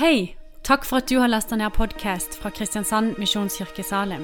Hei! 0.00 0.36
Takk 0.64 0.86
for 0.88 0.96
at 0.96 1.10
du 1.10 1.18
har 1.20 1.28
lasta 1.28 1.56
ned 1.60 1.74
podkast 1.76 2.38
fra 2.40 2.48
Kristiansand 2.50 3.18
Misjonskirke 3.20 3.82
Salim. 3.84 4.22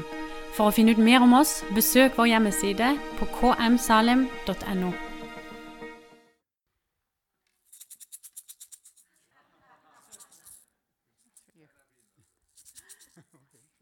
For 0.57 0.71
å 0.71 0.73
finne 0.73 0.95
ut 0.97 1.01
mer 1.05 1.21
om 1.21 1.35
oss, 1.37 1.59
besøk 1.77 2.15
vår 2.17 2.31
hjemmeside 2.31 2.87
på 3.19 3.27
kmsalim.no. 3.35 4.93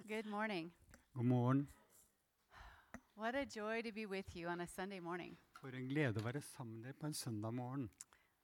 Good 0.08 0.26
morning. 0.26 0.72
God 1.14 1.28
morgen. 1.30 1.68
What 3.14 3.36
a 3.36 3.44
joy 3.46 3.82
to 3.82 3.92
be 3.92 4.06
with 4.06 4.34
you 4.34 4.48
on 4.48 4.60
a 4.60 4.66
Sunday 4.66 4.98
morning. 4.98 5.38
For 5.60 5.70
en 5.70 5.86
glede 5.86 6.18
å 6.18 6.26
være 6.26 6.42
sammen 6.42 6.80
med 6.80 6.90
deg 6.90 6.98
på 6.98 7.06
en 7.06 7.14
søndag 7.14 7.54
morgen. 7.54 7.86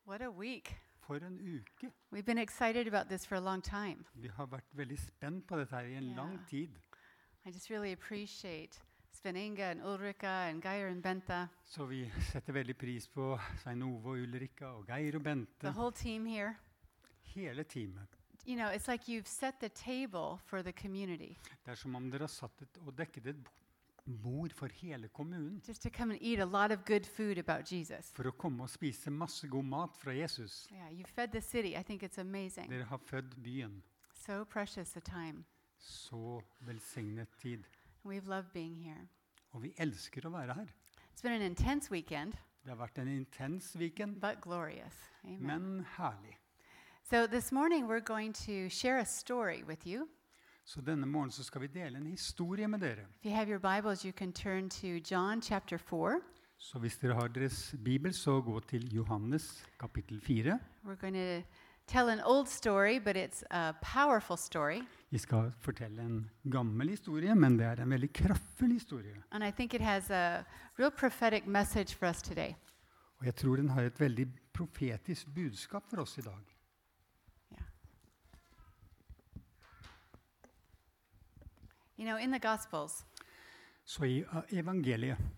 What 0.07 0.23
a 0.23 0.31
week. 0.31 0.71
For 1.07 1.17
en 1.17 1.39
uke. 1.41 1.91
We've 2.13 2.25
been 2.27 2.39
excited 2.39 2.87
about 2.87 3.09
this 3.09 3.27
for 3.27 3.35
a 3.37 3.41
long 3.41 3.63
time. 3.63 4.05
Vi 4.15 4.29
har 4.29 4.47
vært 4.47 4.69
veldig 4.73 4.99
spent 4.99 5.47
på 5.47 5.57
dette 5.59 5.75
her 5.77 5.85
i 5.85 5.95
en 5.95 6.05
yeah. 6.05 6.17
lang 6.17 6.39
tid. 6.49 6.69
I 7.47 7.51
just 7.51 7.71
really 7.71 7.93
appreciate 7.93 8.81
Sven 9.13 9.37
Inge 9.37 9.61
and 9.65 9.81
Ulrika 9.83 10.27
and 10.49 10.63
Geir 10.63 10.89
and 10.89 11.03
Benta, 11.03 11.47
Så 11.65 11.85
vi 11.87 12.11
setter 12.33 12.53
veldig 12.53 12.77
pris 12.79 13.09
på 13.09 13.39
Svein 13.63 13.83
Ove 13.83 14.07
og 14.11 14.19
Ulrika 14.23 14.65
og 14.67 14.87
Geir 14.87 15.17
og 15.17 15.23
the 15.25 15.31
Bente. 15.35 15.71
whole 15.73 15.93
team 15.93 16.27
here. 16.27 16.55
Hele 17.23 17.65
teamet. 17.65 18.09
You 18.47 18.57
know, 18.57 18.69
it's 18.71 18.89
like 18.89 19.09
you've 19.09 19.27
set 19.29 19.55
the 19.61 19.69
table 19.69 20.39
for 20.47 20.63
the 20.63 20.73
community 20.73 21.37
Det 21.65 21.71
er 21.71 21.75
som 21.75 21.95
om 21.97 22.11
dere 22.11 22.23
har 22.23 22.27
satt 22.33 22.63
et, 22.63 22.79
og 22.87 22.95
dekket 22.99 23.27
et 23.27 23.37
bord 23.45 23.60
for 24.55 24.69
hele 24.69 25.09
kommunen. 25.09 25.61
just 25.67 25.83
to 25.83 25.91
come 25.91 26.11
and 26.13 26.23
eat 26.23 26.39
a 26.41 26.45
lot 26.45 26.71
of 26.73 26.85
good 26.85 27.07
food 27.07 27.39
about 27.39 27.65
Jesus. 27.65 28.11
For 28.15 28.25
å 28.25 28.33
komme 28.33 28.63
og 28.63 28.71
spise 28.71 29.11
masse 29.11 29.49
god 29.49 29.65
mat 29.65 29.97
fra 29.97 30.13
Jesus. 30.13 30.69
Yeah, 30.73 30.91
you 30.91 31.05
fed 31.05 31.33
the 31.33 31.41
city. 31.41 31.77
I 31.77 31.83
think 31.83 32.03
it's 32.03 32.19
amazing. 32.19 32.69
Dere 32.71 32.85
har 32.85 32.99
født 32.99 33.37
byen. 33.43 33.83
So 34.27 34.45
precious 34.45 34.97
a 34.97 35.01
time. 35.01 35.45
Så 35.79 36.41
velsignet 36.61 37.29
tid. 37.43 37.65
We've 38.05 38.29
loved 38.29 38.53
being 38.53 38.77
here. 38.77 39.09
Og 39.53 39.63
vi 39.63 39.73
elsker 39.79 40.27
å 40.27 40.31
være 40.31 40.55
her. 40.55 40.67
It's 41.13 41.23
been 41.23 41.33
an 41.33 41.43
intense 41.43 41.91
weekend, 41.91 42.33
Det 42.65 42.69
har 42.71 42.77
vært 42.77 42.99
en 42.99 43.09
intens 43.09 43.77
weekend, 43.77 44.21
but 44.21 44.41
glorious. 44.41 44.95
Amen. 45.25 45.43
men 45.47 45.87
herlig. 45.97 46.37
So 47.03 47.27
this 47.27 47.51
morning 47.53 47.87
we're 47.89 48.01
going 48.05 48.33
to 48.47 48.69
share 48.69 48.99
a 48.99 49.05
story 49.05 49.63
with 49.67 49.87
you. 49.87 50.09
Så 50.65 50.81
denne 50.81 51.07
morgenen 51.07 51.33
så 51.33 51.45
skal 51.45 51.61
vi 51.61 51.67
dele 51.67 51.99
en 51.99 52.07
historie 52.07 52.69
med 52.69 52.81
dere. 52.81 53.07
If 53.21 53.25
you 53.25 53.33
have 53.33 53.51
your 53.51 53.59
Bibles, 53.59 54.05
you 54.05 54.13
can 54.13 54.33
turn 54.33 54.71
to 54.71 54.87
John 55.11 55.43
chapter 55.43 55.79
4. 55.79 56.21
Så 56.59 56.79
hvis 56.79 56.99
dere 56.99 57.15
har 57.15 57.29
deres 57.29 57.75
bibel, 57.85 58.15
så 58.15 58.41
gå 58.41 58.61
til 58.61 58.95
Johannes 58.95 59.65
kapittel 59.81 60.21
4. 60.21 60.59
We're 60.85 61.01
going 61.01 61.15
to 61.15 61.43
tell 61.87 62.09
an 62.09 62.21
old 62.25 62.47
story, 62.47 62.99
but 62.99 63.17
it's 63.17 63.43
a 63.51 63.73
powerful 63.95 64.37
story. 64.37 64.83
Vi 65.11 65.19
skal 65.19 65.53
fortelle 65.61 66.03
en 66.03 66.31
gammel 66.53 66.89
historie, 66.89 67.35
men 67.35 67.59
det 67.59 67.67
er 67.67 67.83
en 67.83 67.91
veldig 67.91 68.13
kraftfull 68.13 68.73
historie. 68.73 69.17
And 69.31 69.45
I 69.45 69.51
think 69.51 69.75
it 69.75 69.81
has 69.81 70.11
a 70.11 70.45
real 70.79 70.91
prophetic 70.91 71.47
message 71.47 71.97
for 71.97 72.09
us 72.09 72.23
today. 72.23 72.55
Og 73.19 73.27
jeg 73.27 73.35
tror 73.35 73.57
den 73.57 73.69
har 73.69 73.83
et 73.83 74.01
veldig 74.01 74.29
profetisk 74.53 75.27
budskap 75.35 75.91
for 75.91 76.01
oss 76.01 76.19
i 76.19 76.21
dag. 76.21 76.60
You 82.01 82.07
know, 82.07 82.17
in 82.17 82.31
the 82.31 82.39
Gospels, 82.39 83.05
uh, 84.01 84.43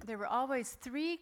there 0.07 0.17
were 0.17 0.29
always 0.29 0.77
three, 0.81 1.19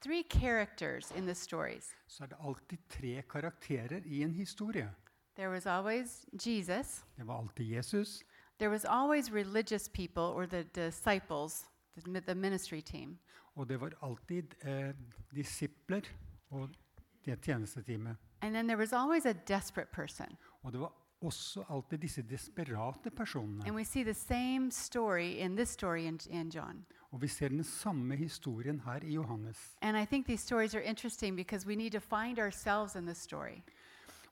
three 0.00 0.24
characters 0.24 1.12
in 1.16 1.26
the 1.26 1.34
stories. 1.34 1.94
så 2.06 2.24
er 2.24 2.26
det 2.26 2.36
alltid 2.40 2.78
tre 2.88 3.22
karakterer 3.22 4.00
i 4.04 4.22
en 4.22 4.34
historie. 4.34 4.90
There 5.36 5.48
was 5.50 5.66
always 5.66 6.24
Jesus, 6.46 7.04
Det 7.16 7.26
var 7.26 7.38
alltid 7.38 7.64
Jesus, 7.66 8.24
there 8.58 8.70
was 8.70 8.84
always 8.84 9.32
religious 9.32 9.88
people 9.88 10.22
or 10.22 10.46
the 10.46 10.62
disciples, 10.62 11.70
the, 11.96 12.10
mi- 12.10 12.20
the 12.20 12.34
ministry 12.34 12.80
team. 12.80 13.18
og 13.54 13.68
det 13.68 13.80
var 13.80 13.92
alltid 14.02 14.54
eh, 14.64 14.94
disipler 15.34 16.02
og 16.50 16.68
det 17.24 17.40
tjenesteteamet. 17.42 18.16
And 18.42 18.54
then 18.54 18.66
there 18.66 18.78
was 18.78 18.92
always 18.92 19.26
a 19.26 19.32
desperate 19.32 19.90
person. 19.92 20.36
Og 20.62 20.72
det 20.72 20.80
var 20.80 20.92
også 21.20 21.64
alltid 21.68 21.98
disse 21.98 22.22
desperate 22.22 23.10
personene. 23.10 23.66
In 23.66 23.78
in, 25.98 26.20
in 26.30 26.84
Og 27.10 27.22
vi 27.22 27.28
ser 27.28 27.48
den 27.48 27.64
samme 27.64 28.16
historien 28.16 28.80
her 28.80 29.00
i 29.02 29.14
Johannes. 29.14 29.76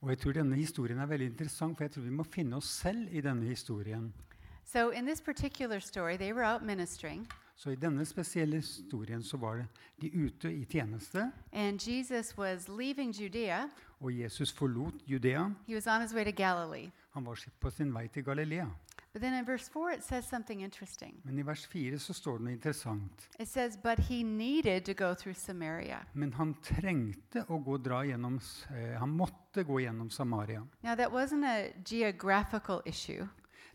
Og 0.01 0.11
jeg 0.11 0.19
tror 0.19 0.33
denne 0.33 0.57
historien 0.57 0.99
er 0.99 1.07
veldig 1.07 1.27
interessant, 1.27 1.77
for 1.77 1.85
jeg 1.85 1.91
tror 1.91 2.03
vi 2.03 2.11
må 2.11 2.23
finne 2.23 2.57
oss 2.57 2.67
selv 2.67 3.09
i 3.11 3.21
denne 3.21 3.47
historien. 3.47 4.15
So, 4.65 4.91
in 4.91 5.07
this 5.07 5.21
particular 5.21 5.79
story, 5.79 6.17
they 6.17 6.33
were 6.33 6.55
out 6.55 6.63
ministering, 6.63 7.29
Så 7.59 7.71
i 7.71 7.77
denne 7.77 8.05
spesielle 8.07 8.57
historien 8.57 9.23
så 9.23 9.37
var 9.37 9.57
det 9.57 9.67
de 10.01 10.11
ute 10.15 10.53
i 10.53 10.65
tjeneste, 10.65 11.33
and 11.53 11.89
Jesus 11.89 12.39
was 12.39 12.69
leaving 12.69 13.15
Judea. 13.21 13.69
Og 14.01 14.13
Jesus 14.21 14.53
forlot 14.53 14.95
Judea. 15.07 15.51
He 15.67 15.75
was 15.75 15.87
on 15.87 16.03
his 16.03 16.15
way 16.15 16.25
to 16.25 16.31
Galilee. 16.31 16.91
Han 17.11 17.27
var 17.27 17.45
på 17.61 17.71
sin 17.71 17.95
vei 17.95 18.09
til 18.09 18.25
Galilea. 18.25 18.67
In 19.15 19.47
verse 19.47 19.69
4, 19.69 19.95
it 19.95 20.05
says 20.05 20.25
something 20.25 20.63
interesting. 20.63 21.21
Men 21.25 21.39
i 21.39 21.43
vers 21.43 21.67
4 21.67 21.99
så 21.99 22.13
står 22.13 22.39
det 22.39 22.45
noe 22.45 22.53
interessant. 22.53 23.29
Says, 23.45 23.77
But 23.77 23.99
he 23.99 24.23
needed 24.23 24.85
to 24.85 24.95
go 24.95 25.15
through 25.15 25.35
Samaria. 25.35 26.05
Men 26.15 26.33
han 26.33 26.55
trengte 26.63 27.43
å 27.49 27.59
gå 27.59 27.79
dra 27.83 28.05
gjennom, 28.05 28.39
eh, 28.71 28.95
han 28.99 29.11
måtte 29.11 29.65
gå 29.65 29.81
gjennom 29.81 30.11
Samaria. 30.11 30.63
Now, 30.83 30.95
that 30.95 31.11
wasn't 31.11 31.45
a 31.45 31.73
geographical 31.85 32.83
issue. 32.87 33.27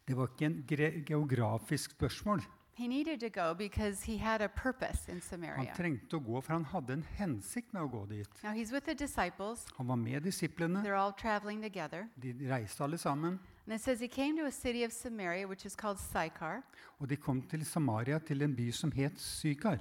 Det 0.07 0.16
var 0.16 0.28
ikke 0.28 0.45
en 0.45 1.03
geografisk 1.06 1.91
spørsmål. 1.91 2.41
He 2.75 2.88
needed 2.88 3.19
to 3.19 3.29
go 3.29 3.53
because 3.53 4.01
he 4.03 4.17
had 4.17 4.41
a 4.41 4.50
purpose 4.50 5.07
in 5.07 5.16
Han 5.16 5.22
Samaria. 5.22 5.73
trengte 5.75 6.17
å 6.17 6.19
gå, 6.19 6.41
for 6.41 6.53
han 6.53 6.63
hadde 6.66 6.94
en 6.94 7.03
hensikt 7.19 7.72
med 7.73 7.84
å 7.84 7.89
gå 7.91 8.07
dit. 8.09 8.28
Now, 8.44 8.51
he's 8.51 8.72
with 8.72 8.85
the 8.85 8.95
disciples. 8.95 9.66
Han 9.78 9.88
var 9.88 9.95
med 9.95 10.23
disiplene. 10.23 10.81
They're 10.83 10.97
all 10.97 11.13
traveling 11.13 11.62
together. 11.62 12.07
De 12.19 12.33
reiste 12.50 12.81
alle 12.81 12.97
sammen. 12.97 13.39
And 13.67 13.75
it 13.75 13.81
says 13.81 14.00
he 14.00 14.07
came 14.07 14.35
to 14.38 14.45
a 14.45 14.51
city 14.51 14.83
of 14.83 14.91
Samaria, 14.91 15.47
which 15.47 15.66
is 15.66 15.75
called 15.75 16.00
Sychar, 16.00 16.63
Og 17.00 17.07
de 17.09 17.16
kom 17.16 17.41
til 17.44 17.63
Samaria, 17.66 18.19
til 18.19 18.41
en 18.41 18.56
by 18.56 18.72
som 18.72 18.91
het 18.91 19.19
Sykar. 19.19 19.79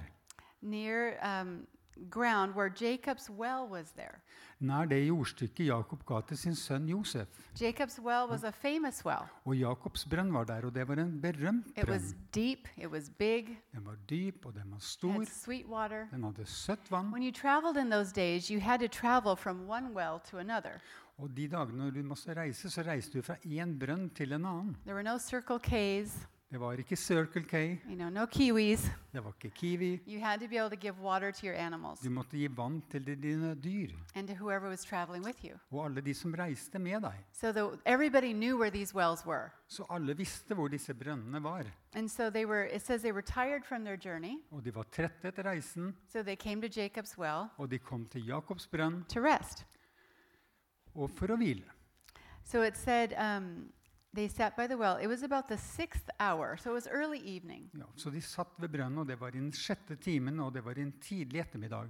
near 0.61 1.17
um, 1.21 1.65
ground 2.09 2.55
where 2.55 2.69
Jacob's 2.69 3.29
well 3.29 3.67
was 3.69 3.91
there. 3.91 4.21
Nær 4.59 4.85
det 4.85 5.07
jordstykket 5.07 5.65
Jakob 5.67 6.05
ga 6.05 6.21
til 6.21 6.37
sin 6.37 6.55
sønn 6.55 6.87
Josef. 6.89 7.27
Jacob's 7.59 7.99
well 7.99 8.27
was 8.29 8.43
a 8.43 8.51
famous 8.51 9.05
well. 9.05 9.27
Og 9.45 9.55
Jakobs 9.57 10.05
brønn 10.05 10.33
var 10.33 10.43
der, 10.43 10.65
og 10.65 10.75
det 10.75 10.87
var 10.87 10.95
en 10.95 11.21
berømt 11.21 11.67
It 11.77 11.87
was 11.89 12.01
brønn. 12.13 12.27
deep, 12.33 12.67
it 12.77 12.87
was 12.91 13.09
big, 13.09 13.57
Den 13.73 13.85
var 13.85 13.95
dyp, 14.09 14.45
og 14.45 14.53
den 14.53 14.71
var 14.71 14.77
it 14.77 14.83
stor. 14.83 15.11
had 15.11 15.25
sweet 15.25 15.65
water. 15.67 16.05
Den 16.11 16.23
hadde 16.23 16.45
søtt 16.45 16.91
vann. 16.91 17.11
When 17.13 17.23
you 17.23 17.31
traveled 17.31 17.77
in 17.85 17.89
those 17.91 18.13
days, 18.13 18.47
you 18.51 18.59
had 18.61 18.79
to 18.79 18.87
travel 18.87 19.35
from 19.35 19.69
one 19.69 19.93
well 19.95 20.19
to 20.31 20.37
another. 20.37 20.79
Og 21.17 21.29
de 21.37 21.47
dagene 21.47 21.77
når 21.77 21.89
du 21.91 22.03
måtte 22.03 22.33
reise, 22.33 22.69
så 22.69 22.81
reiste 22.81 23.17
du 23.17 23.21
fra 23.21 23.35
én 23.45 23.77
brønn 23.79 24.09
til 24.15 24.31
en 24.33 24.45
annen. 24.45 24.75
There 24.85 24.95
were 24.95 25.03
no 25.03 25.17
Circle 25.19 25.59
K's, 25.59 26.25
Det 26.53 26.59
var 26.61 26.73
ikke 26.77 26.95
Circle 26.95 27.43
K, 27.43 27.53
you 27.89 27.95
know, 27.95 28.09
no 28.09 28.25
Kiwis. 28.25 28.83
det 29.13 29.23
var 29.23 29.31
ikke 29.33 29.49
Kiwi. 29.55 29.99
You 30.07 30.19
had 30.21 30.39
to 30.39 30.47
be 30.47 30.57
able 30.59 30.69
to 30.69 30.75
give 30.81 30.93
water 31.01 31.31
to 31.31 31.45
your 31.47 31.55
animals 31.55 31.99
Du 31.99 32.09
måtte 32.09 32.37
gi 32.37 32.47
vann 32.57 32.81
til 32.91 33.05
dine 33.07 33.55
dyr 33.55 33.89
and 34.15 34.27
to 34.27 34.33
whoever 34.35 34.69
was 34.69 34.85
traveling 34.85 35.25
with 35.25 35.43
you. 35.45 35.57
og 35.71 35.85
alle 35.85 36.01
de 36.01 36.13
som 36.13 36.33
reiste 36.33 36.79
med 36.79 37.01
deg. 37.01 37.13
So 37.31 37.51
the, 37.51 37.79
everybody 37.85 38.33
knew 38.33 38.55
where 38.57 38.69
these 38.69 38.93
wells 38.95 39.25
were. 39.25 39.49
Så 39.67 39.85
alle 39.89 40.13
visste 40.17 40.53
hvor 40.53 40.67
disse 40.67 40.93
brønnene 40.93 41.43
var. 41.43 41.65
And 41.95 42.09
so 42.09 42.29
they 42.29 42.45
were, 42.45 42.67
it 42.75 42.85
says 42.85 43.01
they 43.01 43.11
were 43.11 43.23
tired 43.25 43.65
from 43.65 43.83
their 43.83 43.97
journey. 44.05 44.37
Og 44.51 44.63
de 44.65 44.75
var 44.75 44.83
trette 44.83 45.27
etter 45.27 45.43
reisen, 45.43 45.95
So 46.07 46.21
they 46.23 46.35
came 46.35 46.61
to 46.61 46.67
Jacob's 46.81 47.17
well 47.17 47.49
og 47.57 47.71
de 47.71 47.79
kom 47.79 48.05
til 48.05 48.25
Jakobs 48.27 48.67
brønn 48.67 49.03
to 49.09 49.19
rest. 49.19 49.65
og 50.95 51.09
for 51.09 51.27
å 51.33 51.35
hvile. 51.35 51.65
So 52.43 52.61
it 52.61 52.77
said 52.77 53.13
um, 53.17 53.71
they 54.13 54.27
sat 54.27 54.55
by 54.55 54.67
the 54.67 54.77
well. 54.77 54.97
It 55.01 55.07
was 55.07 55.23
about 55.23 55.47
the 55.47 55.57
sixth 55.57 56.09
hour, 56.19 56.57
so 56.57 56.71
it 56.71 56.73
was 56.73 56.87
early 56.87 57.19
evening. 57.19 57.69
Ja, 57.73 57.85
så 57.95 58.09
de 58.09 58.21
satt 58.21 58.53
ved 58.57 58.69
brønnen, 58.69 58.97
og 58.97 59.07
det 59.07 59.19
var 59.19 59.27
i 59.27 59.39
den 59.39 59.51
sjette 59.51 59.95
timen, 59.95 60.39
og 60.39 60.53
det 60.53 60.63
var 60.65 60.77
i 60.77 60.81
en 60.81 60.91
tidlig 61.01 61.39
ettermiddag. 61.39 61.89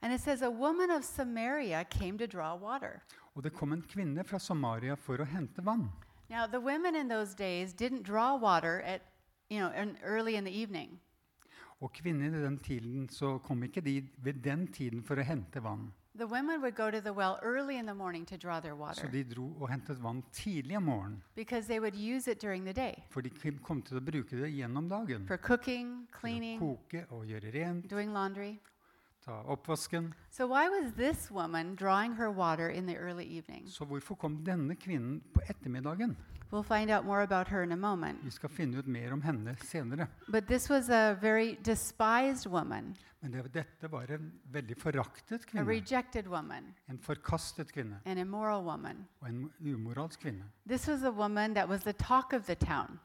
And 0.00 0.12
it 0.12 0.20
says 0.20 0.42
a 0.42 0.50
woman 0.50 0.90
of 0.90 1.04
Samaria 1.04 1.84
came 1.84 2.18
to 2.18 2.26
draw 2.26 2.56
water. 2.56 3.02
Og 3.34 3.42
det 3.42 3.52
kom 3.52 3.72
en 3.72 3.82
kvinne 3.82 4.24
fra 4.24 4.38
Samaria 4.38 4.94
for 4.94 5.18
å 5.18 5.26
hente 5.26 5.64
vann. 5.64 5.90
Now, 6.30 6.46
the 6.46 6.60
women 6.60 6.94
in 6.94 7.08
those 7.08 7.34
days 7.34 7.72
didn't 7.72 8.02
draw 8.02 8.36
water 8.36 8.82
at, 8.82 9.02
you 9.48 9.58
know, 9.58 9.72
in, 9.72 9.96
early 10.02 10.36
in 10.36 10.44
the 10.44 10.52
evening. 10.52 11.00
Og 11.80 11.92
kvinner 11.92 12.26
i 12.26 12.42
den 12.42 12.58
tiden 12.58 13.08
så 13.08 13.38
kom 13.38 13.62
ikke 13.62 13.80
de 13.80 14.02
ved 14.22 14.42
den 14.44 14.66
tiden 14.66 15.02
for 15.02 15.18
å 15.18 15.24
hente 15.24 15.62
vann. 15.62 15.92
The 16.18 16.26
women 16.26 16.60
would 16.62 16.74
go 16.74 16.90
to 16.90 17.00
the 17.00 17.12
well 17.12 17.38
early 17.42 17.76
in 17.78 17.86
the 17.86 17.94
morning 17.94 18.26
to 18.26 18.36
draw 18.36 18.60
their 18.60 18.74
Så 18.74 19.06
de 19.12 19.22
dro 19.24 19.54
og 19.60 19.68
hentet 19.70 19.98
vann 20.02 20.22
tidlig 20.32 20.76
om 20.76 20.82
morgenen. 20.82 21.22
because 21.36 21.66
they 21.68 21.78
would 21.78 21.94
use 21.94 22.30
it 22.30 22.40
during 22.40 22.64
the 22.64 22.72
day 22.72 23.04
For 23.10 23.20
de 23.22 23.30
kom- 23.62 23.82
til 23.82 23.96
å 23.98 24.00
bruke 24.00 24.30
det 24.36 24.50
gjennom 24.52 24.88
dagen. 24.88 25.26
for 25.26 25.36
cooking, 25.36 26.08
cleaning, 26.20 26.58
koke 26.58 27.04
og 27.10 27.24
gjøre 27.26 27.52
rent, 27.54 27.88
doing 27.90 28.12
laundry. 28.12 28.58
Ta 29.24 29.42
oppvasken. 29.46 30.12
So, 30.30 30.46
why 30.46 30.68
was 30.68 30.92
this 30.94 31.30
woman 31.30 31.74
drawing 31.74 32.12
her 32.16 32.30
water 32.30 32.68
in 32.70 32.86
the 32.86 32.96
early 32.96 33.24
evening? 33.24 33.66
Så 33.68 33.84
hvorfor 33.84 34.14
kom 34.14 34.44
denne 34.44 34.74
kvinnen 34.76 35.20
på 35.34 35.40
ettermiddagen? 35.48 36.16
We'll 36.50 36.62
find 36.78 36.90
out 36.90 37.04
more 37.04 37.22
about 37.22 37.48
her 37.48 37.62
in 37.62 37.72
a 37.72 37.76
moment. 37.76 38.18
Vi 38.24 38.30
skal 38.30 38.48
finne 38.48 38.78
ut 38.78 38.86
mer 38.86 39.12
om 39.12 39.20
henne 39.22 39.56
senere. 39.64 40.06
But 40.28 40.46
this 40.46 40.68
was 40.70 40.88
a 40.88 41.14
very 41.20 41.56
despised 41.64 42.46
woman, 42.46 42.96
Men 43.20 43.32
det, 43.32 43.52
dette 43.52 43.90
var 43.92 44.06
en 44.10 44.32
veldig 44.52 44.76
foraktet 44.78 45.40
a 45.44 45.46
kvinne. 45.50 45.66
rejected 45.68 46.26
woman, 46.26 46.74
En 46.88 46.98
forkastet 46.98 47.72
kvinne 47.72 48.00
an 48.06 48.18
immoral 48.18 48.62
woman. 48.64 49.06
og 49.20 49.28
en 49.28 49.50
umoralsk 49.60 50.20
kvinne. 50.20 50.44
This 50.66 50.86
was 50.88 51.02
a 51.02 51.10
woman 51.10 51.54
that 51.54 51.68
was 51.68 51.82
the 51.82 51.92
talk 51.92 52.32
of 52.32 52.46
the 52.46 52.54
town. 52.54 52.98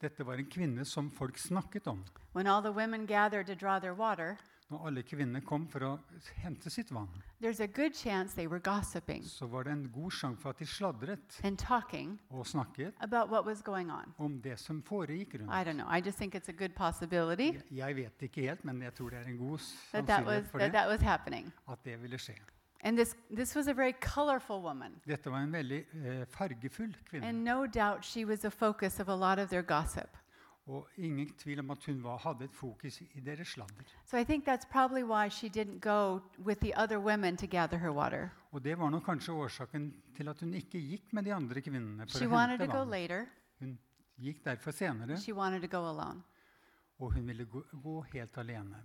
Dette 0.00 0.24
var 0.26 0.34
en 0.34 0.46
kvinne 0.46 0.84
som 0.84 1.10
folk 1.10 1.36
snakket 1.38 1.86
om. 1.86 2.04
When 2.32 2.46
all 2.46 2.62
the 2.62 2.72
women 2.72 3.06
gathered 3.06 3.46
to 3.46 3.54
draw 3.54 3.78
their 3.78 3.94
water, 3.94 4.38
Når 4.70 4.86
alle 4.86 5.02
kvinnene 5.02 5.40
kom 5.42 5.64
for 5.68 5.80
å 5.80 5.98
hente 6.44 6.70
sitt 6.70 6.90
vann, 6.94 7.08
så 9.24 9.46
var 9.50 9.64
det 9.64 9.72
en 9.72 9.88
god 9.92 10.10
sjanse 10.12 10.40
for 10.40 10.50
at 10.50 10.58
de 10.58 10.64
sladret 10.66 11.40
og 12.30 12.46
snakket 12.46 12.92
om 14.18 14.40
det 14.40 14.58
som 14.58 14.80
foregikk 14.82 15.34
rundt. 15.40 15.50
Jeg- 17.54 17.62
Jeg 17.70 17.96
vet 17.96 18.18
ikke 18.22 18.42
helt, 18.48 18.64
men 18.64 18.80
jeg 18.82 18.94
tror 18.94 19.10
det 19.10 19.18
er 19.18 19.28
en 19.30 19.38
god 19.38 19.58
sannsynlighet 19.58 20.46
for 20.50 20.58
det, 20.58 20.72
at 21.68 21.82
det 21.84 21.98
ville 22.02 22.16
skje. 22.18 22.34
And 22.82 22.96
this, 22.96 23.14
this 23.34 23.54
was 23.56 23.66
a 23.68 23.74
very 23.74 23.92
colorful 24.00 24.62
woman. 24.62 25.00
Dette 25.06 25.26
var 25.30 25.38
en 25.42 25.52
veldig 25.52 25.84
eh, 25.94 26.24
fargefull 26.26 26.94
kvinne. 27.10 27.24
And 27.26 27.44
no 27.44 27.66
doubt 27.66 28.04
she 28.04 28.24
was 28.24 28.40
the 28.40 28.50
focus 28.50 29.00
of 29.00 29.08
a 29.08 29.14
lot 29.16 29.38
of 29.38 29.50
their 29.50 29.62
gossip. 29.62 30.16
Og 30.66 30.88
ingen 30.96 31.28
tvil 31.38 31.58
om 31.58 31.70
at 31.70 31.84
hun 31.86 32.02
var, 32.02 32.16
hadde 32.18 32.44
et 32.44 32.54
fokus 32.54 33.00
i 33.00 33.20
deres 33.20 33.48
sladder. 33.48 33.84
So 34.06 34.16
I 34.18 34.24
think 34.24 34.44
that's 34.48 34.64
probably 34.70 35.02
why 35.02 35.28
she 35.28 35.48
didn't 35.48 35.80
go 35.80 36.20
with 36.38 36.60
the 36.60 36.72
other 36.82 36.98
women 36.98 37.36
to 37.36 37.46
gather 37.46 37.78
her 37.78 37.90
water. 37.92 38.28
Og 38.52 38.64
det 38.64 38.78
var 38.78 38.90
nok 38.90 39.02
kanskje 39.04 39.32
årsaken 39.32 39.94
til 40.16 40.28
at 40.28 40.40
hun 40.40 40.54
ikke 40.54 40.80
gikk 40.80 41.12
med 41.12 41.22
de 41.24 41.34
andre 41.34 41.60
kvinnene 41.60 42.06
for 42.08 42.18
She 42.18 42.26
å 42.26 42.30
wanted 42.30 42.58
hente 42.58 42.66
to 42.66 42.72
go 42.72 42.78
vann. 42.78 42.90
later. 42.90 43.26
Hun 43.58 43.78
gikk 44.18 44.44
derfor 44.44 44.70
senere, 44.70 45.16
She 45.20 45.32
wanted 45.32 45.60
to 45.62 45.68
go 45.78 45.84
alone. 45.88 46.22
og 46.98 47.12
hun 47.12 47.26
ville 47.26 47.44
gå, 47.44 47.62
gå 47.82 48.00
helt 48.12 48.38
alene. 48.38 48.76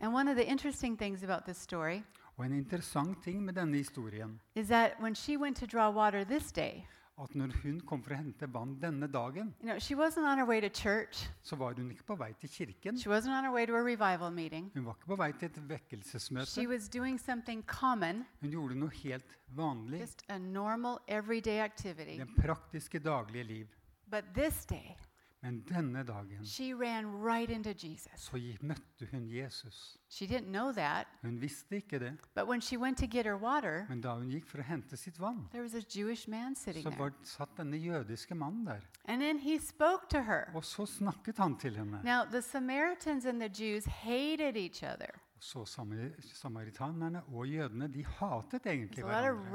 And 0.00 0.14
one 0.14 0.28
of 0.30 0.36
the 0.36 0.44
interesting 0.50 0.98
things 0.98 1.22
about 1.22 1.44
this 1.44 1.56
story 1.56 2.02
Og 2.36 2.46
en 2.46 2.52
interessant 2.52 3.22
ting 3.24 3.42
med 3.44 3.54
denne 3.54 3.76
historien, 3.76 4.40
is 4.54 4.66
that 4.66 4.92
when 5.00 5.14
she 5.14 5.36
went 5.38 5.56
to 5.56 5.66
draw 5.66 5.90
water 5.90 6.24
this 6.24 6.52
day, 6.52 6.86
at 7.18 7.34
når 7.34 7.52
hun 7.62 7.80
kom 7.80 8.02
for 8.02 8.14
å 8.14 8.16
hente 8.16 8.46
vann 8.52 8.78
denne 8.80 9.06
dagen, 9.12 9.54
you 9.60 9.66
know, 9.68 9.78
she 9.78 9.94
wasn't 9.94 10.24
on 10.26 10.38
her 10.38 10.46
way 10.46 10.60
to 10.60 10.68
church. 10.68 11.28
så 11.42 11.56
var 11.56 11.74
hun 11.74 11.90
ikke 11.90 12.04
på 12.04 12.16
vei 12.18 12.32
til 12.40 12.48
kirken. 12.48 12.98
She 12.98 13.08
wasn't 13.10 13.36
on 13.38 13.44
her 13.44 13.52
way 13.52 13.66
to 13.66 13.74
a 13.74 13.82
revival 13.82 14.30
meeting. 14.30 14.70
Hun 14.74 14.84
var 14.84 14.92
ikke 14.94 15.06
på 15.06 15.16
vei 15.16 15.32
til 15.32 15.46
et 15.46 15.54
She 15.54 15.68
vekkelsesmøte. 15.74 16.68
was 16.68 16.88
doing 16.88 17.18
something 17.20 17.62
common, 17.66 18.24
Hun 18.40 18.50
gjorde 18.50 18.74
noe 18.74 18.90
helt 19.02 19.36
vanlig. 19.54 20.00
just 20.00 20.22
a 20.28 20.38
normal 20.38 20.98
everyday 21.08 21.60
activity. 21.60 22.16
Det 22.18 22.28
praktiske 22.38 22.98
daglige 22.98 23.44
liv. 23.44 23.66
But 24.10 24.24
this 24.34 24.64
day, 24.66 24.96
Men 25.42 25.60
denne 25.68 26.04
dagen 26.06 26.44
she 26.44 26.72
ran 26.74 27.06
right 27.24 27.50
into 27.50 27.70
Jesus. 27.72 28.12
så 28.16 28.36
gi- 28.38 28.58
møtte 28.60 29.08
hun 29.10 29.24
Jesus. 29.28 29.98
She 30.08 30.26
didn't 30.26 30.52
know 30.52 30.72
that, 30.72 31.06
Hun 31.22 31.40
visste 31.40 31.76
ikke 31.76 31.98
det, 31.98 32.12
but 32.34 32.46
when 32.48 32.60
she 32.60 32.76
went 32.78 32.98
to 32.98 33.06
get 33.06 33.24
her 33.26 33.36
water, 33.36 33.86
men 33.88 34.00
da 34.00 34.14
hun 34.14 34.30
gikk 34.30 34.46
for 34.46 34.58
å 34.58 34.62
hente 34.62 34.96
sitt 34.96 35.18
vann, 35.18 35.48
there 35.50 35.62
was 35.62 35.74
a 35.74 35.82
Jewish 35.98 36.28
man 36.28 36.54
sitting 36.54 36.82
så 36.84 36.90
there. 36.90 37.00
var, 37.02 37.12
satt 37.24 37.56
denne 37.56 37.76
jødiske 37.76 38.34
mannen 38.34 38.64
der. 38.66 38.80
And 39.06 39.20
then 39.20 39.38
he 39.38 39.58
spoke 39.58 40.08
to 40.10 40.22
her. 40.22 40.50
Og 40.54 40.64
så 40.64 40.86
snakket 40.86 41.36
han 41.38 41.56
til 41.58 41.76
henne. 41.76 42.00
Now, 42.04 42.24
the 42.24 42.42
Samaritans 42.42 43.24
and 43.24 43.40
the 43.40 43.48
Jews 43.48 43.84
hated 43.84 44.56
each 44.56 44.82
other. 44.84 45.10
Så 45.42 45.64
samaritanerne 45.66 47.22
og 47.34 47.46
jødene 47.50 47.88
de 47.90 48.04
hatet 48.06 48.66
egentlig 48.66 49.02
hverandre. 49.04 49.50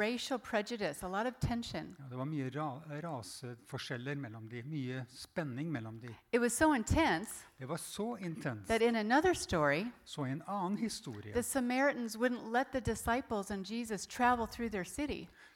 Ja, 2.00 2.10
det 2.10 2.18
var 2.18 2.26
mye 2.26 2.50
ra 2.50 2.66
raseforskjeller 3.04 4.16
mellom 4.20 4.50
de, 4.52 4.64
mye 4.68 5.06
spenning 5.08 5.72
mellom 5.72 6.00
de. 6.02 6.12
So 6.50 6.74
intense 6.74 7.46
Det 7.60 7.70
var 7.70 7.78
så 7.78 8.16
intenst. 8.20 8.68
that 8.68 8.82
in 8.82 8.96
story, 9.34 9.86
Så 10.04 10.26
i 10.26 10.32
en 10.32 10.44
annen 10.48 10.78
historie 10.78 11.34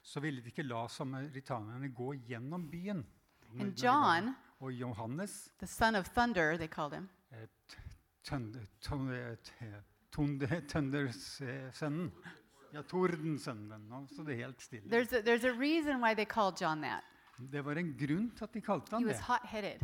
så 0.02 0.20
ville 0.20 0.40
de 0.40 0.46
ikke 0.48 0.62
la 0.62 0.86
samaritanerne 0.88 1.88
gå 1.94 2.12
gjennom 2.14 2.70
byen. 2.70 3.06
And 3.60 3.74
John, 3.84 4.34
Og 4.60 4.72
Johannes, 4.72 5.50
the 5.58 5.66
son 5.66 5.94
of 5.94 6.08
thunder, 6.08 6.56
they 6.56 6.68
called 6.68 6.94
him, 6.94 7.08
Tøndersønnen 10.12 12.10
Ja, 12.72 12.80
Tordensønnen. 12.88 13.82
Nå 13.90 14.06
står 14.08 14.24
det 14.30 14.36
helt 14.38 14.60
stille. 14.64 14.88
there's 14.88 15.12
a, 15.12 15.20
there's 15.20 15.44
a 15.44 15.52
reason 15.52 16.00
why 16.00 16.14
they 16.14 16.24
called 16.24 16.56
John 16.60 16.80
that. 16.82 17.02
Det 17.50 17.60
var 17.64 17.76
en 17.76 17.92
grunn 17.98 18.30
til 18.36 18.44
at 18.44 18.52
de 18.54 18.60
kalte 18.60 18.90
He 18.90 18.96
han 18.96 19.06
was 19.06 19.16
det. 19.16 19.24
hot 19.26 19.46
headed. 19.46 19.82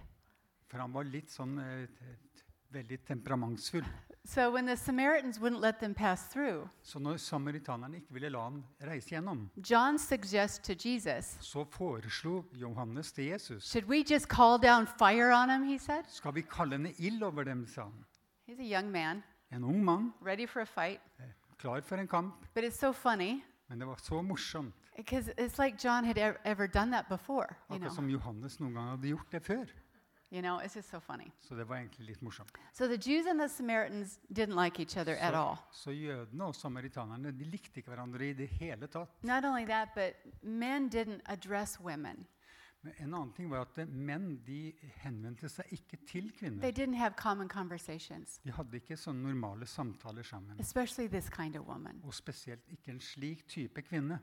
For 0.70 0.78
han 0.78 0.92
var 0.92 1.04
litt 1.04 1.30
sånn 1.32 1.58
eh, 1.58 1.86
t- 1.86 2.16
t- 2.36 2.44
veldig 2.72 2.98
temperamentsfull. 3.08 3.84
So 4.24 4.50
when 4.50 4.66
the 4.66 4.76
Samaritans 4.76 5.38
wouldn't 5.40 5.60
let 5.60 5.78
them 5.80 5.94
pass 5.94 6.28
through, 6.32 6.68
Så 6.82 6.98
når 6.98 7.16
samaritanerne 7.18 7.96
ikke 7.96 8.12
ville 8.12 8.28
la 8.30 8.42
ham 8.44 8.64
reise 8.80 9.08
gjennom, 9.14 9.50
John 9.70 9.98
suggests 9.98 10.58
to 10.66 10.74
Jesus, 10.88 11.36
så 11.40 11.64
foreslo 11.70 12.44
Johannes 12.52 13.12
til 13.12 13.24
Jesus 13.32 13.64
Should 13.64 13.88
we 13.88 14.02
just 14.10 14.28
call 14.28 14.58
down 14.58 14.86
fire 14.86 15.32
on 15.32 15.50
him? 15.50 15.62
He 15.68 15.78
said. 15.78 16.04
Skal 16.08 16.32
vi 16.34 16.42
kalle 16.42 16.78
ned 16.78 16.94
ild 16.98 17.22
over 17.22 17.44
dem, 17.44 17.66
sa 17.66 17.82
han. 17.84 18.04
He's 18.46 18.60
a 18.60 18.64
young 18.80 18.90
man, 18.92 19.22
En 19.50 19.64
ung 19.64 19.84
mann, 19.84 20.12
ready 20.22 20.46
for 20.46 20.60
a 20.62 20.66
fight. 20.66 21.00
eh, 21.18 21.24
klar 21.58 21.80
for 21.80 21.96
en 21.96 22.08
kamp. 22.08 22.34
But 22.54 22.64
it's 22.64 22.78
so 22.78 22.92
funny 22.92 23.40
Men 23.68 23.78
det 23.78 23.86
var 23.86 23.96
så 23.96 24.22
morsomt. 24.22 24.74
because 24.96 25.30
it's 25.38 25.58
like 25.64 25.76
John 25.88 26.04
had 26.04 26.18
ever, 26.18 26.38
ever 26.44 26.66
done 26.66 26.90
that 26.92 27.08
before. 27.08 27.46
You 27.70 27.78
know, 27.78 27.90
som 27.90 28.08
Johannes 28.10 28.60
noen 28.60 28.74
gang 28.74 28.88
hadde 28.90 29.08
gjort 29.08 29.32
det 29.32 29.42
før. 29.42 29.66
you 30.30 30.42
know, 30.42 30.58
it's 30.60 30.76
just 30.76 30.90
so 30.90 30.98
funny. 31.00 31.30
Så 31.40 31.54
det 31.54 31.64
var 31.68 31.76
egentlig 31.76 32.06
litt 32.06 32.22
morsomt. 32.22 32.50
So 32.74 32.86
the 32.86 32.96
Jews 33.10 33.26
and 33.26 33.40
the 33.40 33.48
Samaritans 33.48 34.18
didn't 34.34 34.54
like 34.64 34.78
each 34.80 34.96
other 34.96 35.14
at 35.14 35.32
Så, 35.32 35.36
all. 35.38 35.56
så 35.72 35.90
jødene 35.90 36.44
og 36.44 36.54
samaritanerne 36.54 37.32
de 37.38 37.44
likte 37.44 37.76
ikke 37.80 37.88
hverandre 37.90 38.28
i 38.28 38.32
det 38.32 38.48
hele 38.48 38.86
tatt. 38.86 39.08
Not 39.24 39.44
only 39.44 39.64
that, 39.66 39.88
but 39.94 40.12
men 40.42 40.88
didn't 40.90 41.20
address 41.26 41.80
women. 41.80 42.26
Men 42.82 42.92
en 42.98 43.14
annen 43.14 43.32
ting 43.34 43.50
var 43.50 43.60
at 43.66 43.78
eh, 43.78 43.86
menn 43.90 44.36
de 44.46 44.72
henvendte 45.02 45.48
seg 45.50 45.66
ikke 45.72 45.96
til 46.06 46.28
They 46.30 46.38
kvinner. 46.38 46.70
didn't 46.72 46.94
have 46.96 47.14
common 47.16 47.48
conversations, 47.48 48.38
De 48.44 48.52
hadde 48.52 48.76
ikke 48.78 48.96
sånne 48.96 49.22
normale 49.22 49.66
samtaler 49.66 50.22
sammen. 50.22 50.56
especially 50.60 51.08
this 51.08 51.28
kind 51.28 51.56
of 51.56 51.66
woman. 51.66 52.00
Og 52.04 52.14
spesielt 52.14 52.62
ikke 52.70 52.90
en 52.92 53.00
slik 53.00 53.46
type 53.48 53.82
kvinne. 53.82 54.20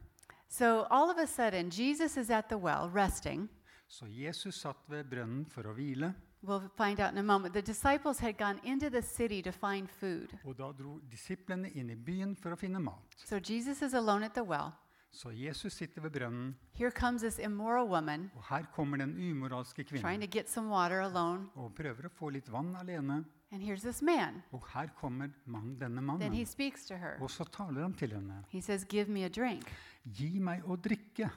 So 0.47 0.85
all 0.89 1.09
of 1.09 1.17
a 1.17 1.25
sudden, 1.27 1.69
Jesus 1.71 2.17
is 2.17 2.29
at 2.29 2.45
the 2.49 2.57
well 2.57 2.89
resting. 2.89 3.49
Så 3.87 4.05
Jesus 4.07 4.55
satt 4.55 4.77
ved 4.89 5.03
brønnen 5.03 5.45
for 5.45 5.63
å 5.63 5.73
hvile. 5.73 6.13
We'll 6.43 6.69
find 6.77 6.99
out 6.99 7.11
in 7.11 7.17
a 7.17 7.23
moment. 7.23 7.53
The 7.53 7.61
disciples 7.61 8.19
had 8.19 8.37
gone 8.37 8.59
into 8.63 8.89
the 8.89 9.01
city 9.01 9.41
to 9.41 9.51
find 9.51 9.89
food. 9.89 10.29
Og 10.45 10.55
da 10.57 10.71
dro 10.71 10.99
disiplene 11.11 11.69
inn 11.73 11.89
i 11.89 11.95
byen 11.95 12.35
for 12.35 12.51
å 12.53 12.55
finne 12.55 12.79
mat. 12.79 13.15
So 13.25 13.39
Jesus 13.39 13.81
is 13.81 13.93
alone 13.93 14.23
at 14.25 14.33
the 14.33 14.43
well. 14.43 14.71
Så 15.15 15.31
Jesus 15.31 15.73
sitter 15.73 16.01
ved 16.03 16.11
brønnen, 16.11 16.55
Here 16.75 16.91
comes 16.91 17.21
this 17.21 17.39
immoral 17.39 17.87
woman 17.87 18.31
og 18.35 18.43
her 18.49 18.65
kommer 18.75 18.97
den 18.99 19.13
umoralske 19.15 19.83
trying 19.87 20.01
kvinnen 20.03 20.29
get 20.31 20.49
some 20.49 20.67
water 20.69 20.99
alone. 21.01 21.47
og 21.55 21.71
prøver 21.75 22.09
å 22.09 22.11
få 22.11 22.29
litt 22.35 22.49
vann 22.51 22.75
alene. 22.75 23.23
And 23.51 23.63
here's 23.63 23.81
this 23.81 24.01
man. 24.01 24.41
Og 24.51 24.65
her 24.73 24.87
kommer 24.99 25.29
mann, 25.45 25.77
denne 25.79 26.01
Then 26.01 26.05
mannen. 26.05 26.45
speaks 26.45 26.85
to 26.85 26.97
her. 26.97 27.17
Og 27.21 27.29
så 27.31 27.43
taler 27.45 27.81
han 27.81 27.93
til 27.93 28.09
henne. 28.11 28.43
He 28.49 28.59
says, 28.61 28.83
Give 28.83 29.07
me 29.09 29.23
a 29.23 29.29
drink. 29.29 29.63
Gi 30.03 30.39
meg 30.39 30.63
å 30.67 30.75
drikke. 30.75 31.29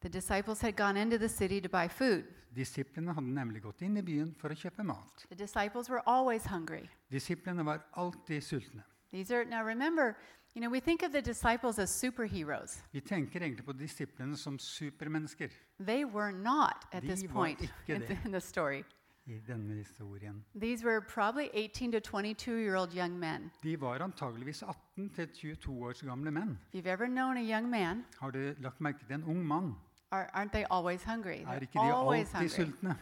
The 0.00 0.08
disciples 0.08 0.60
had 0.60 0.76
gone 0.76 0.96
into 1.00 1.16
the 1.18 1.28
city 1.28 1.60
to 1.60 1.68
buy 1.68 1.88
food. 1.88 2.24
Disiplene 2.54 3.14
hadde 3.14 3.32
nemlig 3.32 3.62
gått 3.62 3.80
inn 3.82 3.96
i 3.96 4.02
byen 4.02 4.34
for 4.36 4.50
å 4.50 4.54
kjøpe 4.58 4.84
mat. 4.84 5.24
The 5.30 5.36
disciples 5.36 5.88
were 5.88 6.02
always 6.06 6.44
hungry. 6.46 6.88
Disiplene 7.10 7.64
var 7.64 7.80
alltid 7.96 8.42
sultne. 8.42 8.82
These 9.10 9.30
are 9.34 9.44
now 9.44 9.62
remember, 9.64 10.16
you 10.54 10.60
know, 10.60 10.70
we 10.70 10.80
think 10.80 11.02
of 11.02 11.12
the 11.12 11.20
disciples 11.20 11.78
as 11.78 11.90
superheroes. 11.90 12.82
Vi 12.92 13.00
tenker 13.00 13.40
egentlig 13.42 13.64
på 13.64 13.72
disiplene 13.72 14.36
som 14.36 14.58
supermennesker 14.58 15.48
They 15.86 16.04
were 16.04 16.32
not 16.32 16.86
at 16.92 17.02
this 17.02 17.20
De 17.20 17.28
var 17.28 17.32
point 17.34 17.60
ikke 17.60 17.72
in 17.94 18.00
the, 18.00 18.08
det. 18.08 18.18
in 18.24 18.32
the 18.32 18.40
story. 18.40 18.82
i 19.26 19.38
denne 19.46 19.74
historien. 19.74 20.44
These 20.60 20.84
were 20.86 21.00
probably 21.00 21.48
18 21.54 21.92
to 21.92 22.00
22 22.00 22.50
year 22.56 22.76
old 22.76 22.92
young 22.96 23.18
men. 23.18 23.50
De 23.62 23.80
var 23.80 23.98
antageligvis 24.02 24.62
18 24.62 25.10
til 25.10 25.28
22 25.28 25.84
års 25.84 26.02
gamle 26.02 26.30
menn. 26.30 26.58
If 26.72 26.84
you've 26.84 26.88
ever 26.92 27.06
known 27.06 27.36
a 27.36 27.42
young 27.42 27.68
man, 27.70 28.04
Har 28.20 28.30
du 28.30 28.54
lagt 28.58 28.80
merke 28.80 28.98
til 29.06 29.14
en 29.14 29.24
ung 29.24 29.46
mann? 29.46 29.74
are, 30.10 30.26
aren't 30.34 30.50
they 30.52 30.64
always 30.70 31.04
hungry? 31.04 31.30
Er 31.42 31.46
They're 31.46 31.60
ikke 31.60 31.72
de 31.78 31.92
always 31.94 32.34
alltid 32.34 32.56
hungry. 32.56 32.72
sultne? 32.72 32.96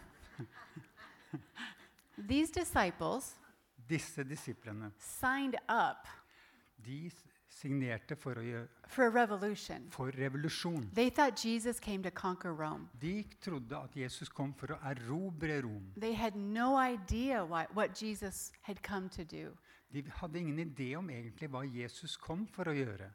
These 2.28 2.52
disciples 2.52 3.36
Disse 3.88 4.24
disiplene 4.24 4.90
signed 4.98 5.54
up 5.68 6.08
de 6.86 7.06
s- 7.06 7.24
signerte 7.58 8.16
for, 8.16 8.38
å 8.38 8.42
gjøre, 8.44 8.68
for 8.86 9.10
revolution. 9.10 9.86
for 9.90 10.10
revolusjon. 10.14 10.88
They 10.94 11.10
thought 11.10 11.36
Jesus 11.44 11.80
came 11.80 12.02
to 12.02 12.10
conquer 12.10 12.52
Rome. 12.54 12.88
De 13.00 13.24
trodde 13.40 13.76
at 13.76 13.96
Jesus 13.96 14.28
kom 14.28 14.54
for 14.54 14.74
å 14.76 14.78
erobre 14.90 15.60
Rom. 15.62 15.92
They 15.96 16.14
had 16.14 16.36
no 16.36 16.76
idea 16.78 17.44
why, 17.44 17.66
what 17.74 17.94
Jesus 18.02 18.52
had 18.62 18.82
come 18.82 19.08
to 19.10 19.24
do. 19.24 19.56
De 19.90 20.02
hadde 20.20 20.38
ingen 20.38 20.58
idé 20.58 20.96
om 20.96 21.10
egentlig 21.10 21.48
hva 21.50 21.64
Jesus 21.64 22.16
kom 22.16 22.46
for 22.46 22.68
å 22.68 22.76
gjøre. 22.76 23.10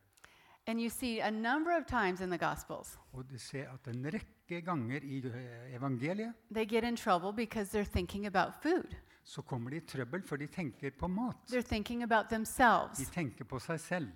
And 0.65 0.79
you 0.79 0.89
see 0.89 1.19
a 1.19 1.29
number 1.29 1.71
of 1.77 1.85
times 1.85 2.21
in 2.21 2.29
the 2.29 2.37
Gospels, 2.37 2.97
Og 3.13 3.27
du 3.29 3.37
ser 3.37 3.67
at 3.73 3.87
en 3.87 4.05
rekke 4.05 4.61
ganger 4.63 5.03
i 5.03 5.19
eh, 5.27 5.75
evangeliet 5.75 6.33
they 6.51 6.65
get 6.65 6.83
in 6.83 6.95
trouble 6.95 7.33
because 7.33 7.69
they're 7.69 7.91
thinking 7.91 8.25
about 8.25 8.53
food. 8.63 8.95
så 9.23 9.41
kommer 9.41 9.69
de 9.69 9.77
i 9.77 9.79
trøbbel, 9.79 10.23
for 10.23 10.35
de 10.37 10.47
tenker 10.47 10.91
på 10.99 11.07
mat. 11.07 11.35
They're 11.47 11.61
thinking 11.61 12.03
about 12.03 12.29
De 12.29 13.05
tenker 13.05 13.43
på 13.45 13.59
seg 13.59 13.79
selv. 13.79 14.11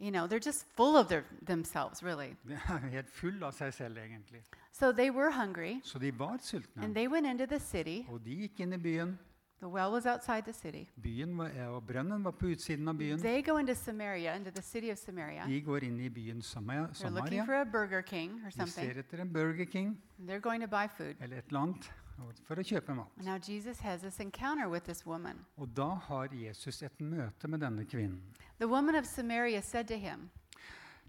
You 0.00 0.10
know, 0.10 0.26
they're 0.26 0.40
just 0.40 0.64
full 0.76 0.96
of 0.96 1.08
their, 1.08 1.24
themselves, 1.46 2.02
really. 2.02 2.34
Helt 2.90 3.08
full 3.10 3.44
av 3.44 3.52
seg 3.54 3.72
selv, 3.72 3.98
egentlig. 3.98 4.42
So 4.72 4.90
they 4.92 5.10
were 5.10 5.30
hungry, 5.30 5.80
Så 5.84 5.98
de 5.98 6.10
var 6.18 6.38
sultne. 6.42 6.82
and 6.84 6.94
they 6.94 7.06
went 7.08 7.26
into 7.26 7.46
the 7.46 7.60
city. 7.60 8.04
Og 8.08 8.24
de 8.24 8.30
gikk 8.30 8.60
inn 8.60 8.72
i 8.72 8.76
byen. 8.78 9.18
The 9.60 9.68
well 9.68 9.92
was 9.92 10.06
outside 10.06 10.42
the 10.44 10.52
city. 10.52 10.88
Byen 11.00 11.36
var, 11.38 11.46
eh, 11.54 11.68
og 11.68 11.84
brønnen 11.86 12.24
var 12.24 12.30
på 12.32 12.46
utsiden 12.50 12.88
av 12.88 12.96
byen. 12.98 13.18
They 13.20 13.42
go 13.42 13.56
into 13.58 13.74
Samaria, 13.74 14.34
into 14.34 14.50
the 14.50 14.62
city 14.62 14.90
of 14.90 14.98
Samaria. 14.98 15.44
De 15.46 15.60
går 15.60 15.84
inn 15.84 16.00
i 16.00 16.08
byen 16.08 16.42
Samaria. 16.42 16.88
They're 16.88 17.10
looking 17.10 17.38
Samaria. 17.38 17.44
for 17.44 17.54
a 17.60 17.64
Burger 17.64 18.02
King 18.02 18.40
or 18.44 18.50
De 18.50 18.56
something. 18.56 18.90
ser 18.92 18.98
etter 19.00 19.20
en 19.20 19.32
Burger 19.32 19.64
King 19.66 19.96
They're 20.26 20.40
going 20.40 20.60
to 20.62 20.66
buy 20.66 20.88
food. 20.88 21.14
eller 21.20 21.36
et 21.38 21.44
eller 21.46 21.60
annet 21.60 21.76
og- 21.76 22.01
for 22.46 22.56
å 22.56 22.62
kjøpe 22.64 22.94
mat. 22.94 23.08
Now 23.24 23.38
Jesus 23.38 23.80
has 23.80 24.00
this 24.02 24.20
encounter 24.20 24.68
with 24.68 24.84
this 24.84 25.06
woman. 25.06 25.44
Og 25.56 25.68
da 25.76 25.88
har 25.94 26.28
Jesus 26.32 26.82
et 26.82 27.00
møte 27.00 27.48
med 27.48 27.60
denne 27.60 27.84
kvinnen. 27.84 28.20
The 28.58 28.68
woman 28.68 28.94
of 28.94 29.06
Samaria 29.06 29.62
said 29.62 29.86
to 29.88 29.96
him, 29.98 30.30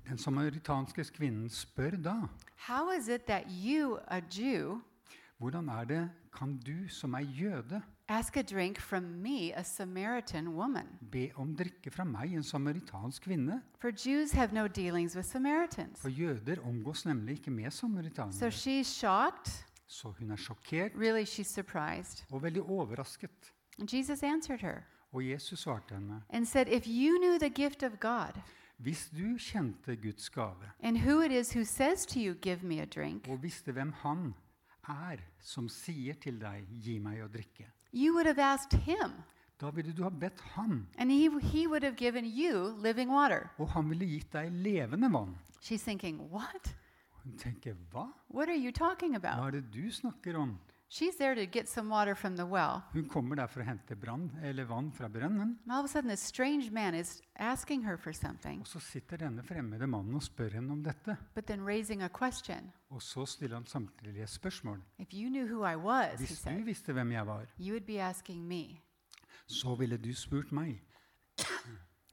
Den 0.10 0.18
samaritanske 0.18 1.04
kvinnen 1.16 1.50
spør 1.50 1.96
da 2.04 2.16
How 2.68 2.90
is 2.92 3.08
it 3.08 3.26
that 3.28 3.46
you, 3.50 4.00
a 4.08 4.22
Jew, 4.32 4.82
hvordan 5.40 5.70
er 5.70 5.86
det 5.86 6.10
kan 6.38 6.58
du 6.58 6.88
som 6.90 7.14
er 7.14 7.20
jøde, 7.20 7.82
ask 8.10 8.38
a 8.38 8.42
drink 8.42 8.80
from 8.80 9.04
me, 9.04 9.52
a 9.56 9.64
Samaritan 9.64 10.48
woman? 10.56 10.88
be 11.12 11.30
om 11.36 11.56
drikke 11.56 11.92
fra 11.92 12.04
meg, 12.04 12.34
en 12.34 12.44
samaritansk 12.44 13.24
kvinne? 13.24 13.62
For 13.80 13.92
Jews 13.92 14.32
have 14.32 14.52
no 14.54 14.68
dealings 14.68 15.16
with 15.16 15.26
Samaritans. 15.28 16.00
For 16.02 16.10
jøder 16.10 16.60
omgås 16.68 17.06
nemlig 17.06 17.38
ikke 17.40 17.52
med 17.52 17.72
So 17.72 17.88
samaritanere. 17.88 18.52
she's 18.52 18.88
shocked. 18.88 19.66
Så 19.94 20.10
hun 20.20 20.32
er 20.32 20.36
sjokkert 20.42 20.96
Really, 20.98 21.24
she's 21.26 21.52
surprised. 21.54 22.24
og 22.32 22.42
veldig 22.44 22.62
overrasket. 22.64 23.54
And 23.80 23.90
Jesus 23.94 24.24
answered 24.24 24.62
her 24.62 24.82
Og 25.12 25.22
Jesus 25.30 25.60
svarte 25.60 25.94
henne, 25.96 26.22
and 26.30 26.46
said, 26.46 26.68
If 26.68 26.88
you 26.88 27.18
knew 27.20 27.38
the 27.40 27.50
gift 27.50 27.84
of 27.84 28.00
God 28.00 28.42
hvis 28.78 29.10
du 29.18 29.38
kjente 29.38 29.96
Guds 29.96 30.30
gave, 30.30 30.56
and 30.80 30.98
who 30.98 31.22
it 31.22 31.32
is 31.32 31.54
who 31.56 31.64
says 31.64 32.06
to 32.06 32.20
you, 32.20 32.34
Give 32.42 32.64
me 32.64 32.82
a 32.82 32.86
drink, 32.86 33.28
og 33.30 33.44
visste 33.44 33.72
hvem 33.72 33.92
han 34.02 34.34
er 34.90 35.18
som 35.40 35.70
sier 35.70 36.14
til 36.20 36.40
deg, 36.42 36.66
gi 36.84 36.98
meg 37.00 37.22
å 37.24 37.28
drikke, 37.28 37.70
you 37.94 38.14
would 38.16 38.26
have 38.26 38.42
asked 38.42 38.74
him, 38.80 39.14
da 39.62 39.70
ville 39.70 39.94
du 39.94 40.04
ha 40.04 40.10
bedt 40.10 40.42
han, 40.56 40.88
and 40.98 41.12
he, 41.12 41.30
he 41.40 41.68
would 41.68 41.84
have 41.84 41.96
given 41.96 42.26
you 42.26 42.74
living 42.82 43.10
water. 43.14 43.50
og 43.58 43.70
han 43.70 43.90
ville 43.90 44.06
gitt 44.06 44.34
deg 44.34 44.50
levende 44.52 45.12
vann. 45.14 45.38
She's 45.62 45.84
thinking, 45.86 46.20
What? 46.32 46.74
Hun 47.24 47.38
tenker, 47.38 47.74
hva? 47.92 48.08
What 48.30 48.50
are 48.50 48.58
you 48.58 48.72
talking 48.72 49.14
Hva 49.16 49.18
about? 49.18 49.48
er 49.48 49.52
det 49.62 49.72
du 49.74 49.92
snakker 49.92 50.36
om? 50.38 50.60
She's 50.90 51.16
there 51.18 51.34
to 51.36 51.46
get 51.52 51.68
some 51.70 51.90
water 51.90 52.14
from 52.16 52.36
the 52.38 52.46
well. 52.46 52.82
Hun 52.94 53.08
kommer 53.10 53.36
der 53.36 53.48
for 53.48 53.62
å 53.62 53.66
hente 53.66 53.96
brann, 53.96 54.28
eller 54.44 54.64
vann 54.70 54.92
fra 54.94 55.08
brønnen, 55.10 55.58
And 55.64 55.72
all 55.72 55.80
of 55.80 55.86
a 55.86 55.88
sudden, 55.88 56.10
this 56.10 56.20
strange 56.20 56.70
man 56.72 56.94
is 56.94 57.20
asking 57.36 57.84
her 57.86 57.98
for 57.98 58.12
something, 58.14 58.60
og 58.62 58.68
så 58.68 58.80
sitter 58.80 59.18
denne 59.18 59.42
fremmede 59.44 59.88
mannen 59.88 60.14
og 60.16 60.22
spør 60.24 60.50
henne 60.54 60.72
om 60.72 60.84
dette. 60.84 61.18
but 61.34 61.46
then 61.46 61.66
raising 61.66 62.04
a 62.04 62.10
question. 62.10 62.72
Og 62.92 63.02
så 63.02 63.26
stiller 63.26 63.56
han 63.56 63.66
samtidig 63.66 64.22
et 64.22 64.30
spørsmål. 64.30 64.84
If 65.00 65.08
you 65.14 65.30
knew 65.30 65.48
who 65.48 65.64
I 65.66 65.76
was, 65.76 66.12
he 66.20 66.26
Hvis 66.26 66.30
du 66.30 66.36
said, 66.36 66.62
visste 66.64 66.94
hvem 66.94 67.12
jeg 67.12 67.28
var, 67.28 67.46
you 67.60 67.72
would 67.72 67.86
be 67.88 67.98
asking 68.00 68.46
me, 68.48 68.80
så 69.48 69.76
ville 69.76 69.98
du 69.98 70.14
spurt 70.14 70.52
meg. 70.52 70.80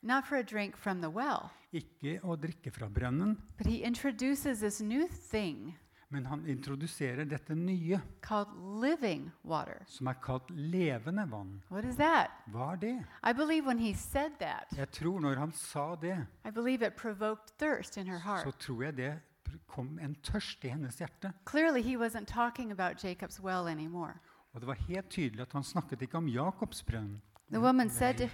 Not 0.03 0.27
for 0.27 0.37
a 0.37 0.43
drink 0.43 0.77
from 0.77 1.01
the 1.01 1.11
well. 1.11 1.51
Ikke 1.73 2.19
å 2.25 2.37
drikke 2.37 2.71
fra 2.73 2.89
brønnen, 2.89 3.37
But 3.59 3.67
he 3.67 3.83
introduces 3.85 4.61
this 4.61 4.81
new 4.81 5.07
thing 5.09 5.75
men 6.13 6.25
han 6.27 6.41
introduserer 6.47 7.25
dette 7.25 7.55
nye, 7.55 8.01
called 8.21 8.49
living 8.83 9.31
water. 9.45 9.83
som 9.87 10.07
er 10.09 10.15
kalt 10.15 10.51
levende 10.51 11.23
vann. 11.31 11.63
What 11.71 11.85
is 11.85 11.97
that? 11.97 12.31
Hva 12.51 12.73
er 12.73 12.77
det? 12.77 13.05
I 13.23 13.33
believe 13.33 13.65
when 13.67 13.79
he 13.79 13.95
said 13.95 14.33
that, 14.41 14.67
Jeg 14.77 14.91
tror 14.91 15.21
når 15.21 15.35
han 15.39 15.53
sa 15.53 15.95
det, 15.95 16.27
I 16.45 16.51
believe 16.51 16.83
it 16.87 16.97
provoked 16.97 17.53
thirst 17.59 17.97
in 17.97 18.07
her 18.09 18.19
så 18.19 18.25
heart. 18.25 18.59
tror 18.59 18.83
jeg 18.83 18.97
det 18.97 19.21
kom 19.69 19.99
en 20.03 20.17
tørst 20.23 20.65
i 20.65 20.69
hennes 20.69 20.99
hjerte. 20.99 21.33
Clearly, 21.47 21.81
he 21.83 21.97
wasn't 21.97 22.27
talking 22.27 22.73
about 22.73 22.97
Jacob's 23.05 23.41
well 23.41 23.69
anymore. 23.69 24.15
Og 24.53 24.61
det 24.61 24.67
var 24.67 24.75
helt 24.89 25.09
tydelig 25.11 25.41
at 25.43 25.53
han 25.53 25.63
snakket 25.63 26.03
ikke 26.03 26.19
om 26.19 26.27
Jakobs 26.29 26.83
brønn. 26.83 27.21
The 27.53 27.61
woman 27.61 27.89
said 27.91 28.17
to, 28.19 28.29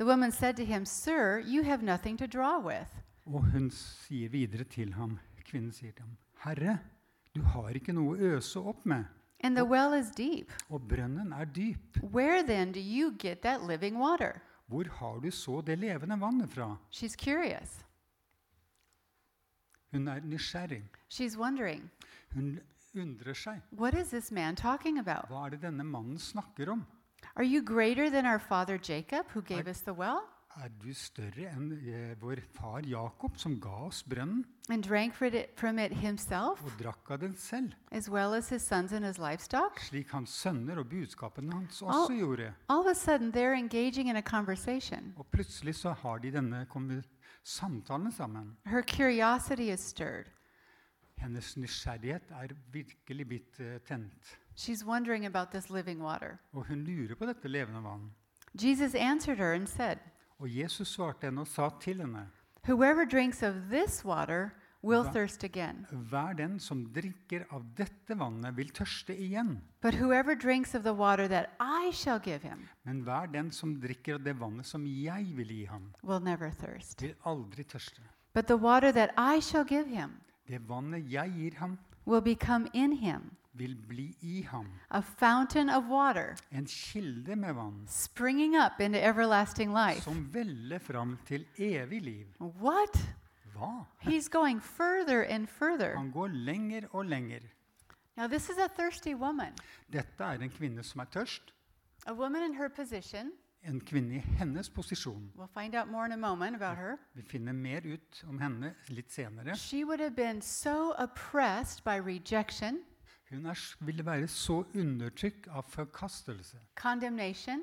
the 0.00 0.06
woman 0.06 0.32
said 0.32 0.56
to 0.56 0.64
him, 0.64 0.86
Sir, 0.86 1.40
you 1.46 1.62
have 1.62 1.82
nothing 1.82 2.16
to 2.16 2.26
draw 2.26 2.58
with. 2.58 2.88
Og 3.26 3.44
hun 3.52 3.66
sier 3.70 4.30
videre 4.32 4.64
til 4.64 4.94
ham, 4.96 5.18
kvinnen 5.44 5.72
sier 5.76 5.92
til 5.92 6.06
ham, 6.06 6.14
Herre, 6.40 6.78
du 7.36 7.42
har 7.52 7.76
ikke 7.76 7.92
noe 7.92 8.16
å 8.16 8.30
øse 8.38 8.56
opp 8.58 8.86
med, 8.88 9.04
And 9.44 9.56
the 9.56 9.64
well 9.64 9.92
is 9.92 10.10
deep. 10.10 10.50
og 10.70 10.88
brønnen 10.88 11.32
er 11.32 11.44
dyp. 11.44 12.00
Where 12.02 12.42
then 12.42 12.72
do 12.72 12.80
you 12.80 13.12
get 13.18 13.42
that 13.42 13.60
living 13.62 13.98
water? 14.00 14.40
Hvor 14.68 14.88
har 14.88 15.20
du 15.20 15.30
så 15.30 15.60
det 15.60 15.78
levende 15.78 16.16
vannet 16.20 16.50
fra? 16.50 16.76
She's 16.90 17.16
curious. 17.16 17.84
Hun 19.92 20.08
er 20.08 20.20
nysgjerrig. 20.24 20.82
She's 21.10 21.36
wondering, 21.36 21.90
Hun 22.34 22.60
undrer 22.96 23.34
seg. 23.34 23.60
What 23.72 23.94
is 23.94 24.08
this 24.10 24.30
man 24.32 24.56
talking 24.56 24.98
about? 24.98 25.28
Hva 25.28 25.46
er 25.46 25.50
det 25.50 25.62
denne 25.62 25.84
mannen 25.84 26.18
snakker 26.18 26.70
om? 26.72 26.86
Are 27.36 27.44
you 27.44 27.62
greater 27.62 28.10
than 28.10 28.26
our 28.26 28.38
father 28.38 28.78
Jacob, 28.78 29.26
who 29.34 29.42
gave 29.42 29.66
us 29.68 29.80
the 29.82 29.92
well 29.92 30.20
Er 30.58 30.68
du 30.82 30.90
større 30.92 31.46
enn 31.46 31.68
eh, 31.78 32.16
vår 32.18 32.40
far 32.56 32.82
Jakob, 32.82 33.36
som 33.38 33.54
ga 33.62 33.70
oss 33.86 34.02
brønnen 34.02 34.44
and 34.68 34.82
drank 34.82 35.14
from 35.14 35.34
it, 35.34 35.50
from 35.56 35.78
it 35.78 35.92
himself, 35.94 36.58
og 36.64 36.72
drakk 36.78 37.10
av 37.14 37.20
den 37.22 37.36
selv, 37.36 37.72
as 37.92 38.10
well 38.10 38.34
as 38.34 38.48
his 38.50 38.62
sons 38.62 38.92
and 38.92 39.04
his 39.06 39.16
livestock? 39.18 39.78
slik 39.80 40.10
hans 40.10 40.30
sønner 40.30 40.78
og 40.82 40.88
budskapene 40.90 41.54
hans 41.54 41.80
også 41.82 42.16
gjorde? 42.18 42.52
All 42.68 42.80
of 42.80 42.86
a 42.90 42.94
sudden, 42.94 43.30
they're 43.32 43.54
engaging 43.54 44.10
in 44.10 44.16
a 44.16 44.22
conversation. 44.22 45.14
Og 45.16 45.26
plutselig 45.30 45.74
så 45.74 45.92
har 45.92 46.18
de 46.18 46.32
denne 46.32 46.66
konver- 46.68 47.06
samtalen 47.44 48.12
sammen. 48.12 48.56
Her 48.66 48.82
curiosity 48.82 49.70
is 49.72 49.80
stirred. 49.80 50.26
Hennes 51.16 51.56
nysgjerrighet 51.56 52.22
er 52.30 52.54
virkelig 52.72 53.26
blitt 53.28 53.60
eh, 53.60 53.78
tent. 53.86 54.36
She's 54.60 54.84
wondering 54.84 55.24
about 55.26 55.50
this 55.52 55.70
living 55.70 56.02
water. 56.02 56.38
Og 56.52 56.66
hun 56.68 56.84
lurer 56.84 57.14
på 57.16 57.26
dette 57.26 57.48
levende 57.48 57.80
vann. 57.82 58.10
Jesus 58.54 58.94
answered 58.94 59.38
her 59.38 59.54
and 59.54 59.66
said, 59.68 59.98
Og 60.38 60.48
Jesus 60.50 60.88
svarte 60.88 61.24
henne 61.30 61.40
og 61.40 61.48
sa 61.48 61.70
til 61.80 62.00
henne, 62.02 62.26
Whoever 62.68 63.04
drinks 63.06 63.42
of 63.42 63.54
this 63.70 64.04
water 64.04 64.50
will 64.82 65.02
Hva- 65.04 65.12
thirst 65.12 65.44
again. 65.44 65.86
hver 65.90 66.32
den 66.36 66.58
som 66.60 66.84
drikker 66.92 67.46
av 67.50 67.64
dette 67.76 68.18
vannet, 68.18 68.54
vil 68.56 68.68
tørste 68.70 69.16
igjen. 69.16 69.62
But 69.80 69.94
whoever 69.94 70.34
drinks 70.34 70.74
of 70.74 70.82
the 70.82 70.92
water 70.94 71.26
that 71.28 71.50
I 71.60 71.90
shall 71.92 72.18
give 72.20 72.42
him 72.42 72.68
Men 72.84 73.00
hver 73.04 73.32
den 73.32 73.50
som 73.50 73.80
drikker 73.80 74.14
av 74.14 74.24
det 74.24 74.36
vannet 74.40 74.66
som 74.66 74.84
jeg 74.86 75.32
vil 75.36 75.48
gi 75.48 75.64
ham, 75.64 75.92
will 76.02 76.20
never 76.20 76.50
thirst. 76.50 77.00
vil 77.02 77.14
aldri 77.24 77.64
tørste. 77.64 78.02
But 78.34 78.46
the 78.46 78.56
water 78.56 78.92
that 78.92 79.10
I 79.16 79.40
shall 79.40 79.64
give 79.64 79.86
him 79.88 80.20
Det 80.46 80.60
vannet 80.68 81.08
jeg 81.10 81.32
gir 81.36 81.54
ham, 81.58 81.78
will 82.10 82.20
become 82.22 82.68
in 82.74 82.92
him 82.92 83.30
vil 83.54 83.74
bli 83.88 84.14
i 84.22 84.42
ham. 84.50 84.66
a 84.90 85.00
fountain 85.02 85.68
of 85.68 85.84
water 85.88 86.36
En 86.52 86.66
kilde 86.66 87.36
med 87.36 87.54
vann 87.54 87.86
springing 87.88 88.54
up 88.56 88.80
into 88.80 88.98
everlasting 88.98 89.72
life. 89.72 90.00
som 90.02 90.28
veller 90.32 90.78
fram 90.78 91.18
til 91.26 91.46
evig 91.58 92.02
liv. 92.02 92.26
What? 92.38 92.96
Hva? 93.54 93.84
He's 94.02 94.28
going 94.28 94.60
further 94.62 95.22
and 95.28 95.48
further. 95.48 95.96
Han 95.96 96.10
går 96.10 96.28
lenger 96.28 96.82
og 96.92 97.04
lenger. 97.04 97.40
Now, 98.16 98.26
this 98.26 98.48
is 98.50 98.56
a 98.58 98.68
thirsty 98.68 99.14
woman, 99.14 99.52
Dette 99.92 100.24
er 100.24 100.38
en 100.42 100.50
kvinne 100.50 100.82
som 100.82 101.00
er 101.00 101.04
tørst. 101.04 101.52
a 102.06 102.12
woman 102.12 102.42
in 102.42 102.54
her 102.54 102.68
position. 102.68 103.32
En 103.62 103.80
kvinne 103.80 104.14
i 104.14 104.18
hennes 104.18 104.70
posisjon. 104.70 105.32
We'll 105.36 105.48
find 105.62 105.74
out 105.74 105.88
more 105.88 106.06
in 106.06 106.12
a 106.12 106.16
moment 106.16 106.56
about 106.56 106.76
her. 106.78 106.96
Vi 107.14 107.22
finner 107.22 107.52
mer 107.52 107.80
ut 107.84 108.24
om 108.28 108.38
henne 108.40 108.74
litt 108.88 109.12
senere. 109.12 109.56
She 109.56 109.84
would 109.84 110.00
have 110.00 110.16
been 110.16 110.40
so 110.42 110.92
oppressed 110.98 111.84
by 111.84 111.98
rejection, 112.00 112.78
Hun 113.30 113.46
er, 113.46 113.54
ville 113.80 114.06
være 114.06 114.28
så 114.28 114.64
undertrykt 114.74 115.46
av 115.48 115.62
forkastelse, 115.68 116.56
condemnation, 116.74 117.60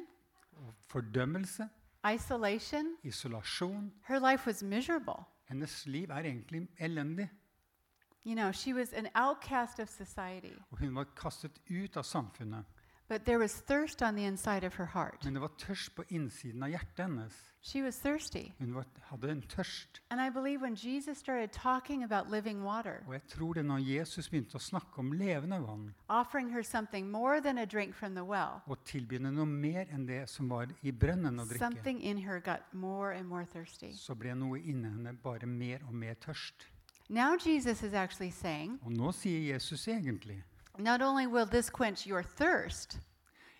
og 0.54 0.74
fordømmelse, 0.88 1.68
isolation. 2.14 2.86
isolasjon. 3.04 3.92
Her 4.08 4.32
life 4.32 4.48
was 4.48 4.64
miserable. 4.64 5.26
Hennes 5.50 5.86
liv 5.88 6.10
er 6.10 6.18
egentlig 6.18 6.68
elendig. 6.80 7.30
You 8.26 8.36
know, 8.36 8.52
she 8.52 8.74
was 8.74 8.94
an 8.94 9.08
outcast 9.16 9.80
of 9.80 9.90
society. 9.90 10.54
Og 10.72 10.78
hun 10.78 10.96
var 10.96 11.04
kastet 11.16 11.52
ut 11.70 11.98
av 11.98 12.04
samfunnet. 12.04 12.66
But 13.10 13.26
there 13.26 13.40
was 13.40 13.54
thirst 13.54 14.02
on 14.02 14.16
the 14.16 14.26
inside 14.26 14.64
of 14.66 14.76
her 14.76 14.86
heart. 14.86 15.24
Men 15.24 15.34
det 15.34 15.42
var 15.42 15.52
tørst 15.58 15.96
på 15.96 16.04
innsiden 16.10 16.64
av 16.64 16.70
hjertet 16.70 17.06
hennes. 17.06 17.34
She 17.62 17.82
was 17.84 17.98
thirsty. 18.00 18.52
Hun 18.60 18.74
var, 18.76 18.86
hadde 19.10 19.32
en 19.32 19.42
tørst. 19.42 20.02
And 20.10 20.22
I 20.22 20.30
believe 20.30 20.62
when 20.62 20.76
Jesus 20.76 21.18
started 21.18 21.52
talking 21.52 22.04
about 22.04 22.30
living 22.32 22.64
water, 22.64 23.04
Og 23.08 23.14
jeg 23.14 23.22
tror 23.28 23.54
det 23.54 23.66
når 23.66 23.78
Jesus 23.78 24.30
begynte 24.30 24.56
å 24.56 24.60
snakke 24.60 25.00
om 25.00 25.12
levende 25.12 25.60
vann, 25.62 25.94
offering 26.10 26.50
her 26.54 26.62
something 26.64 27.10
more 27.12 27.42
than 27.42 27.58
a 27.58 27.66
drink 27.66 27.96
from 27.96 28.16
the 28.16 28.24
well, 28.24 28.62
og 28.68 28.78
henne 29.12 29.32
noe 29.32 29.46
mer 29.46 29.86
enn 29.92 30.06
det 30.08 30.30
som 30.30 30.50
var 30.50 30.68
i 30.84 30.92
brønnen 30.92 31.40
å 31.40 31.46
drikke, 31.48 31.60
something 31.60 32.02
in 32.02 32.18
her 32.18 32.40
got 32.40 32.62
more 32.74 33.14
and 33.16 33.28
more 33.28 33.46
thirsty. 33.46 33.92
så 33.96 34.16
ble 34.16 34.36
noe 34.36 34.60
inni 34.60 34.88
henne 34.88 35.18
bare 35.24 35.46
mer 35.48 35.80
og 35.88 35.94
mer 35.94 36.14
tørst. 36.14 36.68
Now 37.10 37.36
Jesus 37.46 37.84
is 37.84 37.94
actually 37.94 38.32
saying, 38.32 38.80
Og 38.84 38.92
nå 38.92 39.12
sier 39.12 39.54
Jesus 39.54 39.88
egentlig 39.88 40.44
not 40.80 41.02
only 41.02 41.26
will 41.28 41.46
this 41.46 41.70
quench 41.70 42.06
your 42.08 42.24
thirst, 42.24 43.00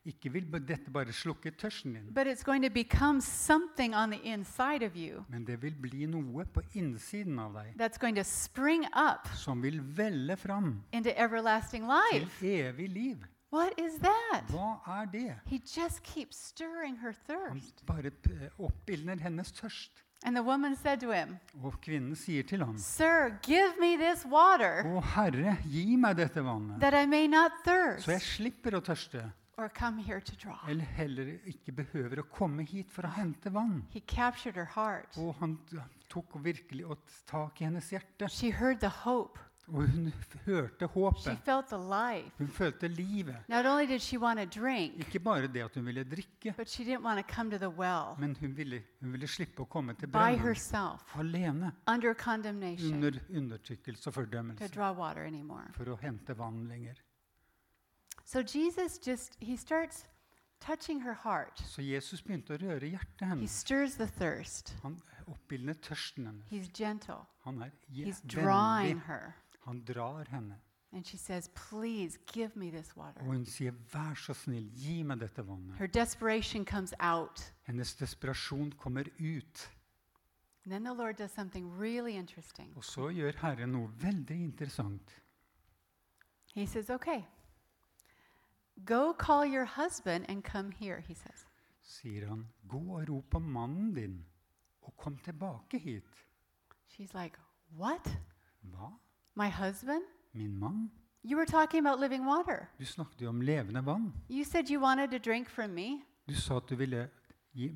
ikke 0.08 0.30
vil 0.32 0.46
dette 0.64 0.92
bare 0.92 1.12
slukke 1.12 1.52
tørsten 1.52 1.94
din, 1.98 2.14
but 2.14 2.28
it's 2.28 2.44
going 2.44 2.64
to 2.64 2.70
become 2.70 3.20
something 3.22 3.94
on 3.96 4.10
the 4.12 4.22
inside 4.24 4.86
of 4.86 4.96
you 4.96 5.26
men 5.30 5.44
det 5.46 5.62
vil 5.62 5.76
bli 5.82 6.06
noe 6.06 6.46
på 6.46 6.62
innsiden 6.80 7.40
av 7.40 7.54
deg 7.60 7.74
that's 7.78 8.00
going 8.00 8.16
to 8.16 8.24
spring 8.24 8.86
up 8.96 9.28
som 9.36 9.62
vil 9.62 9.82
velle 9.98 10.38
fram 10.38 10.84
into 10.94 11.12
everlasting 11.18 11.84
til 12.14 12.30
evig 12.50 12.90
liv. 12.90 13.26
What 13.52 13.74
is 13.80 14.00
that? 14.04 14.44
Hva 14.52 14.80
er 15.02 15.06
det? 15.12 15.36
He 15.46 15.58
just 15.60 16.04
keeps 16.04 16.36
stirring 16.38 16.98
her 17.00 17.14
Han 17.14 17.60
thirst. 17.60 17.86
bare 17.86 18.12
eh, 18.12 18.50
oppildner 18.60 19.16
hennes 19.24 19.52
tørst. 19.52 20.04
And 20.26 20.36
the 20.36 20.42
woman 20.44 20.76
said 20.76 21.00
to 21.02 21.12
him, 21.12 21.38
Og 21.64 21.76
kvinnen 21.82 22.16
sier 22.18 22.44
til 22.44 22.64
ham, 22.66 22.78
Sir, 22.78 23.38
give 23.44 23.78
me 23.80 23.96
this 23.98 24.26
water 24.26 24.84
Å 24.86 25.02
Herre, 25.14 25.58
gi 25.66 25.96
meg 25.96 26.18
dette 26.18 26.42
vannet, 26.44 26.80
that 26.82 26.94
I 26.94 27.06
may 27.06 27.28
not 27.28 27.52
så 27.64 28.12
jeg 28.16 28.22
slipper 28.22 28.76
å 28.78 28.82
tørste, 28.82 29.32
or 29.58 29.70
come 29.70 29.98
here 30.00 30.20
to 30.22 30.36
draw. 30.36 30.58
eller 30.68 30.86
heller 30.98 31.38
ikke 31.46 31.72
behøver 31.72 32.20
å 32.22 32.28
komme 32.30 32.64
hit 32.66 32.92
for 32.92 33.04
å 33.06 33.14
hente 33.14 33.50
vann. 33.54 33.84
He 33.90 34.00
captured 34.02 34.56
her 34.56 34.66
heart. 34.76 35.18
Og 35.18 35.36
han 35.40 35.58
tok 36.10 36.38
virkelig 36.44 36.86
tak 37.26 37.62
i 37.62 37.66
hennes 37.66 37.90
hjerte, 37.92 38.30
She 38.30 38.50
heard 38.52 38.80
the 38.80 38.90
hope. 38.90 39.40
Og 39.68 39.88
hun 39.88 40.14
hørte 40.46 40.78
She 40.78 40.88
håpet. 40.88 41.38
felt 41.46 41.68
the 41.68 41.78
life. 41.78 42.32
Hun 42.38 42.48
følte 42.48 42.88
livet. 42.88 43.36
Not 43.50 43.66
only 43.66 43.86
did 43.88 44.00
she 44.00 44.20
want 44.20 44.40
a 44.40 44.46
drink, 44.46 44.96
Ikke 45.00 45.20
bare 45.20 45.48
det 45.48 45.62
at 45.64 45.76
hun 45.76 45.86
ville 45.86 46.04
drikke, 46.04 46.54
but 46.58 46.70
she 46.70 46.84
didn't 46.86 47.04
want 47.04 47.28
to 47.28 47.34
come 47.36 47.52
to 47.52 47.58
the 47.58 47.70
well 47.70 48.16
men 48.20 48.36
hun 48.40 48.58
ville, 48.58 48.82
hun 49.02 49.12
ville 49.12 49.28
slippe 49.28 49.62
å 49.62 49.66
komme 49.66 49.94
til 49.94 50.08
by 50.08 50.12
brønnen 50.18 50.40
herself 50.40 51.16
alene, 51.18 51.72
under 51.88 52.14
condemnation 52.14 52.94
under 52.94 53.20
undertrykkelse 53.30 54.08
og 54.08 54.14
to 54.14 54.22
fordømmelse, 54.22 54.68
draw 54.68 54.94
water 54.94 55.22
anymore. 55.24 55.68
for 55.74 55.84
å 55.86 55.98
hente 56.02 56.34
vann 56.38 56.68
lenger. 56.68 56.94
So 58.26 58.40
Jesus 58.40 59.00
just, 59.08 59.38
he 59.42 59.56
starts 59.58 60.06
touching 60.60 61.02
her 61.04 61.14
heart. 61.14 61.60
Så 61.60 61.82
Jesus 61.82 62.22
begynte 62.22 62.56
å 62.56 62.58
røre 62.62 62.90
hjertet 62.90 63.20
He 63.22 63.26
hennes. 63.26 63.52
stirs 63.52 63.96
the 63.96 64.08
thirst. 64.08 64.76
Han 64.84 64.98
tørsten 65.74 66.26
hennes. 66.26 66.46
He's 66.52 66.70
gentle. 66.74 67.26
Han 67.44 67.62
er 67.62 67.70
je- 67.90 68.06
He's 68.06 68.22
drawing 68.28 68.98
vennlig. 69.00 69.06
her. 69.06 69.36
Han 69.68 69.84
drar 69.84 70.26
henne. 70.32 70.56
And 70.94 71.06
she 71.06 71.18
says, 71.18 71.50
Please 71.50 72.18
give 72.34 72.56
me 72.56 72.72
this 72.72 72.96
water. 72.96 73.20
Og 73.20 73.26
hun 73.26 73.46
sier, 73.46 73.72
'Vær 73.72 74.14
så 74.16 74.34
snill, 74.34 74.70
gi 74.76 75.04
meg 75.04 75.20
dette 75.20 75.44
vannet'. 75.44 75.76
Her 75.78 75.88
desperation 75.88 76.66
comes 76.66 76.94
out. 77.00 77.54
Hennes 77.64 77.96
desperasjon 77.96 78.72
kommer 78.72 79.04
ut. 79.20 79.72
And 80.64 80.72
then 80.72 80.84
the 80.84 80.94
Lord 80.94 81.18
does 81.18 81.32
something 81.32 81.80
really 81.80 82.16
interesting. 82.18 82.74
Og 82.78 82.84
så 82.84 83.10
gjør 83.10 83.32
Herren 83.42 83.70
noe 83.70 83.90
veldig 84.00 84.44
interessant. 84.44 85.24
He 86.54 86.66
says, 86.66 86.90
Okay, 86.90 87.26
go 88.86 89.14
call 89.14 89.46
your 89.46 89.66
husband 89.66 90.26
and 90.30 90.44
come 90.44 90.72
here, 90.72 91.02
he 91.08 91.14
says. 91.14 91.46
Sier 91.82 92.28
han, 92.28 92.48
'Gå 92.68 92.80
og 93.00 93.10
rop 93.10 93.30
på 93.30 93.40
mannen 93.40 93.94
din, 93.94 94.26
og 94.82 94.98
kom 94.98 95.18
tilbake 95.18 95.80
hit'. 95.80 96.26
She's 96.90 97.14
like, 97.14 97.38
What? 97.78 98.18
Hva? 98.64 98.94
My 99.38 99.50
husband? 99.50 100.04
Min 100.34 100.58
mann? 100.60 100.90
You 101.24 101.38
were 101.38 101.46
talking 101.46 101.86
about 101.86 102.00
living 102.00 102.26
water. 102.26 102.70
Du 102.80 102.86
snakket 102.86 103.22
jo 103.22 103.30
om 103.30 103.42
levende 103.42 103.84
vann. 103.86 104.12
You 104.30 104.44
said 104.44 104.70
you 104.70 104.80
wanted 104.82 105.14
a 105.14 105.20
drink 105.20 105.50
from 105.50 105.72
me. 105.76 106.02
Du 106.28 106.34
sa 106.36 106.58
at 106.58 106.68
du 106.70 106.76
ville 106.76 107.04
gi, 107.54 107.68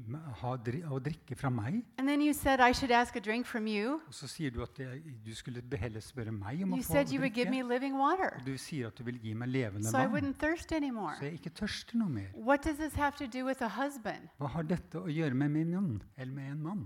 ha 0.42 0.56
dri, 0.58 0.80
å 0.84 1.00
drikke 1.04 1.36
fra 1.38 1.50
meg. 1.50 1.84
And 2.00 2.08
then 2.08 2.22
you 2.22 2.34
said 2.34 2.60
I 2.60 2.72
should 2.72 2.92
ask 2.92 3.16
a 3.16 3.20
drink 3.20 3.46
from 3.46 3.68
you. 3.68 4.00
Og 4.08 4.14
så 4.14 4.28
sier 4.28 4.52
du 4.52 4.62
at 4.64 4.80
jeg, 4.80 5.04
du 5.26 5.36
skulle 5.36 5.62
heller 5.78 6.00
spørre 6.02 6.32
meg 6.32 6.64
om 6.64 6.74
You 6.74 6.82
å 6.82 6.86
få 6.86 6.94
said 6.98 7.12
you 7.14 7.20
would 7.22 7.34
give 7.34 7.50
me 7.50 7.62
drikke. 7.62 7.70
living 7.74 7.98
water. 8.00 8.34
Og 8.40 8.46
du 8.46 8.58
sier 8.58 8.88
at 8.88 8.98
du 8.98 9.04
vil 9.04 9.20
gi 9.22 9.34
meg 9.34 9.50
levende 9.54 9.90
So 9.90 9.98
I 9.98 10.06
vann. 10.08 10.14
wouldn't 10.16 10.40
thirst 10.40 10.72
anymore. 10.72 11.16
Så 11.20 11.26
jeg 11.30 11.40
ikke 11.42 11.54
tørster 11.62 11.98
noe 12.02 12.10
mer. 12.10 12.30
What 12.36 12.64
does 12.64 12.78
this 12.78 12.94
have 12.96 13.16
to 13.18 13.28
do 13.28 13.46
with 13.46 13.62
a 13.62 13.70
husband? 13.70 14.30
Hva 14.40 14.48
har 14.58 14.64
dette 14.64 14.98
å 15.02 15.08
gjøre 15.10 15.34
med 15.36 15.50
min 15.52 15.72
mann, 15.78 16.02
eller 16.18 16.34
med 16.34 16.52
en 16.52 16.62
mann? 16.64 16.86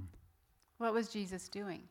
What 0.79 0.93
was 0.93 1.13
Jesus 1.15 1.47
doing? 1.49 1.83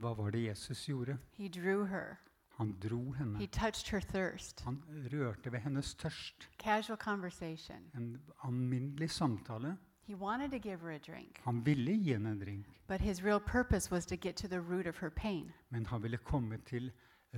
Hva 0.00 0.14
var 0.16 0.30
det 0.34 0.46
Jesus 0.48 0.86
gjorde? 0.88 1.18
He 1.38 1.48
drew 1.48 1.84
her, 1.86 2.18
Han 2.58 2.76
dro 2.80 3.12
he 3.38 3.46
touched 3.46 3.88
her 3.88 4.00
thirst. 4.00 4.60
Han 4.60 4.82
rørte 5.12 5.52
ved 5.52 5.58
hennes 5.58 5.94
tørst. 5.94 6.48
Casual 6.58 6.98
conversation. 6.98 7.76
En 7.94 8.20
alminnelig 8.44 9.10
samtale. 9.10 9.76
He 10.06 10.14
wanted 10.14 10.50
to 10.50 10.58
give 10.58 10.78
her 10.80 10.90
a 10.90 10.98
drink, 10.98 11.40
Han 11.44 11.66
ville 11.66 11.92
gi 11.96 12.12
henne 12.12 12.30
en 12.30 12.38
drink, 12.38 12.66
but 12.88 13.00
his 13.00 13.24
real 13.24 13.40
purpose 13.40 13.90
was 13.90 14.06
to 14.06 14.16
get 14.16 14.36
to 14.36 14.48
the 14.48 14.60
root 14.60 14.86
of 14.86 14.98
her 15.00 15.10
pain. 15.10 15.52
men 15.70 15.86
han 15.86 16.02
ville 16.02 16.16
komme 16.16 16.58
til 16.66 16.92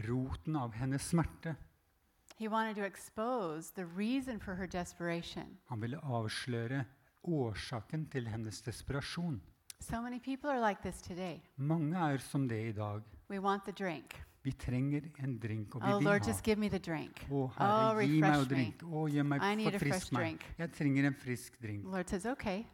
roten 0.08 0.56
av 0.56 0.72
hennes 0.72 1.02
smerte. 1.02 1.56
He 2.38 2.48
wanted 2.48 2.74
to 2.74 2.82
expose 2.84 3.72
the 3.74 3.86
reason 3.86 4.40
for 4.40 4.54
her 4.54 4.66
desperation. 4.66 5.58
Han 5.68 5.82
ville 5.82 5.98
avsløre 6.04 6.84
årsaken 7.22 8.06
til 8.06 8.28
hennes 8.28 8.62
desperasjon. 8.62 9.40
So 9.80 10.02
many 10.02 10.18
people 10.18 10.50
are 10.50 10.68
like 10.68 10.80
this 10.82 11.02
today. 11.02 11.40
Mange 11.56 11.96
er 11.96 12.16
som 12.18 12.48
det 12.48 12.68
i 12.68 12.72
dag. 12.72 13.00
We 13.30 13.40
want 13.40 13.62
the 13.64 13.72
drink. 13.72 14.22
Vi 14.46 14.52
trenger 14.54 15.02
en 15.24 15.32
drink, 15.42 15.74
og 15.74 15.82
vi 15.82 15.88
Oh, 15.92 15.98
vil 15.98 16.04
Lord, 16.06 16.20
ha. 16.22 16.28
just 16.30 16.44
give 16.44 16.56
me 16.62 16.68
the 16.68 16.78
drink. 16.78 17.24
Å, 17.30 17.34
Oh, 17.34 17.48
Herre, 17.58 18.04
gi 18.06 18.20
meg 18.20 18.34
å 18.38 18.44
drink. 18.48 18.82
Å, 18.86 19.06
gi 19.10 19.22
meg 19.26 19.42
I 19.42 19.54
need 19.56 19.66
a 19.66 19.78
forfrisk 19.78 19.88
fresh 19.90 20.12
meg. 20.12 20.22
drink. 20.22 20.44
Jeg 20.58 20.72
trenger 20.72 21.06
en 21.08 21.14
frisk 21.14 21.56
drink. 21.62 21.84
Lord 21.84 22.08
says, 22.08 22.26
okay, 22.26 22.64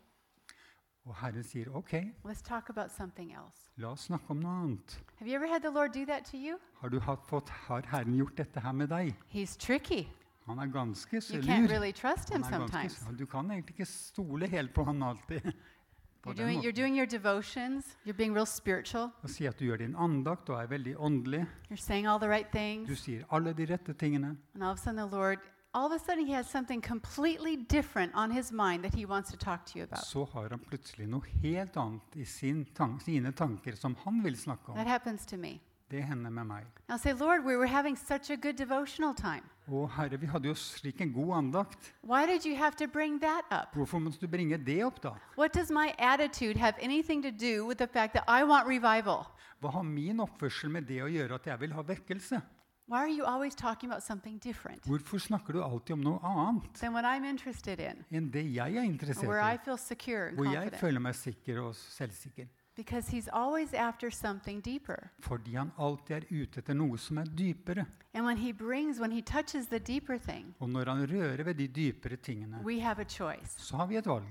Og 1.06 1.14
Herren 1.16 1.42
sier, 1.42 1.66
OK, 1.74 1.94
let's 2.24 2.42
talk 2.42 2.68
about 2.68 2.90
something 2.92 3.32
else. 3.32 3.70
la 3.78 3.88
oss 3.90 4.04
snakke 4.06 4.30
om 4.30 4.38
noe 4.40 4.52
annet. 4.64 4.98
Have 5.18 5.26
you 5.28 5.34
ever 5.34 5.48
had 5.48 5.62
the 5.62 5.70
Lord 5.70 5.92
do 5.94 6.04
that 6.06 6.24
to 6.26 6.36
you? 6.36 6.58
Har, 6.82 6.90
du 6.90 7.00
hatt, 7.00 7.24
fått, 7.26 7.48
har 7.48 7.82
Herren 7.90 8.14
gjort 8.14 8.36
dette 8.36 8.60
her 8.60 8.72
med 8.72 8.88
deg? 8.90 9.14
He's 9.32 9.56
tricky. 9.58 10.06
Han 10.46 10.58
er 10.60 10.66
ganske 10.66 11.20
så 11.22 11.34
You 11.34 11.42
can't 11.42 11.70
really 11.70 11.92
trust 11.92 12.28
him 12.30 12.42
Han 12.42 12.52
er 12.54 12.58
ganske, 12.58 12.70
sometimes. 12.70 12.98
så- 12.98 13.16
du 13.16 13.26
kan 13.26 13.50
egentlig 13.50 13.74
ikke 13.80 13.86
stole 13.88 14.46
helt 14.46 14.74
på 14.74 14.84
han 14.84 15.02
alltid. 15.02 15.40
På 16.22 16.30
You're 16.30 16.34
den 16.36 16.46
doing, 16.46 16.62
you're 16.62 16.76
doing 16.76 16.94
your 16.96 17.06
devotions, 17.06 17.96
you're 18.06 18.16
being 18.16 18.32
real 18.34 18.46
spiritual, 18.46 19.10
Og 19.22 19.30
si 19.30 19.46
at 19.46 19.58
du 19.58 19.64
gjør 19.64 19.76
din 19.76 19.94
andakt 19.96 20.48
og 20.50 20.60
er 20.62 20.66
veldig 20.66 20.96
åndelig. 20.98 21.46
you're 21.70 21.76
saying 21.76 22.06
all 22.06 22.18
the 22.20 22.28
right 22.28 22.52
Du 22.86 22.94
sier 22.94 23.24
alle 23.30 23.52
de 23.52 23.64
rette 23.72 23.92
tingene. 23.94 24.36
and 24.54 24.62
all 24.62 24.70
of 24.72 24.78
a 24.78 24.82
sudden 24.82 24.96
the 25.08 25.16
Lord, 25.16 25.38
all 25.74 25.86
of 25.86 25.92
a 25.92 25.98
sudden 25.98 26.26
he 26.26 26.32
has 26.34 26.46
something 26.46 26.80
completely 26.80 27.56
different 27.56 28.12
on 28.14 28.30
his 28.30 28.52
mind 28.52 28.82
that 28.84 28.94
he 28.94 29.04
wants 29.06 29.30
to 29.30 29.36
talk 29.36 29.64
to 29.66 29.78
you 29.78 29.84
about. 29.84 30.04
Så 30.06 30.24
har 30.32 30.48
han 30.50 30.58
plutselig 30.58 31.08
noe 31.08 31.22
helt 31.42 31.76
annet 31.76 32.16
i 32.16 32.24
sin 32.24 32.64
tank, 32.64 33.02
sine 33.02 33.32
tanker 33.32 33.74
som 33.74 33.96
han 34.04 34.22
vil 34.24 34.36
snakke 34.36 34.68
om. 34.68 34.76
That 34.76 34.86
happens 34.86 35.26
to 35.26 35.36
me. 35.36 35.58
Det 35.92 36.00
hender 36.08 36.30
med 36.32 36.46
meg. 36.48 36.64
I'll 36.88 36.98
say, 36.98 37.12
Lord, 37.12 37.44
we 37.44 37.54
were 37.56 37.66
having 37.68 37.96
such 37.96 38.30
a 38.30 38.36
good 38.36 38.56
devotional 38.56 39.12
time. 39.14 39.44
Å 39.68 39.82
Herre, 39.92 40.16
vi 40.18 40.26
hadde 40.26 40.48
jo 40.48 40.54
slik 40.56 41.00
en 41.04 41.12
god 41.12 41.34
andakt. 41.36 41.90
Why 42.02 42.24
did 42.26 42.46
you 42.48 42.56
have 42.56 42.76
to 42.80 42.86
bring 42.88 43.20
that 43.20 43.44
up? 43.52 43.74
Hvorfor 43.76 44.00
måtte 44.00 44.18
du 44.20 44.26
bringe 44.26 44.56
det 44.58 44.78
opp, 44.86 45.02
da? 45.04 45.12
What 45.36 45.52
does 45.52 45.70
my 45.70 45.92
attitude 45.98 46.56
have 46.56 46.80
anything 46.80 47.22
to 47.22 47.30
do 47.30 47.66
with 47.66 47.76
the 47.78 47.86
fact 47.86 48.14
that 48.14 48.24
I 48.26 48.42
want 48.42 48.66
revival? 48.66 49.26
Hva 49.60 49.70
har 49.76 49.82
min 49.86 50.18
oppførsel 50.24 50.70
med 50.72 50.88
det 50.88 51.02
å 51.04 51.10
gjøre 51.12 51.36
at 51.38 51.46
jeg 51.46 51.60
vil 51.60 51.76
ha 51.76 51.84
vekkelse? 51.92 52.40
Why 52.88 52.98
are 53.04 53.08
you 53.12 53.24
always 53.24 53.54
talking 53.54 53.88
about 53.92 54.02
something 54.02 54.38
different 54.42 54.82
Hvorfor 54.84 55.18
snakker 55.18 55.52
du 55.54 55.62
alltid 55.62 55.94
om 55.94 56.00
noe 56.02 56.18
annet 56.24 56.74
than 56.80 56.92
what 56.92 57.04
I'm 57.04 57.24
interested 57.24 57.78
in, 57.80 58.02
enn 58.10 58.26
det 58.32 58.42
jeg 58.56 58.76
er 58.76 58.82
interessert 58.88 59.28
where 59.28 59.40
I 59.40 59.54
i? 59.54 59.60
feel 59.64 59.78
secure 59.78 60.26
and 60.28 60.36
Hvor 60.36 60.48
jeg 60.50 60.56
confident? 60.72 60.80
føler 60.80 61.00
meg 61.00 61.14
sikker 61.14 61.60
og 61.62 61.76
selvsikker. 61.76 62.48
Because 62.76 63.08
he's 63.16 63.28
always 63.32 63.74
after 63.74 64.10
something 64.10 64.60
deeper. 64.64 65.10
Fordi 65.20 65.54
han 65.54 65.72
alltid 65.78 66.16
er 66.16 66.24
ute 66.30 66.58
etter 66.62 66.74
noe 66.74 66.96
som 66.98 67.18
er 67.18 67.24
dypere. 67.24 67.84
And 68.14 68.24
when 68.26 68.36
he 68.38 68.52
brings, 68.52 68.98
when 69.00 69.12
he 69.12 69.20
touches 69.22 69.66
the 69.68 69.78
deeper 69.78 70.18
thing, 70.18 70.54
Og 70.60 70.68
når 70.70 70.84
han 70.94 71.06
rører 71.10 71.44
ved 71.44 71.54
de 71.54 71.66
dypere 71.68 72.16
tingene, 72.16 72.60
we 72.64 72.80
have 72.80 72.98
a 73.00 73.04
choice. 73.08 73.58
så 73.58 73.76
har 73.76 73.86
vi 73.86 73.96
et 73.96 74.06
valg. 74.06 74.24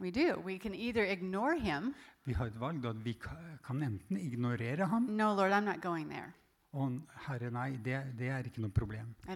We 0.00 0.10
do. 0.10 0.40
We 0.44 0.58
can 0.58 0.74
either 0.74 1.04
ignore 1.04 1.58
him. 1.58 1.94
Vi 2.24 2.32
har 2.32 2.46
et 2.46 2.60
valg 2.60 2.84
at 2.84 3.04
vi 3.04 3.12
ka- 3.24 3.56
kan 3.66 3.82
enten 3.82 4.16
ignorere 4.16 4.86
ham 4.86 5.02
No, 5.02 5.34
Lord, 5.34 5.52
I'm 5.52 5.64
not 5.64 5.80
going 5.82 6.08
there. 6.10 6.34
Og 6.72 6.98
Herre, 7.26 7.50
nei, 7.50 7.70
det, 7.84 7.96
det 8.18 8.28
er 8.28 8.44
ikke 8.44 8.60
noe 8.60 8.70
problem. 8.70 9.14
I 9.26 9.34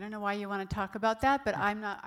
that, 1.21 1.45
not. 1.81 1.99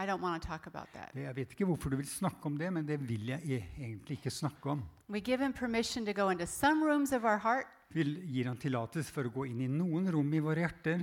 I. 0.94 1.00
Det- 1.14 1.24
Jeg 1.24 1.36
vet 1.36 1.50
ikke 1.52 1.66
hvorfor 1.66 1.90
du 1.90 1.96
vil 1.98 2.06
snakke 2.08 2.46
om 2.46 2.58
det, 2.58 2.72
men 2.74 2.86
det 2.88 3.00
vil 3.10 3.26
jeg 3.26 3.42
e- 3.44 3.66
egentlig 3.80 4.18
ikke 4.20 4.30
snakke 4.30 4.70
om. 4.70 4.84
We 5.10 5.20
give 5.20 5.40
him 5.40 5.54
permission 5.54 6.06
to 6.06 6.14
go 6.14 6.30
into 6.30 6.46
some 6.46 6.86
rooms 6.86 7.12
of 7.12 7.24
our 7.24 7.38
heart, 7.38 7.66
Vi 7.96 8.04
gir 8.04 8.46
han 8.50 8.58
tillatelse 8.60 9.08
for 9.16 9.24
å 9.24 9.30
gå 9.32 9.46
inn 9.48 9.62
i 9.64 9.68
noen 9.72 10.10
rom 10.12 10.34
i 10.36 10.42
våre 10.44 10.66
hjerter, 10.66 11.00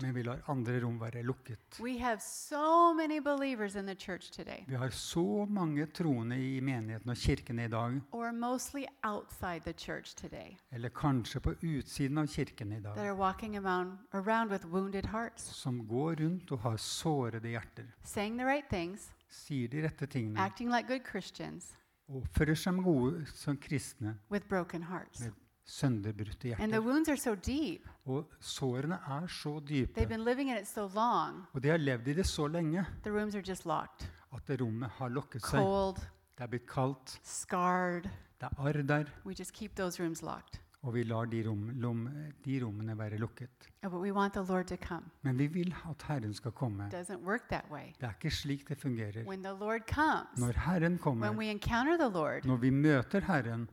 men 0.00 0.14
vi 0.16 0.22
lar 0.24 0.40
andre 0.48 0.78
rom 0.80 0.94
være 0.96 1.20
lukket. 1.20 1.80
Vi 1.84 1.98
har 2.00 2.16
så 4.96 5.44
mange 5.44 5.86
troende 5.92 6.38
i 6.40 6.62
menigheten 6.64 7.12
og 7.12 7.20
kirkene 7.26 7.68
i 7.68 7.68
dag, 7.68 8.00
eller 10.72 10.96
kanskje 10.96 11.44
på 11.44 11.56
utsiden 11.60 12.24
av 12.24 12.32
kirken 12.38 12.72
i 12.72 12.80
dag, 12.80 12.96
som 15.36 15.86
går 15.86 16.16
rundt 16.24 16.56
og 16.56 16.58
har 16.64 16.76
sårede 16.80 17.52
hjerter, 17.52 17.92
the 18.38 18.44
right 18.48 18.68
things, 18.70 19.12
sier 19.28 19.68
de 19.68 19.82
rette 19.84 20.06
tingene. 20.06 20.40
Acting 20.40 20.70
like 20.70 20.88
good 20.88 21.04
Christians, 21.04 21.74
oppfører 22.08 22.54
seg 22.56 22.74
som 22.74 22.82
gode 22.84 23.24
som 23.32 23.56
kristne 23.56 24.18
med 25.20 25.32
sønderbrutte 25.64 26.48
hjerter. 26.50 26.60
so. 26.82 26.82
Og 28.06 28.28
sårene 28.40 28.98
er 29.08 29.26
så 29.26 29.60
dype, 29.64 29.94
so 30.66 30.86
long. 30.94 31.46
og 31.54 31.62
de 31.62 31.68
har 31.70 31.78
levd 31.78 32.08
i 32.08 32.12
det 32.14 32.26
så 32.26 32.46
lenge 32.50 32.84
at 34.34 34.50
rommet 34.60 34.90
har 34.98 35.08
lukket 35.08 35.40
seg. 35.42 35.60
cold, 35.60 35.96
Det 36.36 36.42
er 36.42 36.46
blitt 36.48 36.66
kaldt, 36.68 37.18
scarred. 37.22 38.02
det 38.40 38.48
er 38.50 38.58
arr 38.58 38.82
der, 38.82 39.04
Og 40.84 40.92
vi 40.92 41.02
lar 41.08 41.24
de, 41.32 41.38
rom, 41.46 41.70
lom, 41.80 42.00
de 42.44 42.58
rommene 42.60 42.92
være 42.98 43.16
lukket. 43.16 43.68
Men 45.24 45.38
vi 45.38 45.46
vil 45.48 45.70
at 45.88 46.02
Herren 46.08 46.34
skal 46.36 46.52
komme. 46.52 46.90
Det 47.98 48.08
er 48.08 48.12
ikke 48.18 48.30
slik 48.30 48.68
det 48.68 48.76
fungerer. 48.78 49.24
Comes, 49.88 50.38
Når 50.38 50.52
Herren 50.66 50.98
kommer, 50.98 51.26
Lord, 52.12 52.44
når 52.44 52.56
vi 52.60 52.70
møter 52.70 53.20
Herren, 53.24 53.68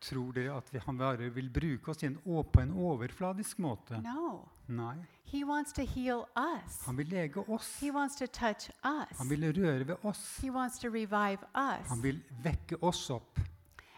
tror 0.00 0.32
dere 0.32 0.56
at 0.56 0.68
vi, 0.72 0.78
han 0.78 0.96
bare 0.98 1.30
vil 1.34 1.50
bruke 1.52 1.90
oss 1.90 2.02
i 2.02 2.06
en, 2.06 2.14
på 2.24 2.60
en 2.62 2.70
overfladisk 2.72 3.58
måte? 3.58 4.00
No. 4.00 4.48
Nei. 4.68 4.96
He 5.32 5.44
wants 5.44 5.72
to 5.72 5.82
heal 5.82 6.24
us. 6.36 6.82
Han 6.86 6.96
vil 6.98 7.06
lege 7.06 7.48
oss. 7.48 7.80
He 7.80 7.92
wants 7.92 8.16
to 8.16 8.26
touch 8.26 8.70
us. 8.84 9.18
Han 9.18 9.30
vil 9.30 9.44
røre 9.62 9.86
ved 9.86 9.96
oss. 10.02 10.36
He 10.42 10.50
wants 10.50 10.78
to 10.78 10.88
revive 10.88 11.38
us. 11.54 11.88
Han 11.88 12.02
vil 12.02 12.20
vekke 12.44 12.76
oss 12.82 13.10
opp. 13.10 13.38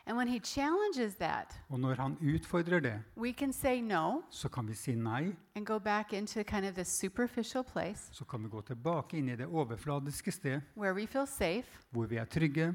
And 0.07 0.17
when 0.17 0.29
He 0.29 0.39
challenges 0.41 1.15
that, 1.17 1.61
Og 1.69 1.81
når 1.81 1.95
han 1.95 2.17
utfordrer 2.35 2.81
det, 2.81 3.03
we 3.17 3.33
can 3.33 3.53
say 3.53 3.81
no 3.81 4.23
så 4.31 4.49
kan 4.49 4.69
vi 4.69 4.75
si 4.75 4.95
nei. 4.95 5.33
and 5.55 5.67
go 5.67 5.79
back 5.79 6.13
into 6.13 6.43
kind 6.43 6.67
of 6.67 6.75
the 6.75 6.85
superficial 6.85 7.65
place 7.65 8.09
Så 8.13 8.25
kan 8.25 8.43
vi 8.43 8.49
gå 8.49 8.61
tilbake 8.61 9.17
inn 9.19 9.29
i 9.29 9.37
det 9.37 9.47
overfladiske 9.47 10.33
sted 10.33 10.61
where 10.77 10.95
we 10.95 11.07
feel 11.07 11.27
safe, 11.27 11.69
hvor 11.91 12.07
vi 12.07 12.17
er 12.17 12.25
trygge. 12.25 12.75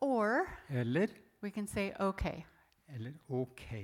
or 0.00 0.46
Eller 0.70 1.06
we 1.42 1.50
can 1.50 1.66
say, 1.66 1.90
okay. 2.00 2.42
eller 2.88 3.12
OK. 3.28 3.74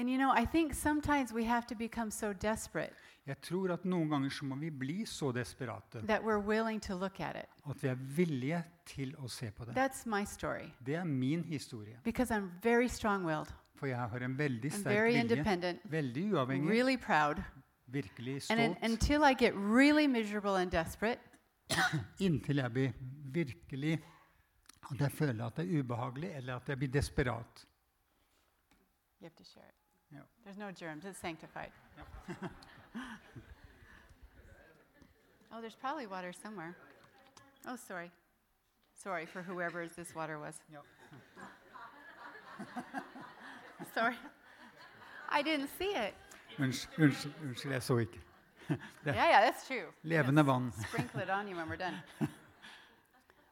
And 0.00 0.08
you 0.08 0.16
know, 0.16 0.32
I 0.42 0.46
think 0.46 0.74
sometimes 0.74 1.32
we 1.32 1.44
have 1.44 1.66
to 1.66 1.74
become 1.74 2.10
so 2.10 2.32
desperate 2.32 2.92
Jeg 3.26 3.36
tror 3.42 3.72
at 3.72 3.84
noen 3.84 4.08
ganger 4.08 4.30
så 4.32 4.44
må 4.44 4.56
vi 4.56 4.70
bli 4.70 5.04
så 5.06 5.28
desperate 5.32 6.00
that 6.06 6.22
we're 6.22 6.40
willing 6.46 6.80
to 6.82 6.94
look 6.94 7.20
at 7.20 7.36
it. 7.36 7.48
at 7.70 7.82
vi 7.82 7.88
er 7.88 7.94
villige 8.16 8.62
til 8.86 9.12
å 9.18 9.28
se 9.28 9.50
på 9.50 9.64
det. 9.64 9.74
That's 9.76 10.06
my 10.06 10.24
story 10.24 10.70
Det 10.86 10.94
er 10.94 11.04
min 11.04 11.44
historie. 11.44 11.96
because 12.04 12.30
I'm 12.34 12.48
very 12.62 12.88
strong 12.88 13.24
willed, 13.26 13.52
For 13.74 13.86
jeg 13.86 13.96
har 13.98 14.18
en 14.24 14.38
veldig 14.38 14.72
I'm 14.72 14.80
sterk 14.80 14.94
very 14.94 15.12
vilje. 15.12 15.20
independent, 15.20 15.80
Veldig 15.84 16.32
uavhengig. 16.34 16.70
really 16.70 16.96
proud. 16.96 17.42
Virkelig 17.86 18.34
And 18.50 18.60
stolt. 18.76 18.78
until 18.92 19.20
I 19.24 19.34
get 19.34 19.52
really 19.54 20.06
miserable 20.06 20.56
and 20.62 20.70
desperate, 20.70 21.20
Inntil 22.20 22.56
jeg 22.56 22.72
blir 22.72 22.92
virkelig 23.24 23.98
At 24.90 25.00
jeg 25.00 25.12
føler 25.12 25.44
at 25.46 25.56
det 25.56 25.74
er 25.74 25.78
ubehagelig, 25.82 26.30
eller 26.36 26.56
at 26.56 26.68
jeg 26.68 26.78
blir 26.78 26.88
desperat. 26.88 27.66
you 29.20 29.26
have 29.26 29.36
to 29.36 29.44
share 29.44 29.64
it. 29.68 29.74
Yeah. 30.12 30.20
There's 30.44 30.58
no 30.58 30.70
germs, 30.70 31.04
it's 31.04 31.18
sanctified. 31.18 31.70
oh, 35.52 35.60
there's 35.60 35.74
probably 35.74 36.06
water 36.06 36.32
somewhere. 36.32 36.76
Oh, 37.66 37.76
sorry. 37.76 38.10
Sorry 38.94 39.26
for 39.26 39.42
whoever 39.42 39.86
this 39.86 40.14
water 40.14 40.38
was. 40.38 40.54
Sorry. 43.94 44.14
I 45.30 45.42
didn't 45.42 45.70
see 45.78 45.94
it. 45.94 46.14
Unnskyld, 46.58 46.98
unnskyld, 46.98 47.32
unnskyld, 47.42 47.72
jeg 47.72 47.82
så 47.82 47.96
ikke. 47.98 48.20
Yeah, 49.06 49.06
yeah, 49.06 49.40
that's 49.40 49.66
true. 49.66 49.86
Levende 50.02 50.46
vann. 50.46 50.72
Sprinkle 50.88 51.20
it 51.20 51.30
on 51.30 51.48
you 51.48 51.56
when 51.56 51.68
we're 51.68 51.76
done. 51.76 51.94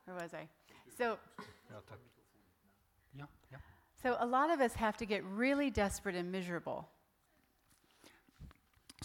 Where 0.04 0.16
was 0.22 0.34
I? 0.34 0.48
So, 0.98 1.16
Ja, 1.70 1.80
takk. 1.88 2.00
Ja, 3.14 3.24
ja. 3.52 3.58
So 4.02 4.16
a 4.20 4.26
lot 4.26 4.50
of 4.54 4.60
us 4.60 4.74
have 4.74 4.96
to 4.96 5.04
get 5.04 5.22
really 5.24 5.70
desperate 5.70 6.18
and 6.18 6.30
miserable 6.30 6.84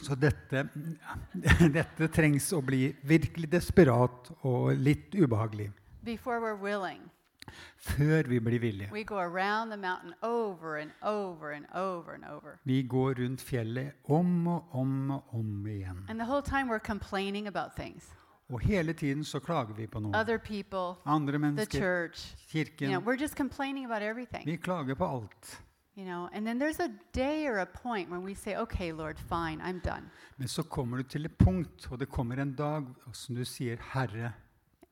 Så 0.02 0.16
dette, 0.16 0.68
dette 1.78 2.08
trengs 2.10 2.48
å 2.54 2.62
bli 2.66 2.96
virkelig 3.06 3.52
desperat 3.52 4.32
og 4.42 4.74
litt 4.74 5.14
ubehagelig 5.14 5.70
before 6.04 6.40
we're 6.42 6.58
willing. 6.60 7.10
før 7.78 8.24
vi 8.28 8.40
blir 8.40 8.60
villige. 8.60 8.90
We 8.92 9.04
go 9.04 9.20
around 9.20 9.70
the 9.70 9.78
mountain 9.78 10.14
over 10.22 10.78
and 10.78 10.92
over 11.04 11.52
and 11.52 11.66
over 11.76 12.14
and 12.14 12.26
over. 12.26 12.60
Vi 12.64 12.84
går 12.84 13.14
rundt 13.20 13.42
fjellet 13.42 13.92
om 14.06 14.48
og 14.48 14.64
om 14.72 15.12
og 15.12 15.24
om 15.34 15.68
igjen. 15.68 16.06
And 16.10 16.20
the 16.20 16.26
whole 16.26 16.42
time 16.42 16.70
we're 16.70 16.80
complaining 16.80 17.48
about 17.48 17.76
things 17.76 18.04
Og 18.54 18.60
hele 18.60 18.94
tiden 18.94 19.24
så 19.24 19.40
klager 19.40 19.74
vi 19.74 19.88
på 19.88 20.00
noe. 20.00 20.22
other 20.22 20.38
people, 20.38 21.02
Andre 21.06 21.32
the 21.32 21.40
mennesker, 21.40 21.80
church. 21.80 22.36
You 22.56 22.64
know, 22.64 22.74
kirken. 22.78 23.06
we're 23.06 23.22
just 23.22 23.36
complaining 23.36 23.86
about 23.86 24.02
everything. 24.02 24.46
Vi 24.46 24.58
klager 24.58 24.96
på 24.96 25.06
alt. 25.06 25.62
You 25.98 26.06
know, 26.06 26.30
and 26.34 26.46
then 26.46 26.60
there's 26.62 26.80
a 26.80 26.90
day 27.14 27.48
or 27.48 27.60
a 27.60 27.66
point 27.66 28.10
when 28.10 28.24
we 28.24 28.34
say, 28.36 28.56
okay, 28.58 28.92
Lord, 28.92 29.20
fine, 29.20 29.62
I'm 29.62 29.80
done. 29.84 30.10
Men 30.38 30.48
så 30.48 30.64
kommer 30.64 30.98
du 30.98 31.04
til 31.04 31.26
et 31.26 31.38
punkt, 31.38 31.88
og 31.92 32.00
det 32.00 32.10
kommer 32.10 32.38
en 32.38 32.56
dag 32.56 32.86
som 33.14 33.36
du 33.36 33.46
sier, 33.46 33.78
'Herre, 33.78 34.34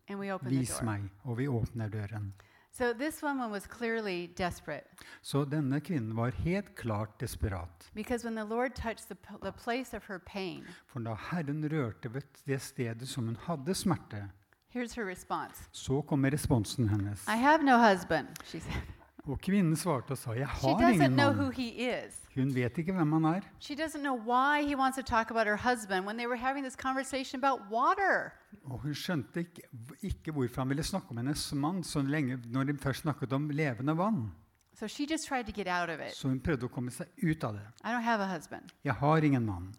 And 0.07 0.19
we 0.19 0.33
open 0.33 0.49
the 0.49 0.59
vis 0.59 0.69
door. 0.69 0.85
meg', 0.85 1.09
og 1.23 1.37
vi 1.37 1.47
åpner 1.47 1.89
døren. 1.89 2.33
So 2.73 2.93
this 2.93 3.21
woman 3.23 3.51
was 3.51 3.67
clearly 3.67 4.27
desperate 4.37 4.87
Så 5.21 5.45
denne 5.45 5.79
kvinnen 5.81 6.15
var 6.15 6.31
helt 6.31 6.75
klart 6.75 7.19
desperat. 7.19 7.89
because 7.93 8.25
when 8.27 8.35
the 8.35 8.45
Lord 8.55 8.75
touched 8.75 9.07
the, 9.09 9.17
the 9.43 9.51
place 9.51 9.97
of 9.97 10.03
her 10.07 10.19
pain, 10.19 10.63
For 10.87 10.99
da 10.99 11.13
Herren 11.31 11.63
rørte 11.71 12.13
ved 12.13 12.21
det 12.47 12.61
stedet 12.61 13.07
som 13.07 13.25
hun 13.25 13.35
hadde 13.47 13.73
smerte, 13.75 14.29
here's 14.73 14.95
her 14.95 15.05
response 15.05 15.63
så 15.71 16.01
kommer 16.01 16.31
responsen 16.31 16.89
hennes. 16.89 17.27
I 17.27 17.37
have 17.37 17.63
no 17.63 17.77
husband, 17.77 18.27
she 18.45 18.59
said. 18.59 18.81
Og 19.29 19.37
kvinnen 19.39 19.75
svarte 19.75 20.11
og 20.11 20.17
sa, 20.17 20.31
'Jeg 20.33 20.47
har 20.47 20.91
ingen 20.91 21.15
mann'. 21.15 22.11
Hun 22.35 22.55
vet 22.55 22.77
ikke 22.77 22.93
hvem 22.93 23.11
han 23.11 23.25
er. 23.25 23.41
She 23.59 23.75
doesn't 23.75 23.99
know 24.01 24.15
why 24.17 24.63
he 24.63 24.75
wants 24.75 24.97
to 24.97 25.03
talk 25.03 25.31
about 25.31 25.45
her 25.47 25.57
husband 25.57 26.05
when 26.05 26.17
they 26.17 26.27
were 26.27 26.37
having 26.37 26.63
this 26.63 26.75
conversation 26.75 27.43
about 27.43 27.59
water. 27.71 28.31
Og 28.63 28.79
hun 28.79 28.93
skjønte 28.93 29.39
ikke, 29.39 29.61
ikke 30.01 30.31
hvorfor 30.31 30.61
han 30.61 30.69
ville 30.69 30.83
snakke 30.83 31.07
om 31.11 31.17
hennes 31.17 31.53
mann 31.53 31.83
så 31.83 32.01
lenge 32.01 32.39
når 32.45 32.63
de 32.63 32.77
først 32.77 33.01
snakket 33.01 33.33
om 33.33 33.49
levende 33.49 33.97
vann. 33.97 34.31
So 34.73 34.87
she 34.87 35.05
just 35.11 35.27
tried 35.27 35.45
to 35.45 35.51
get 35.51 35.67
out 35.67 35.89
of 35.89 35.99
it. 36.07 36.15
Så 36.15 36.27
hun 36.27 36.39
prøvde 36.39 36.65
å 36.65 36.67
komme 36.67 36.91
seg 36.91 37.07
ut 37.23 37.43
av 37.43 37.53
det. 37.53 37.67
I 37.83 37.87
don't 37.93 38.01
have 38.01 38.23
a 38.23 38.35
husband. 38.35 38.63
'Jeg 38.83 38.93
har 38.93 39.17
ingen 39.17 39.45
mann'. 39.45 39.73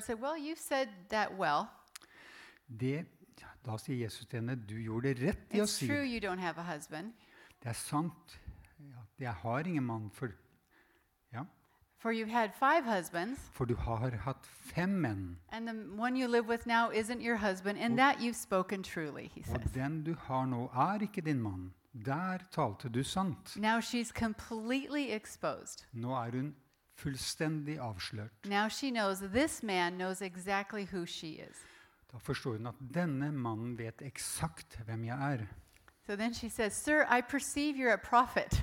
Said, 0.00 0.18
Well, 0.20 0.56
said 0.56 0.88
well. 1.38 1.66
Det, 2.80 3.06
da 3.66 3.76
sier 3.76 3.96
Jesus 4.04 4.26
til 4.26 4.40
henne, 4.40 4.56
'Du 4.56 4.74
gjorde 4.74 5.14
rett 5.14 5.54
i 5.54 5.60
å 5.60 5.66
si 5.66 5.86
det. 5.86 6.04
you 6.06 6.20
don't 6.20 6.40
have 6.40 6.58
a 6.58 6.74
husband, 6.74 7.12
Det 7.62 7.68
er 7.68 7.72
sant 7.72 8.38
jeg 9.20 9.32
har 9.34 9.58
ingen 9.66 9.84
mann, 9.84 10.10
for, 10.10 10.28
ja, 11.32 11.42
for 11.98 12.12
you've 12.12 12.30
had 12.30 12.50
five 12.54 12.84
husbands, 12.84 13.40
for 13.52 13.64
du 13.64 13.74
har 13.76 14.10
hatt 14.10 14.46
fem 14.46 14.88
menn. 15.00 15.38
and 15.52 15.66
the 15.68 15.74
one 16.02 16.16
you 16.16 16.28
live 16.28 16.46
with 16.48 16.66
now 16.66 16.90
isn't 16.90 17.20
your 17.20 17.36
husband, 17.36 17.78
and 17.78 17.98
that 17.98 18.20
you've 18.20 18.36
spoken 18.36 18.82
truly, 18.82 19.28
he 19.34 19.40
Og 19.52 19.60
says. 19.62 19.72
den 19.72 20.04
du 20.04 20.14
har 20.14 20.46
nå, 20.46 20.70
er 20.74 20.98
ikke 21.02 21.20
din 21.20 21.40
mann. 21.42 21.72
Der 22.04 22.38
talte 22.52 22.88
du 22.88 23.02
sant. 23.02 23.56
Now 23.56 23.80
she's 23.80 24.12
completely 24.12 25.10
exposed. 25.10 25.84
Nå 25.92 26.12
er 26.14 26.30
hun 26.30 26.54
fullstendig 26.96 27.78
avslørt. 27.80 28.30
Now 28.46 28.68
she 28.68 28.90
knows 28.90 29.18
this 29.20 29.62
man 29.62 29.92
knows 29.94 30.20
exactly 30.22 30.84
who 30.92 31.06
she 31.06 31.26
is. 31.50 31.56
Da 32.12 32.18
forstår 32.18 32.56
hun 32.56 32.66
at 32.66 32.74
denne 32.94 33.32
mannen 33.32 33.78
vet 33.78 34.02
eksakt 34.02 34.78
hvem 34.86 35.04
jeg 35.04 35.32
er. 35.32 35.46
So 36.06 36.16
then 36.16 36.34
she 36.34 36.48
says, 36.48 36.72
Sir, 36.72 37.04
I 37.10 37.20
perceive 37.20 37.76
you're 37.76 37.92
a 37.92 37.96
prophet. 38.10 38.62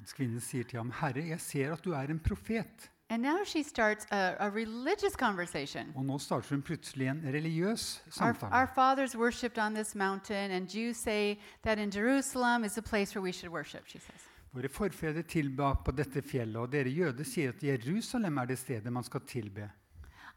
Og 0.00 0.06
kvinnen 0.16 0.40
sier 0.40 0.64
til 0.64 0.78
ham, 0.78 0.90
'Herre, 0.90 1.28
jeg 1.28 1.40
ser 1.40 1.72
at 1.72 1.84
du 1.84 1.92
er 1.92 2.08
en 2.08 2.18
profet.' 2.18 2.90
And 3.10 3.22
now 3.22 3.44
she 3.44 3.62
starts 3.62 4.06
a, 4.10 4.36
a 4.38 4.48
religious 4.48 5.12
conversation. 5.18 5.92
Og 5.96 6.04
nå 6.04 6.18
starter 6.18 6.48
hun 6.50 6.62
plutselig 6.62 7.08
en 7.08 7.22
religiøs 7.24 8.02
Our, 8.06 8.12
samtale. 8.12 8.52
our 8.52 8.66
fathers 8.74 9.16
worshipped 9.16 9.58
on 9.58 9.74
this 9.74 9.94
mountain, 9.94 10.50
and 10.50 10.68
Jews 10.68 10.96
say 10.96 11.38
that 11.62 11.78
in 11.78 11.90
Jerusalem 11.90 12.64
is 12.64 12.72
the 12.72 12.82
place 12.82 13.16
where 13.16 13.22
we 13.22 13.32
should 13.32 13.52
worship, 13.52 13.88
she 13.88 13.98
says. 13.98 14.20
Våre 14.52 14.68
forfedre 14.68 15.22
tilba 15.22 15.74
på 15.84 15.90
dette 15.90 16.22
fjellet, 16.22 16.56
og 16.56 16.72
dere 16.72 16.88
jøder 16.88 17.24
sier 17.24 17.48
at 17.48 17.62
Jerusalem 17.62 18.38
er 18.38 18.44
det 18.44 18.58
stedet 18.58 18.92
man 18.92 19.04
skal 19.04 19.20
tilbe. 19.20 19.70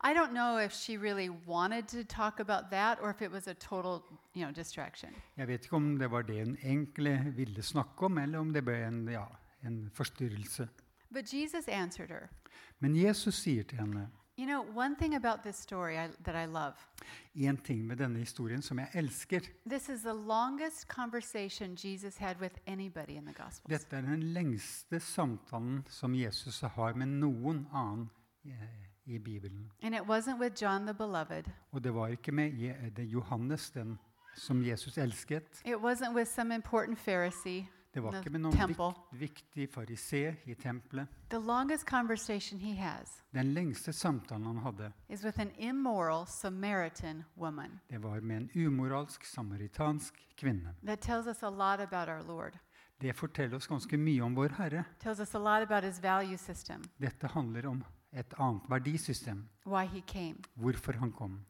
I 0.04 0.14
don't 0.14 0.34
know 0.34 0.58
if 0.58 0.74
she 0.74 0.98
really 0.98 1.30
wanted 1.48 1.88
to 1.88 2.04
talk 2.04 2.40
about 2.40 2.72
that 2.72 2.98
or 3.02 3.10
if 3.10 3.22
it 3.22 3.32
was 3.32 3.48
a 3.48 3.54
total, 3.54 4.02
you 4.36 4.42
know, 4.44 4.52
distraction. 4.52 5.10
Jeg 5.38 5.48
vet 5.48 5.64
ikke 5.64 5.76
om 5.76 5.98
det 6.00 6.12
var 6.12 6.22
det 6.22 6.46
hun 6.46 6.58
egentlig 6.64 7.32
ville 7.36 7.64
snakke 7.64 8.06
om, 8.06 8.18
eller 8.18 8.40
om 8.40 8.54
det 8.54 8.66
ble 8.66 8.88
en, 8.88 9.08
ja, 9.08 9.24
en 9.66 9.90
forstyrrelse. 9.94 10.68
But 11.14 11.34
Jesus 11.34 11.68
answered 11.68 12.10
her. 12.10 12.28
Men 12.80 12.96
Jesus 12.96 13.36
sier 13.36 13.64
til 13.64 13.78
henne 13.80 14.10
You 14.40 14.46
know, 14.48 14.66
one 14.78 14.96
thing 14.96 15.14
about 15.16 15.44
this 15.44 15.56
story 15.56 15.94
I, 15.94 16.08
that 16.24 16.36
I 16.36 16.46
love 16.52 16.74
en 17.36 17.58
ting 17.58 17.86
med 17.88 17.96
denne 17.98 18.20
historien 18.20 18.62
som 18.62 18.80
jeg 18.80 18.90
elsker. 18.94 19.40
this 19.70 19.90
is 19.90 20.02
the 20.02 20.14
longest 20.14 20.88
conversation 20.88 21.76
Jesus 21.86 22.18
had 22.18 22.36
with 22.42 22.56
anybody 22.68 23.10
in 23.12 23.26
the 23.26 23.34
Gospels. 23.44 23.70
Dette 23.70 23.96
er 23.96 24.02
den 24.02 24.24
lengste 24.24 25.00
samtalen 25.00 25.84
som 25.90 26.16
Jesus 26.16 26.62
har 26.62 26.94
med 26.94 27.06
noen 27.08 27.68
annen 27.74 28.10
eh, 28.46 28.52
i 29.06 29.20
Bibelen. 29.20 29.72
And 29.84 29.96
it 29.96 30.02
wasn't 30.02 30.40
with 30.40 30.62
John 30.62 30.86
the 30.86 30.94
Beloved, 30.94 31.44
Og 31.72 31.84
det 31.84 31.94
var 31.94 32.08
ikke 32.08 32.32
med 32.32 32.52
Johannes, 32.98 33.70
den 33.72 34.00
som 34.36 34.64
Jesus 34.64 34.98
elsket. 34.98 35.62
it 35.66 35.76
wasn't 35.76 36.14
with 36.16 36.28
some 36.32 36.56
important 36.56 36.98
Pharisee. 37.00 37.68
Det 37.94 38.02
var 38.02 38.16
ikke 38.18 38.32
med 38.34 38.42
noen 38.42 38.56
temple. 38.58 38.88
vik, 39.12 39.20
viktig 39.46 39.68
farisee 39.70 40.36
i 40.50 40.56
tempelet. 40.56 41.08
Den 43.34 43.54
lengste 43.54 43.94
samtalen 43.94 44.46
han 44.46 44.58
hadde, 44.58 44.92
woman. 47.36 47.80
det 47.90 48.02
var 48.02 48.20
med 48.22 48.38
en 48.38 48.50
umoralsk 48.56 49.26
samaritansk 49.26 50.14
kvinne. 50.38 50.76
Det 53.00 53.16
forteller 53.16 53.56
oss 53.56 53.68
ganske 53.68 53.98
mye 53.98 54.22
om 54.24 54.36
vår 54.36 54.50
Herre. 54.58 54.86
Dette 57.00 57.28
handler 57.28 57.66
om 57.68 57.84
et 58.12 58.34
annet 58.38 58.70
verdisystem. 58.70 59.50
Hvorfor 60.56 60.94
han 60.94 61.12
kom. 61.12 61.46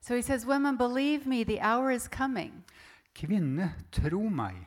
So 0.00 0.14
han 0.14 0.22
sier, 0.22 0.46
Women, 0.46 0.76
believe 0.76 1.26
me, 1.26 1.44
the 1.44 1.58
hour 1.60 1.90
is 1.90 2.06
coming 2.08 2.64
Kvinne, 3.14 3.72
tro 3.90 4.28
meg, 4.28 4.66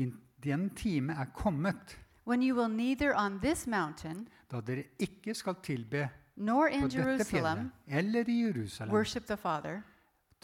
din, 0.00 0.14
den 0.44 0.70
time 0.76 1.12
er 1.12 1.28
kommet 1.36 1.98
when 2.26 2.42
you 2.42 2.56
will 2.56 2.68
neither 2.76 3.12
on 3.16 3.38
this 3.40 3.66
mountain 3.66 4.26
da 4.50 4.60
dere 4.60 4.84
ikke 4.98 5.34
skal 5.34 5.54
tilbe 5.62 6.08
nor 6.36 6.68
på 6.68 6.74
in 6.74 6.82
dette 6.88 6.98
Jerusalem 6.98 7.70
fjellet 7.86 7.98
eller 8.00 8.28
i 8.28 8.40
Jerusalem 8.46 8.92
worship 8.94 9.26
the 9.26 9.36
Father. 9.36 9.82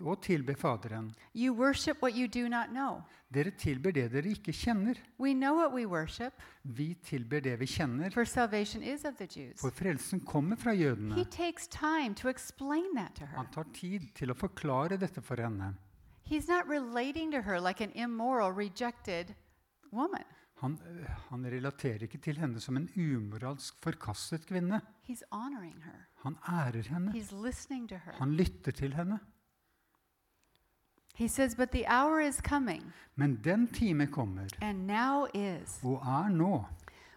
og 0.05 0.21
tilbe 0.23 0.55
Faderen. 0.55 1.15
You 1.35 1.55
worship 1.55 2.03
what 2.03 2.13
you 2.15 2.27
do 2.27 2.49
not 2.49 2.67
know. 2.69 3.01
Dere 3.35 3.51
tilber 3.51 3.91
det 3.91 4.11
dere 4.13 4.29
ikke 4.29 4.53
kjenner. 4.53 4.95
We 5.19 5.33
know 5.33 5.55
what 5.57 5.73
we 5.73 5.87
worship, 5.87 6.33
Vi 6.65 6.95
tilber 7.05 7.41
det 7.41 7.59
vi 7.61 7.67
kjenner, 7.67 8.11
for 8.13 8.25
salvation 8.25 8.83
is 8.83 9.05
of 9.05 9.15
the 9.17 9.27
Jews. 9.27 9.61
for 9.61 9.71
frelsen 9.71 10.21
kommer 10.21 10.57
fra 10.57 10.73
He 10.75 10.83
jødene. 10.85 11.25
takes 11.31 11.67
time 11.69 12.15
to 12.15 12.29
explain 12.29 12.85
that 12.97 13.15
to 13.15 13.25
her. 13.25 13.37
Han 13.37 13.47
tar 13.53 13.65
tid 13.75 14.01
til 14.15 14.31
å 14.31 14.35
forklare 14.35 14.97
dette 15.01 15.23
for 15.23 15.37
henne. 15.43 15.75
He's 16.31 16.47
not 16.49 16.69
relating 16.69 17.33
to 17.33 17.41
her 17.41 17.59
like 17.61 17.81
an 17.85 17.93
immoral, 17.95 18.53
rejected 18.53 19.35
woman. 19.93 20.25
Han, 20.61 20.79
han 21.31 21.45
relaterer 21.47 22.07
ikke 22.07 22.19
til 22.19 22.39
henne 22.41 22.61
som 22.61 22.77
en 22.77 22.89
umoralsk, 22.97 23.77
forkastet 23.85 24.47
kvinne. 24.49 24.81
He's 25.09 25.23
honoring 25.31 25.83
her, 25.85 26.07
Han 26.25 26.37
ærer 26.49 26.89
henne. 26.89 27.13
Han 28.19 28.33
lytter 28.35 28.73
til 28.73 28.95
henne. 28.95 29.19
Says, 31.29 31.55
But 31.57 31.71
the 31.71 31.85
hour 31.89 32.21
is 32.21 32.37
coming, 32.37 32.93
Men 33.15 33.41
den 33.45 33.69
time 33.69 34.07
kommer, 34.07 34.49
and 34.61 34.87
now 34.87 35.27
is, 35.35 35.81
og 35.83 36.03
er 36.05 36.29
nå, 36.29 36.65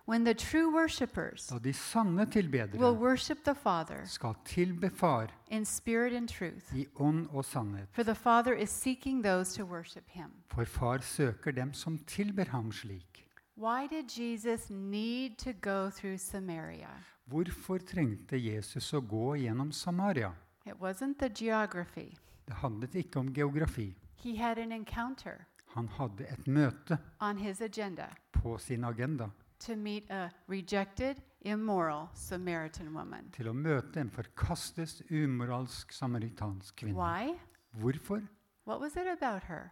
when 0.09 0.23
the 0.23 0.33
true 0.33 0.73
worshippers 0.73 1.47
da 1.47 1.59
de 1.59 1.71
sanne 1.71 2.17
will 2.17 2.25
tilbedere 2.25 2.99
worship 2.99 3.43
the 3.43 3.53
Father 3.53 4.05
skal 4.05 4.35
tilbe 4.43 4.89
Far 4.89 5.27
in 5.49 5.65
spirit 5.65 6.13
and 6.13 6.27
truth. 6.27 6.73
i 6.73 6.87
ånd 6.95 7.27
og 7.31 7.45
sannhet. 7.45 7.87
For 7.91 8.03
the 8.03 8.15
Father 8.15 8.53
is 8.53 8.69
seeking 8.69 9.23
those 9.23 9.55
to 9.57 9.65
worship 9.65 10.09
him. 10.09 10.31
For 10.47 10.65
Far 10.65 10.97
søker 10.97 11.51
dem 11.51 11.73
som 11.73 11.97
tilber 11.97 12.45
ham 12.49 12.71
slik. 12.71 13.25
Why 13.55 13.87
did 13.87 14.09
Jesus 14.09 14.69
need 14.69 15.37
to 15.37 15.51
go 15.51 15.89
through 15.89 16.17
Samaria? 16.17 16.89
Hvorfor 17.25 17.77
trengte 17.77 18.37
Jesus 18.37 18.93
å 18.93 19.01
gå 19.01 19.35
gjennom 19.35 19.71
Samaria? 19.71 20.31
It 20.65 20.81
wasn't 20.81 21.19
the 21.19 21.29
geography. 21.29 22.17
Det 22.47 22.53
handlet 22.53 22.95
ikke 22.95 23.19
om 23.19 23.33
geografi. 23.33 23.95
He 24.23 24.37
had 24.37 24.57
an 24.57 24.71
encounter 24.71 25.45
Han 25.75 25.87
hadde 25.87 26.25
et 26.31 26.47
møte 26.47 26.97
on 27.21 27.37
his 27.37 27.61
agenda 27.61 28.07
på 28.31 28.57
sin 28.57 28.83
agenda 28.83 29.29
to 29.59 29.75
meet 29.75 30.09
a 30.09 30.29
rejected, 30.47 31.21
immoral 31.41 32.09
Samaritan 32.13 32.93
woman. 32.93 33.29
til 33.31 33.47
å 33.47 33.53
møte 33.53 33.99
en 33.99 34.09
forkastet, 34.09 35.01
umoralsk 35.11 35.91
samaritansk 35.91 36.75
kvinne. 36.75 36.95
Why? 36.95 37.35
Hvorfor? 37.79 38.21
What 38.65 38.79
was 38.79 38.95
it 38.95 39.07
about 39.07 39.43
her? 39.43 39.71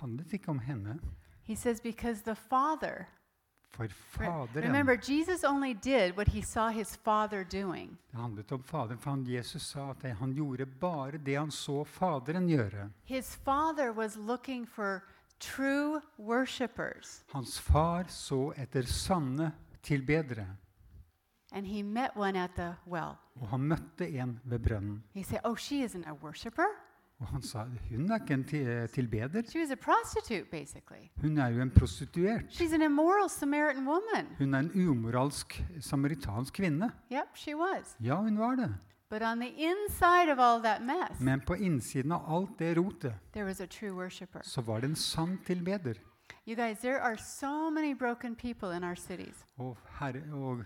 Handlet 0.00 0.32
ikke 0.32 0.48
om 0.48 0.58
henne. 0.58 0.98
He 1.42 1.54
says, 1.54 1.80
Because 1.80 2.22
the 2.22 2.34
Father. 2.34 3.08
For 3.70 3.84
Re- 3.84 3.88
Faderen. 3.88 4.62
Remember, 4.66 4.96
Jesus 4.96 5.44
only 5.44 5.74
did 5.74 6.16
what 6.16 6.28
he 6.28 6.42
saw 6.42 6.68
his 6.70 6.96
Father 6.96 7.44
doing. 7.44 7.98
Det 8.10 8.16
handlet 8.16 8.52
om 8.52 8.62
Faderen, 8.62 8.98
for 8.98 9.10
han, 9.10 9.24
Jesus 9.26 9.62
sa 9.62 9.90
at 9.90 10.02
han 10.18 10.32
gjorde 10.32 10.66
bare 10.66 11.18
det 11.18 11.36
han 11.36 11.50
så 11.50 11.84
Faderen 11.84 12.48
gjøre. 12.48 12.90
His 13.04 13.34
Father 13.36 13.92
was 13.92 14.16
looking 14.16 14.66
for 14.66 15.02
true 15.40 16.00
worshipers, 16.18 17.24
Hans 17.32 17.58
far 17.60 18.04
så 18.08 18.52
etter 18.56 18.82
sanne 18.82 19.52
tilbedere, 19.82 20.46
and 21.52 21.66
he 21.66 21.82
met 21.82 22.10
one 22.16 22.36
at 22.36 22.50
the 22.56 22.74
well. 22.86 23.16
og 23.40 23.48
han 23.48 23.60
møtte 23.60 24.08
en 24.08 24.40
ved 24.44 24.58
brønnen. 24.58 25.02
He 25.14 25.22
said, 25.24 25.40
Oh, 25.44 25.56
she 25.56 25.84
isn't 25.84 26.04
a. 26.06 26.12
Og 27.20 27.26
han 27.26 27.42
sa 27.42 27.64
hun 27.90 28.10
er 28.10 28.20
ikke 28.20 28.34
en 28.34 28.44
tilbeder, 28.88 29.42
She 29.48 29.58
was 29.60 29.70
a 29.70 29.74
prostitute, 29.76 30.46
basically. 30.50 31.10
hun 31.20 31.38
er 31.38 31.48
jo 31.48 31.62
en 31.62 31.70
prostituert. 31.70 32.44
She's 32.50 32.74
an 32.74 32.82
immoral 32.82 33.28
Samaritan 33.28 33.86
woman. 33.86 34.26
Hun 34.38 34.54
er 34.54 34.58
en 34.58 34.70
umoralsk 34.88 35.64
samaritansk 35.80 36.54
kvinne. 36.54 36.92
Yep, 37.12 37.34
she 37.36 37.56
was. 37.56 37.96
Ja, 38.00 38.14
hun 38.16 38.38
var 38.38 38.54
det. 38.54 38.74
But 39.10 39.22
on 39.22 39.40
the 39.40 39.48
inside 39.48 40.32
of 40.32 40.38
all 40.38 40.62
that 40.62 40.82
mess, 40.82 41.20
Men 41.20 41.40
på 41.40 41.56
innsiden 41.56 42.12
av 42.12 42.24
alt 42.34 42.58
det 42.58 42.74
rotet 42.76 43.14
there 43.32 43.44
was 43.46 43.60
a 43.60 43.66
true 43.66 43.90
worshiper. 43.92 44.40
så 44.42 44.60
var 44.60 44.80
det 44.80 44.86
en 44.86 44.96
sann 44.96 45.38
tilbeder. 45.46 45.94
You 46.46 46.56
guys, 46.56 46.78
there 46.78 47.00
are 47.00 47.16
so 47.16 47.70
many 47.70 47.94
broken 47.94 48.34
people 48.36 48.76
in 48.76 48.84
our 48.84 48.94
cities. 48.94 49.44
Og, 49.56 49.76
herre, 50.00 50.22
og 50.32 50.64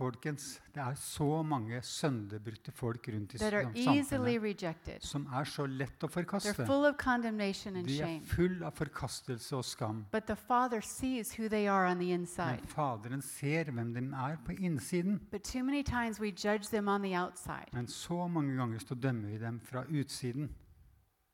folkens, 0.00 0.44
det 0.74 0.80
er 0.82 0.94
så 0.96 1.42
mange 1.44 1.80
sønderbrutte 1.84 2.72
folk 2.72 3.08
rundt 3.12 3.34
i 3.34 3.38
samfunnet 3.38 5.04
som 5.04 5.26
er 5.36 5.44
så 5.44 5.66
lett 5.68 6.00
å 6.02 6.08
forkaste. 6.08 6.64
De 7.86 7.98
er 8.00 8.20
full 8.32 8.62
av 8.64 8.72
forkastelse 8.78 9.56
og 9.56 9.64
skam. 9.64 10.04
Men. 12.60 12.66
Faderen 12.72 13.22
ser 13.22 13.70
hvem 13.70 13.92
de 13.94 14.00
er 14.24 14.36
på 14.46 14.56
innsiden. 14.56 15.20
Men 17.72 17.86
så 17.86 18.28
mange 18.28 18.56
ganger 18.56 18.78
så 18.78 18.94
dømmer 18.94 19.28
vi 19.28 19.38
dem 19.38 19.60
fra 19.60 19.84
utsiden. 19.88 20.50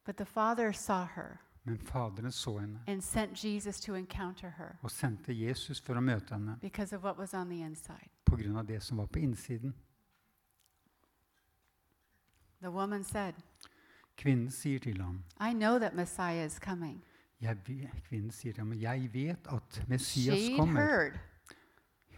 But 0.04 0.16
the 0.16 0.24
Father 0.26 0.72
saw 0.72 1.04
her 1.14 1.40
Men 1.66 1.78
Faderen 1.78 2.32
så 2.32 2.58
henne 2.58 2.80
and 2.86 3.02
sent 3.02 3.44
Jesus 3.44 3.80
to 3.80 3.94
encounter 3.94 4.50
her 4.50 4.76
og 4.82 4.90
sendte 4.90 5.32
Jesus 5.34 5.80
for 5.82 5.98
å 5.98 6.00
møte 6.00 6.34
henne 6.34 6.58
because 6.62 6.96
of 6.96 7.02
what 7.04 7.18
was 7.18 7.34
on 7.34 7.48
the 7.50 7.58
inside. 7.66 8.08
pga. 8.24 8.62
det 8.62 8.82
som 8.82 8.98
var 8.98 9.06
på 9.06 9.18
innsiden. 9.18 9.74
The 12.60 12.70
woman 12.70 13.04
said, 13.04 13.34
Kvinnen 14.16 14.50
sier 14.50 14.78
til 14.78 15.00
ham 15.02 15.24
I 15.40 15.52
know 15.52 15.78
that 15.78 15.94
Messiah 15.94 16.46
is 16.46 16.58
coming. 16.58 17.02
jeg, 17.40 17.56
Kvinnen 18.08 18.30
sier 18.30 18.52
til 18.52 18.62
ham, 18.64 18.72
jeg 18.72 19.10
vet 19.14 19.48
at 19.52 19.82
Messias 19.88 20.38
She'd 20.38 20.56
kommer. 20.56 20.80
heard. 20.80 21.18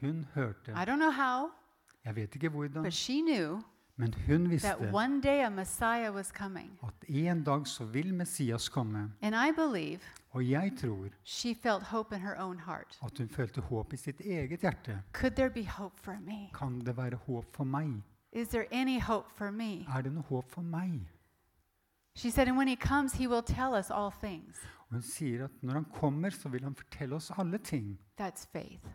Hun 0.01 0.27
hørte. 0.35 0.71
I 0.73 0.85
don't 0.85 0.97
know 1.01 1.11
how, 1.11 1.49
Jeg 2.05 2.17
vet 2.17 2.35
ikke 2.35 2.49
hvordan, 2.49 2.83
but 2.83 2.93
she 2.95 3.21
knew 3.21 3.63
men 3.99 4.15
hun 4.27 4.45
visste 4.51 4.69
that 4.69 4.95
one 4.95 5.21
day 5.23 5.43
a 5.45 5.49
Messiah 5.51 6.13
was 6.15 6.31
coming. 6.33 6.71
at 6.83 7.09
en 7.09 7.45
dag 7.45 7.67
så 7.67 7.85
vil 7.85 8.15
Messias 8.15 8.69
komme. 8.69 9.13
And 9.23 9.35
I 9.35 9.53
believe 9.57 10.01
Og 10.31 10.43
jeg 10.51 10.73
tror 10.81 11.09
she 11.25 11.55
felt 11.55 11.83
hope 11.83 12.15
in 12.15 12.21
her 12.21 12.35
own 12.39 12.59
heart. 12.59 12.99
at 13.03 13.19
hun 13.19 13.29
følte 13.29 13.61
håp 13.61 13.93
i 13.93 13.97
sitt 13.97 14.21
eget 14.21 14.61
hjerte. 14.61 15.03
Could 15.13 15.33
there 15.37 15.51
be 15.51 15.65
hope 15.67 16.01
for 16.01 16.17
me? 16.21 16.51
Kan 16.55 16.81
det 16.81 16.97
være 16.97 17.17
håp 17.27 17.45
for 17.57 17.65
meg? 17.65 18.03
Is 18.33 18.49
there 18.49 18.67
any 18.71 19.01
hope 19.01 19.29
for 19.35 19.51
me? 19.51 19.87
Er 19.97 20.03
det 20.03 20.13
noe 20.13 20.23
håp 20.29 20.51
for 20.51 20.63
meg? 20.63 21.01
She 22.15 22.31
said, 22.31 22.49
And 22.49 22.57
when 22.59 22.69
he 22.69 22.77
comes, 22.77 23.13
he 23.15 23.27
will 23.29 23.43
tell 23.43 23.75
us 23.79 23.91
all 23.91 24.11
things. 24.23 24.57
Og 24.89 24.95
hun 24.95 25.03
sier 25.03 25.45
at 25.45 25.51
når 25.63 25.73
han 25.73 25.85
kommer, 25.95 26.31
så 26.31 26.49
vil 26.49 26.63
han 26.65 26.75
fortelle 26.75 27.15
oss 27.15 27.31
alle 27.39 27.59
ting. 27.59 27.99
That's 28.21 28.47
faith. 28.53 28.87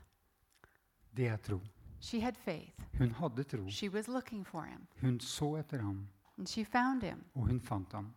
Det 1.17 1.27
er 1.27 1.37
tro. 1.37 1.59
She 2.03 2.19
had 2.19 2.35
faith. 2.37 2.75
Hun 2.97 3.11
hadde 3.15 3.43
tro. 3.47 3.69
She 3.69 3.87
was 3.89 4.07
looking 4.07 4.45
for 4.45 4.63
him, 4.63 4.87
Hun 5.01 5.19
så 5.19 5.53
etter 5.59 5.81
ham, 5.81 6.07
and 6.37 6.47
she 6.47 6.65
found 6.65 7.01
him. 7.03 7.23
og 7.35 7.47
hun 7.47 7.59
fant 7.61 7.93
ham. 7.93 8.09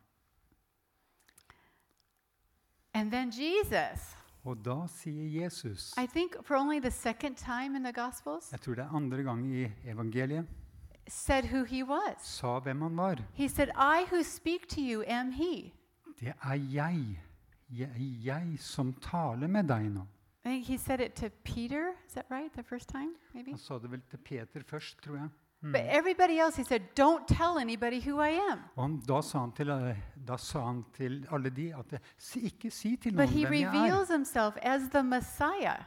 And 2.94 3.10
then 3.12 3.30
Jesus, 3.30 4.16
Og 4.44 4.56
da 4.64 4.86
sier 4.88 5.42
Jesus 5.42 5.94
I 5.98 6.06
think 6.06 6.32
for 6.44 6.56
only 6.56 6.78
the 6.80 6.90
second 6.90 7.36
time 7.36 7.76
in 7.76 7.82
the 7.84 7.92
Gospels, 7.92 8.52
Jeg 8.52 8.60
tror 8.60 8.74
det 8.74 8.84
er 8.84 8.94
andre 8.94 9.22
gang 9.22 9.46
i 9.54 9.68
evangeliet. 9.84 10.46
said 11.08 11.44
who 11.44 11.64
he 11.64 11.84
was. 11.84 12.16
sa 12.20 12.58
hvem 12.58 12.80
han 12.82 12.96
var. 12.96 13.22
He 13.34 13.48
said, 13.48 13.68
I 13.76 14.04
who 14.12 14.22
speak 14.22 14.68
to 14.68 14.80
you 14.80 15.02
am 15.06 15.30
he. 15.32 15.72
Det 16.20 16.32
er 16.42 16.54
jeg, 16.54 17.20
jeg, 17.70 17.90
jeg 18.24 18.56
som 18.58 18.92
taler 18.94 19.46
med 19.46 19.64
deg 19.68 19.90
nå. 19.90 20.06
I 20.46 20.48
think 20.48 20.66
he 20.66 20.76
said 20.78 21.00
it 21.00 21.14
to 21.16 21.28
Peter. 21.44 21.92
Is 22.06 22.14
that 22.14 22.26
right? 22.30 22.52
The 22.52 22.62
first 22.62 22.88
time, 22.88 23.16
maybe? 23.34 23.50
Han 23.50 23.58
sa 23.58 23.78
det 23.78 23.90
vel 23.90 24.00
til 24.10 24.18
Peter 24.18 24.62
først, 24.66 25.02
tror 25.02 25.16
jeg. 25.16 25.28
But 25.62 25.80
everybody 25.88 26.38
else, 26.38 26.56
he 26.56 26.64
said, 26.64 26.82
Don't 26.94 27.26
tell 27.26 27.58
anybody 27.58 28.00
who 28.00 28.20
I 28.20 28.28
am. 28.52 28.58
Og 28.76 28.82
han, 28.84 29.00
da, 29.08 29.20
sa 29.22 29.38
han 29.40 29.52
til, 29.52 29.66
da 30.28 30.36
sa 30.36 30.60
han 30.66 30.84
til 30.94 31.26
alle 31.32 31.50
de 31.50 31.72
at 31.74 31.92
eh, 31.92 31.98
ikke 32.36 32.70
si 32.70 32.96
til 32.96 33.16
But 33.16 33.24
noen 33.26 33.28
he 33.28 33.44
hvem 33.44 33.52
jeg 33.54 33.62
er. 33.64 33.72
reveals 33.72 34.08
himself 34.10 34.54
as 34.62 34.82
the 34.92 35.02
Messiah 35.02 35.82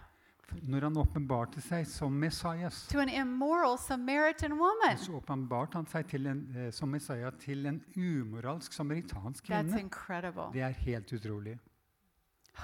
Når 0.64 0.82
han 0.82 0.98
åpenbarte 0.98 1.62
seg 1.62 1.86
som 1.88 2.12
Messias, 2.12 2.88
to 2.92 3.00
an 3.00 3.10
immoral 3.10 3.78
Samaritan 3.78 4.52
woman. 4.60 4.98
så 4.98 5.12
åpenbarte 5.22 5.78
han 5.78 5.86
seg 5.86 6.08
til 6.10 6.26
en, 6.28 6.44
eh, 6.58 6.72
som 6.72 6.90
Messiah 6.90 7.32
til 7.40 7.66
en 7.66 7.80
umoralsk 7.96 8.74
samaritansk 8.74 9.46
That's 9.46 9.62
kvinne. 9.70 9.80
incredible. 9.80 10.50
Det 10.54 10.62
er 10.62 10.70
helt 10.84 11.14
utrolig. 11.14 11.60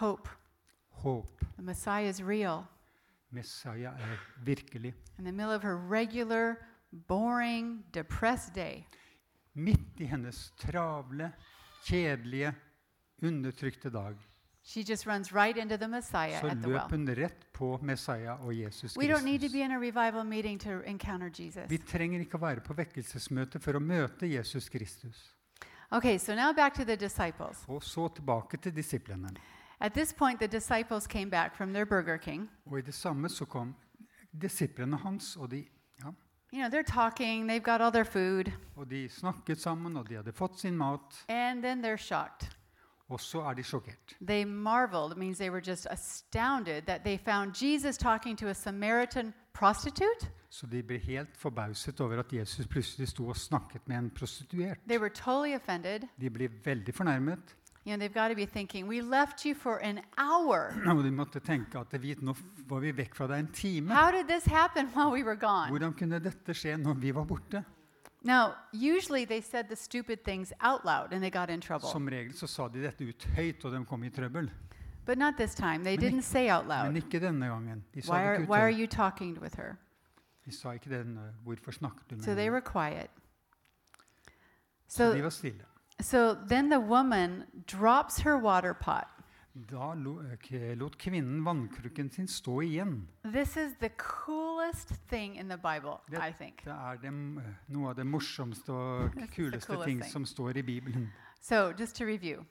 Hope. 0.01 0.29
Håp. 1.03 1.39
The 1.55 1.63
Messiah 1.63 2.10
is 2.10 2.21
real. 2.23 2.65
Messiah 3.29 3.93
er 3.93 4.19
virkelig. 4.45 4.93
In 5.19 5.25
the 5.25 5.31
middle 5.31 5.55
of 5.55 5.63
her 5.63 5.77
regular, 5.77 6.55
boring, 7.08 7.84
depressed 7.93 8.55
day, 8.55 8.86
Midt 9.53 9.99
i 9.99 10.05
hennes 10.05 10.53
travle, 10.60 11.31
kjedelige, 11.86 12.53
undertrykte 13.23 13.89
dag 13.89 14.15
she 14.67 14.84
just 14.84 15.05
runs 15.05 15.31
right 15.31 15.58
into 15.58 15.77
the 15.77 15.88
Messiah 15.88 16.41
så 16.41 16.47
at 16.47 16.58
the 16.62 16.67
løp 16.67 16.73
well. 16.73 16.89
hun 16.89 17.08
rett 17.15 17.53
på 17.53 17.79
Messiah 17.81 18.45
og 18.45 18.53
Jesus 18.53 18.97
We 18.97 19.08
don't 19.08 19.23
need 19.23 19.39
to 19.39 19.47
Kristus. 19.47 19.53
be 19.53 19.62
in 19.62 19.71
a 19.71 19.79
revival 19.79 20.23
meeting 20.23 20.60
to 20.60 20.69
encounter 20.86 21.29
Jesus. 21.29 21.69
Vi 21.69 21.77
trenger 21.77 22.19
ikke 22.19 22.38
å 22.38 22.41
være 22.41 22.62
på 22.65 22.73
vekkelsesmøte 22.73 23.60
for 23.62 23.77
å 23.77 23.79
møte 23.79 24.25
Jesus 24.25 24.69
Kristus. 24.69 25.36
Okay, 25.91 26.17
so 26.17 26.34
now 26.36 26.51
back 26.53 26.73
to 26.73 26.84
the 26.84 26.95
disciples. 26.95 27.63
Og 27.67 27.84
så 27.84 28.08
tilbake 28.15 28.58
til 28.58 28.75
disiplene. 28.75 29.29
At 29.79 29.91
this 29.93 30.13
point, 30.13 30.39
the 30.39 30.47
disciples 30.47 31.07
came 31.07 31.29
back 31.29 31.55
from 31.55 31.73
their 31.73 31.85
Burger 31.85 32.17
King. 32.17 32.49
Og 32.65 32.79
i 32.79 32.81
det 32.81 32.93
samme 32.93 33.29
så 33.29 33.45
kom 33.45 33.75
disiplene 34.41 34.97
hans, 34.97 35.35
og 35.38 35.51
de, 35.51 35.65
ja, 36.03 36.09
You 36.53 36.61
know, 36.61 36.69
they're 36.69 36.93
talking, 36.93 37.49
they've 37.49 37.63
got 37.71 37.81
all 37.81 37.91
their 37.91 38.03
food, 38.05 38.51
og 38.75 38.89
de 38.89 39.09
snakket 39.09 39.61
sammen, 39.61 39.97
og 39.97 40.09
de 40.09 40.15
hadde 40.15 40.31
fått 40.33 40.59
sin 40.59 40.77
mat. 40.77 41.25
and 41.29 41.61
then 41.63 41.85
they're 41.85 41.97
shocked. 41.97 42.57
Og 43.09 43.19
så 43.19 43.41
er 43.41 43.53
de 43.53 43.63
sjokkert. 43.63 44.15
They 44.27 44.43
marveled. 44.43 45.11
It 45.11 45.17
means 45.17 45.38
they 45.38 45.49
were 45.49 45.61
just 45.67 45.88
astounded 45.91 46.81
that 46.81 47.01
they 47.03 47.17
found 47.17 47.53
Jesus 47.63 47.97
talking 47.97 48.38
to 48.38 48.47
a 48.47 48.53
Samaritan 48.53 49.33
prostitute. 49.53 50.29
Så 50.49 50.67
de 50.67 50.83
ble 50.83 50.97
helt 50.99 51.38
forbauset 51.38 52.01
over 52.01 52.19
at 52.19 52.33
Jesus 52.33 52.67
plutselig 52.67 53.07
sto 53.07 53.27
og 53.27 53.35
snakket 53.35 53.88
med 53.88 53.97
en 53.97 54.09
prostituert. 54.09 54.77
They 54.88 54.97
were 54.99 55.09
totally 55.09 55.55
offended. 55.55 55.99
De 56.21 56.29
ble 56.29 56.49
veldig 56.65 56.93
fornærmet, 56.95 57.55
You 57.86 57.91
know, 57.91 58.00
they've 58.00 58.13
got 58.13 58.30
to 58.30 58.36
be 58.36 58.45
thinking, 58.48 58.88
we 58.88 59.02
left 59.02 59.45
you 59.45 59.54
for 59.54 59.78
an 59.78 60.02
hour. 60.17 60.74
og 60.89 61.04
de 61.04 61.12
måtte 61.12 61.39
tenke 61.39 61.78
at 61.80 62.02
vi, 62.02 62.15
nå 62.21 62.34
var 62.67 62.80
vi 62.82 62.91
vekk 62.98 63.13
fra 63.15 63.28
deg 63.28 63.39
en 63.43 63.48
time. 63.54 63.93
How 63.93 64.12
did 64.12 64.28
this 64.28 64.45
happen 64.45 64.88
while 64.95 65.12
we 65.12 65.24
were 65.24 65.36
gone? 65.38 65.69
Hvordan 65.69 65.93
kunne 65.93 66.19
dette 66.19 66.54
skje 66.54 66.78
når 66.82 66.93
vi 67.00 67.12
var 67.13 67.26
borte? 67.30 67.63
Now, 68.24 68.56
usually 68.74 69.24
they 69.26 69.39
said 69.41 69.67
the 69.69 69.76
stupid 69.76 70.24
things 70.24 70.52
out 70.62 70.84
loud 70.84 71.13
and 71.13 71.21
they 71.21 71.30
got 71.30 71.50
in 71.50 71.62
trouble. 71.62 71.88
Som 71.91 72.08
regel 72.08 72.34
så 72.34 72.48
sa 72.48 72.67
de 72.67 72.82
dette 72.82 73.06
ut 73.06 73.28
høyt, 73.36 73.65
og 73.65 73.71
de 73.71 73.86
kom 73.86 74.04
i 74.04 74.10
trøbbel. 74.10 74.50
But 75.06 75.17
not 75.19 75.36
this 75.38 75.54
time. 75.54 75.84
They 75.84 75.95
Men 75.95 76.00
didn't 76.06 76.21
say 76.26 76.50
out 76.50 76.65
Men 76.65 76.95
ikke 76.98 77.19
denne 77.19 77.45
gangen. 77.45 77.84
De 77.93 78.02
sa, 78.02 78.13
Why 78.13 78.19
det 78.19 78.26
are, 78.28 78.34
ikke 78.34 78.43
ut 78.43 78.50
why 78.50 78.60
are 78.62 78.71
you 78.74 78.88
talking 78.88 79.38
with 79.41 79.56
her? 79.58 79.76
de 80.45 80.52
sa 80.52 80.71
ikke 80.71 80.89
den, 80.89 81.17
eh, 81.17 81.24
hvorfor 81.43 81.71
snakket 81.71 82.10
du 82.10 82.15
med 82.15 82.24
So 82.24 82.34
they 82.34 82.43
henne? 82.45 82.52
were 82.52 82.62
quiet. 82.62 83.10
Så 84.88 85.04
de 85.13 85.17
So, 85.19 85.24
var 85.24 85.30
stille. 85.30 85.65
So 86.01 86.36
then 86.47 86.69
the 86.69 86.79
woman 86.79 87.43
drops 87.67 88.19
her 88.21 88.38
water 88.38 88.73
pot. 88.73 89.08
Da 89.55 89.93
eh, 90.51 90.75
lot 90.77 90.97
kvinnen 90.97 91.43
vannkrukken 91.45 92.10
sin 92.12 92.27
stå 92.27 92.62
igjen. 92.62 93.08
This 93.23 93.55
is 93.58 93.77
the 93.79 93.89
coolest 93.97 94.89
thing 95.10 95.36
in 95.38 95.47
the 95.49 95.58
Bible, 95.58 96.01
Det- 96.12 96.19
I 96.29 96.34
think. 96.34 96.63
Det 96.65 96.73
er 96.73 96.97
det, 97.01 97.12
noe 97.67 97.89
av 97.89 97.95
det 97.95 98.05
morsomste 98.05 98.69
og 98.73 99.12
kuleste 99.36 99.84
ting 99.86 100.01
thing. 100.01 100.12
som 100.12 100.25
står 100.25 100.58
i 100.58 100.62
Bibelen. 100.62 101.13
So, 101.41 101.71
just 101.79 101.95
to 101.95 102.05
review 102.05 102.43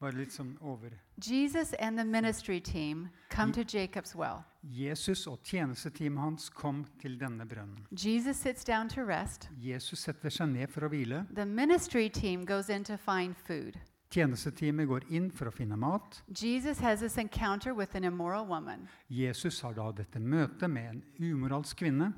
Bare 0.00 0.12
litt 0.12 0.32
sånn 0.34 0.58
over. 0.60 0.92
Jesus 1.16 1.72
and 1.80 1.96
the 1.96 2.04
ministry 2.04 2.60
team 2.60 3.08
come 3.30 3.52
to 3.52 3.64
Jacob's 3.64 4.14
well. 4.14 4.44
Jesus 4.62 5.26
og 5.26 5.40
tjenesteteamet 5.42 6.20
hans 6.20 6.48
kom 6.52 6.84
til 7.00 7.16
denne 7.16 7.46
brønnen. 7.48 7.86
Jesus 7.90 8.36
sits 8.36 8.64
down 8.64 8.88
to 8.88 9.04
rest. 9.04 9.48
Jesus 9.56 10.04
setter 10.04 10.28
seg 10.28 10.52
ned 10.52 10.68
for 10.68 10.84
å 10.84 10.90
hvile. 10.92 11.24
The 11.32 11.46
ministry 11.46 12.10
team 12.10 12.44
goes 12.44 12.68
in 12.68 12.84
to 12.84 12.98
find 12.98 13.36
food. 13.36 13.80
Tjenesteteamet 14.12 14.86
går 14.86 15.08
inn 15.08 15.30
for 15.32 15.48
å 15.48 15.54
finne 15.54 15.76
mat. 15.80 16.20
Jesus 16.28 16.78
has 16.84 17.00
this 17.00 17.16
encounter 17.16 17.72
with 17.74 17.96
an 17.96 18.04
immoral 18.04 18.46
woman. 18.46 18.88
Jesus 19.08 19.60
har 19.64 19.74
da 19.74 19.90
dette 19.92 20.20
møtet 20.20 20.70
med 20.70 20.90
en 20.90 21.02
umoralsk 21.18 21.80
kvinne. 21.80 22.12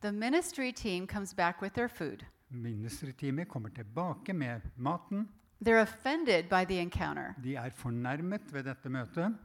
The 0.00 0.12
ministry 0.12 0.72
team 0.72 1.06
comes 1.06 1.34
back 1.34 1.60
with 1.60 1.74
their 1.74 1.88
food. 1.88 2.24
Ministerteamet 2.50 3.48
kommer 3.48 3.70
tilbake 3.74 4.32
med 4.32 4.70
maten. 4.76 5.28
They're 5.64 5.80
offended 5.82 6.44
by 6.48 6.64
the 6.64 6.80
encounter. 6.80 7.34
De 7.44 7.54
er 7.56 7.70
fornærmet 7.70 8.40
ved 8.52 8.62
dette 8.64 8.88
møtet. 8.88 9.36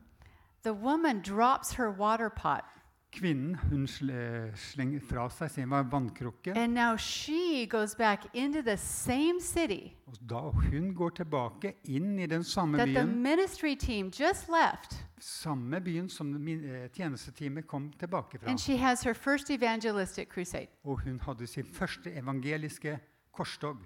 The 0.63 0.73
woman 0.73 1.21
drops 1.21 1.71
her 1.73 1.89
water 1.99 2.29
pot, 2.29 2.63
Kvinnen 3.11 3.55
hun 3.55 3.87
slenger 3.87 4.99
fra 5.09 5.29
seg 5.29 5.49
sin 5.51 5.69
vannkrukke. 5.71 6.53
and 6.55 6.73
now 6.73 6.95
she 6.97 7.65
goes 7.65 7.95
back 7.95 8.25
into 8.33 8.61
the 8.61 8.77
same 8.77 9.41
city 9.41 9.95
Og 10.07 10.13
da 10.29 10.39
hun 10.39 10.93
går 10.95 11.09
tilbake 11.09 11.73
inn 11.85 12.19
i 12.19 12.25
den 12.25 12.43
samme 12.43 12.77
that 12.77 12.87
the 12.87 13.03
byen, 13.05 13.23
ministry 13.23 13.75
team 13.75 14.05
just 14.19 14.47
left, 14.49 15.05
samme 15.19 15.81
byen 15.81 16.09
som 16.09 16.47
eh, 16.47 16.89
tjenesteteamet 16.93 17.67
kom 17.67 17.91
tilbake 17.99 18.39
fra. 18.39 18.49
and 18.49 18.59
she 18.59 18.77
has 18.77 19.03
her 19.03 19.13
first 19.13 19.49
evangelistic 19.49 20.27
crusade. 20.27 20.67
Og 20.83 20.99
hun 21.03 21.19
hadde 21.19 21.47
sin 21.47 21.65
første 21.65 22.11
evangeliske 22.13 22.99
korstog. 23.33 23.77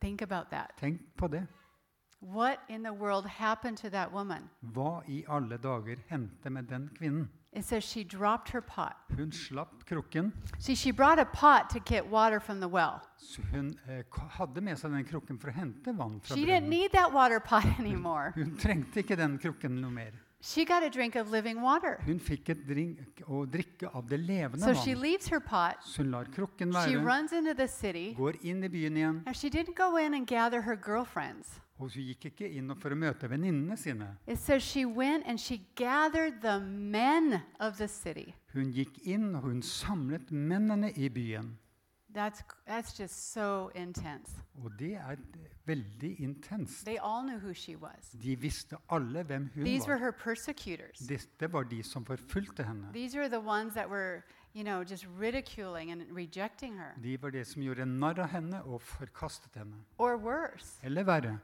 Think 0.00 0.22
about 0.22 0.50
that. 0.50 0.70
Tenk 0.80 1.00
på 1.16 1.28
det. 1.28 1.46
What 2.20 2.58
in 2.68 2.82
the 2.82 2.92
world 2.92 3.26
happened 3.26 3.76
to 3.78 3.90
that 3.90 4.12
woman? 4.12 4.48
Hva 4.62 5.02
i 5.08 5.24
alle 5.28 5.56
dager 5.58 5.96
hendte 6.08 6.50
med 6.50 6.64
den 6.68 6.88
kvinnen? 6.98 7.28
It 7.52 7.64
says 7.64 7.84
she 7.84 8.04
dropped 8.04 8.50
her 8.52 8.60
pot. 8.60 8.96
Hun 9.16 9.30
slapp 9.32 9.84
krukken. 9.88 10.32
See, 10.58 10.74
she 10.74 10.90
brought 10.92 11.18
a 11.18 11.24
pot 11.24 11.70
to 11.70 11.78
get 11.86 12.06
water 12.10 12.38
from 12.40 12.60
the 12.60 12.68
well. 12.68 13.00
Så 13.16 13.42
hun 13.52 13.78
eh, 13.88 14.02
hadde 14.30 14.60
med 14.60 14.76
seg 14.78 14.92
den 14.92 15.04
krukken 15.08 15.38
for 15.40 15.48
å 15.48 15.54
hente 15.56 15.92
vann 15.96 16.20
fra 16.20 16.34
She 16.36 16.44
didn't 16.44 16.66
brønnen. 16.66 16.68
need 16.68 16.92
that 16.92 17.12
water 17.14 17.40
pot 17.40 17.64
anymore. 17.80 18.32
Hun 18.34 18.56
trengte 18.60 19.00
ikke 19.00 19.16
den 19.16 19.38
krukken 19.38 19.80
noe 19.80 19.90
mer. 19.90 20.12
She 20.46 20.64
got 20.64 20.84
a 20.84 20.88
drink 20.88 21.16
of 21.16 21.30
living 21.32 21.60
water. 21.60 21.98
Hun 22.06 22.20
fikk 22.22 22.50
et 22.50 22.60
drink 22.68 23.22
å 23.26 23.40
drikke 23.50 23.88
av 23.92 24.06
det 24.06 24.20
levende 24.20 24.62
So 24.62 24.74
she 24.74 24.92
vann. 24.94 25.02
leaves 25.02 25.26
her 25.28 25.40
pot. 25.40 25.82
Så 25.84 26.04
hun 26.04 26.12
lar 26.12 26.24
krukken 26.30 26.70
She 26.72 26.94
være, 26.94 27.04
runs 27.04 27.32
into 27.32 27.52
the 27.52 27.66
city. 27.66 28.14
går 28.14 28.38
inn 28.44 28.62
i 28.62 28.68
byen 28.68 28.96
igjen. 28.96 29.22
Now, 29.26 29.32
she 29.32 29.50
didn't 29.50 29.74
go 29.74 29.96
in 29.96 30.14
and 30.14 30.24
gather 30.26 30.60
her 30.62 30.76
girlfriends. 30.76 31.58
Og 31.80 31.90
hun 31.90 32.06
gikk 32.12 32.28
ikke 32.30 32.48
inn 32.56 32.70
for 32.78 32.94
å 32.94 32.96
møte 32.96 33.26
venninnene 33.28 33.76
sine. 33.76 34.06
It 34.26 34.38
says 34.38 34.62
she 34.62 34.84
went 34.86 35.26
and 35.26 35.40
she 35.40 35.58
gathered 35.74 36.40
the 36.42 36.60
men 36.60 37.42
of 37.58 37.76
the 37.78 37.88
city. 37.88 38.34
Hun 38.54 38.70
gikk 38.72 39.02
inn 39.04 39.34
og 39.34 39.42
hun 39.50 39.62
samlet 39.62 40.30
mennene 40.30 40.92
i 40.96 41.08
byen. 41.08 41.56
That's, 42.14 42.44
that's 42.68 42.94
just 42.96 43.32
so 43.34 43.70
intense. 43.74 44.30
Og 44.62 44.70
det 44.78 44.94
er 44.94 45.16
veldig 45.66 46.20
intenst. 46.20 46.86
De 48.22 48.36
visste 48.36 48.76
alle 48.88 49.22
hvem 49.24 49.50
hun 49.54 49.64
These 49.64 49.88
var. 49.88 50.14
Dette 51.08 51.52
var 51.52 51.64
de 51.64 51.82
som 51.82 52.04
forfulgte 52.04 52.64
henne. 52.64 52.92
Were 53.88 54.22
you 54.54 54.64
know. 54.64 54.84
De 57.02 57.22
var 57.22 57.30
det 57.30 57.46
som 57.46 57.62
gjorde 57.62 57.86
narr 57.86 58.20
av 58.20 58.28
henne 58.28 58.62
og 58.64 58.82
forkastet 58.82 59.54
henne. 59.54 59.84
Eller 60.82 61.04
verre. 61.04 61.38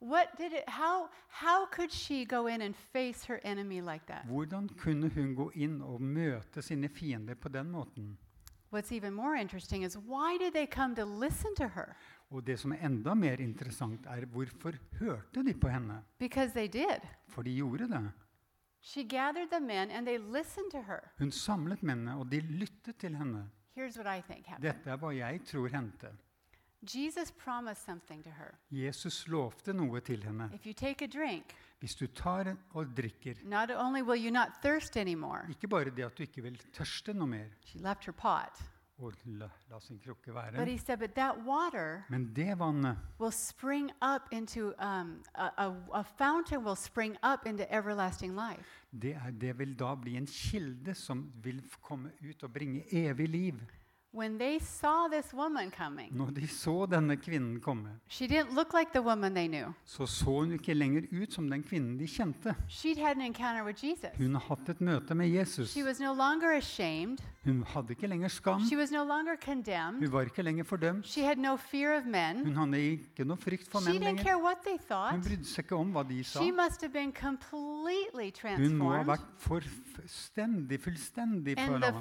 What 0.00 0.36
did 0.36 0.52
it 0.52 0.68
how 0.68 1.08
how 1.28 1.66
could 1.66 1.90
she 1.90 2.26
go 2.26 2.46
in 2.46 2.60
and 2.60 2.76
face 2.76 3.24
her 3.24 3.40
enemy 3.42 3.80
like 3.80 4.06
that? 4.06 4.26
Hvordan 4.26 4.68
kunne 4.68 5.08
hun 5.08 5.34
gå 5.34 5.50
inn 5.54 5.80
og 5.82 6.00
møte 6.00 6.62
sine 6.62 6.88
fiender 6.88 7.34
på 7.34 7.48
den 7.48 7.70
måten? 7.70 8.18
What's 8.70 8.92
even 8.92 9.14
more 9.14 9.36
interesting 9.36 9.84
is 9.84 9.96
why 9.96 10.36
did 10.38 10.52
they 10.52 10.66
come 10.66 10.94
to 10.96 11.04
listen 11.04 11.54
to 11.56 11.68
her? 11.68 11.96
Og 12.34 12.42
det 12.46 12.56
som 12.58 12.72
er 12.74 12.82
enda 12.88 13.14
mer 13.14 13.38
interessant, 13.40 14.06
er 14.10 14.24
hvorfor 14.26 14.74
hørte 14.98 15.42
de 15.46 15.54
på 15.54 15.68
henne? 15.70 16.00
Because 16.18 16.50
they 16.52 16.66
did. 16.66 17.04
For 17.30 17.42
de 17.46 17.52
gjorde 17.54 17.86
det. 17.88 18.00
She 18.82 19.04
gathered 19.04 19.48
the 19.52 19.60
men 19.60 19.90
and 19.90 20.06
they 20.06 20.18
listened 20.18 20.70
to 20.72 20.82
her. 20.82 21.00
Hun 21.18 21.30
samlet 21.30 21.82
mennene, 21.82 22.16
og 22.18 22.26
de 22.32 22.40
lyttet 22.40 22.96
til 22.98 23.14
henne. 23.16 23.46
Here's 23.76 23.96
what 23.98 24.06
I 24.18 24.20
think 24.32 24.46
happened. 24.46 24.66
Dette 24.72 24.90
er 24.90 24.96
hva 24.96 25.12
jeg 25.14 25.40
tror 25.46 25.68
hendte. 25.72 26.10
Jesus 26.84 27.30
promised 27.30 27.84
something 27.84 28.22
to 28.24 28.30
her. 28.30 28.50
Jesus 28.70 29.28
lovte 29.28 29.72
noe 29.72 30.00
til 30.00 30.22
henne. 30.24 30.50
If 30.54 30.66
you 30.66 30.72
take 30.72 31.04
a 31.04 31.08
drink, 31.08 31.54
Hvis 31.80 31.94
du 31.94 32.06
tar 32.06 32.40
en- 32.50 32.58
og 32.70 32.86
drikker, 32.96 33.34
not 33.44 33.70
only 33.76 34.02
will 34.02 34.20
you 34.26 34.30
not 34.32 34.48
thirst 34.62 34.96
anymore, 34.96 35.46
ikke 35.48 35.68
bare 35.68 35.84
det 35.90 36.04
at 36.04 36.18
du 36.18 36.22
ikke 36.22 36.42
vil 36.42 36.58
tørste 36.72 37.12
noe 37.14 37.26
mer, 37.26 37.46
og 38.98 39.12
la, 39.24 39.48
la 39.70 39.78
sin 39.80 39.98
krukke 39.98 40.32
But 40.32 40.34
være. 40.54 40.66
he 40.66 40.78
said, 40.78 40.98
But 40.98 41.14
that 41.14 41.34
water 41.46 42.04
Men 42.08 42.32
det 42.36 42.58
vannet 42.58 42.96
will 43.20 43.32
spring 43.32 43.90
up 44.02 44.22
into 44.32 44.72
um, 44.78 45.22
a, 45.34 45.48
a, 45.58 45.72
a 45.94 46.02
fountain, 46.18 46.64
will 46.64 46.76
spring 46.76 47.16
up 47.22 47.46
into 47.46 47.64
everlasting 47.70 48.34
life. 48.34 48.64
det, 49.02 49.14
er, 49.14 49.30
det 49.30 49.58
vil 49.58 49.74
da 49.78 49.94
bli 49.94 50.16
en 50.16 50.26
kilde 50.26 50.94
som 50.94 51.32
vil 51.42 51.62
komme 51.82 52.10
ut 52.30 52.42
og 52.42 52.52
bringe 52.52 52.84
evig 52.92 53.28
liv. 53.28 53.60
When 54.14 54.38
they 54.38 54.58
saw 54.60 55.08
this 55.08 55.34
woman 55.34 55.70
coming, 55.70 56.16
Når 56.16 56.30
de 56.30 56.46
så 56.46 56.86
denne 56.86 57.16
kvinnen 57.16 57.60
komme, 57.60 57.88
she 58.08 58.26
didn't 58.26 58.54
look 58.54 58.72
like 58.72 58.92
the 58.92 59.02
woman 59.02 59.34
they 59.34 59.48
knew. 59.48 59.72
så 59.84 60.06
så 60.06 60.24
hun 60.24 60.52
ikke 60.52 60.74
lenger 60.74 61.02
ut 61.22 61.32
som 61.32 61.48
den 61.50 61.62
kvinnen 61.62 61.98
de 61.98 62.06
kjente. 62.06 62.54
She'd 62.68 62.98
had 62.98 63.16
an 63.16 63.22
encounter 63.22 63.64
with 63.64 63.84
Jesus. 63.84 64.10
Hun 64.18 64.34
har 64.34 64.44
hatt 64.48 64.68
et 64.68 64.80
møte 64.80 65.14
med 65.14 65.28
Jesus. 65.28 65.70
She 65.70 65.82
was 65.84 65.98
no 66.00 66.12
longer 66.14 66.56
ashamed. 66.56 67.18
Hun 67.44 67.62
hadde 67.66 67.90
ikke 67.90 68.06
lenger 68.06 68.28
skam. 68.28 68.60
She 68.68 68.76
was 68.76 68.90
no 68.92 69.02
longer 69.04 69.36
condemned. 69.44 69.98
Hun 70.00 70.12
var 70.12 70.20
ikke 70.20 70.42
lenger 70.42 70.64
fordømt. 70.64 71.06
She 71.06 71.22
had 71.24 71.36
no 71.36 71.56
fear 71.56 71.98
of 71.98 72.06
men. 72.06 72.44
Hun 72.46 72.56
hadde 72.56 72.80
ikke 72.92 73.24
noe 73.24 73.36
frykt 73.36 73.68
for 73.68 73.80
She 73.80 73.90
menn 73.92 74.02
didn't 74.02 74.06
lenger. 74.06 74.22
care 74.22 74.38
what 74.42 74.58
they 74.64 74.78
thought. 74.88 75.10
Hun 75.12 75.20
brydde 75.22 75.44
seg 75.44 75.64
ikke 75.64 75.76
om 75.76 75.90
hva 75.92 76.02
de 76.08 76.22
sa. 76.24 76.38
She 76.40 76.52
must 76.52 76.80
have 76.80 76.92
been 76.92 77.12
completely 77.12 78.30
Hun 78.56 78.78
må 78.78 78.92
ha 78.94 79.02
vært 79.02 79.26
fullstendig, 79.38 80.80
fullstendig 80.80 81.58
forandret. 81.58 81.94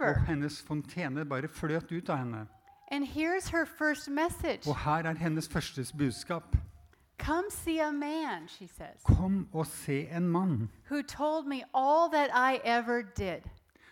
Og 0.00 0.26
hennes 0.26 0.63
fontene 0.66 1.24
bare 1.24 1.48
fløt 1.48 1.92
ut 1.92 2.08
av 2.08 2.18
henne. 2.18 2.46
And 2.90 3.04
here's 3.06 3.48
her 3.48 3.64
first 3.64 4.08
message 4.10 4.66
Og 4.68 4.76
her 4.84 5.06
er 5.06 5.14
hennes 5.14 5.48
første 5.48 5.84
budskap. 5.98 6.56
Come 7.18 7.50
see 7.50 7.78
a 7.80 7.92
man, 7.92 8.48
she 8.48 8.66
says, 8.66 9.00
Kom 9.04 9.48
og 9.52 9.66
se 9.66 10.08
en 10.10 10.28
mann 10.28 10.68
who 10.90 11.02
told 11.02 11.46
me 11.46 11.62
all 11.74 12.10
that 12.12 12.30
I 12.34 12.60
ever 12.64 13.02
did. 13.02 13.42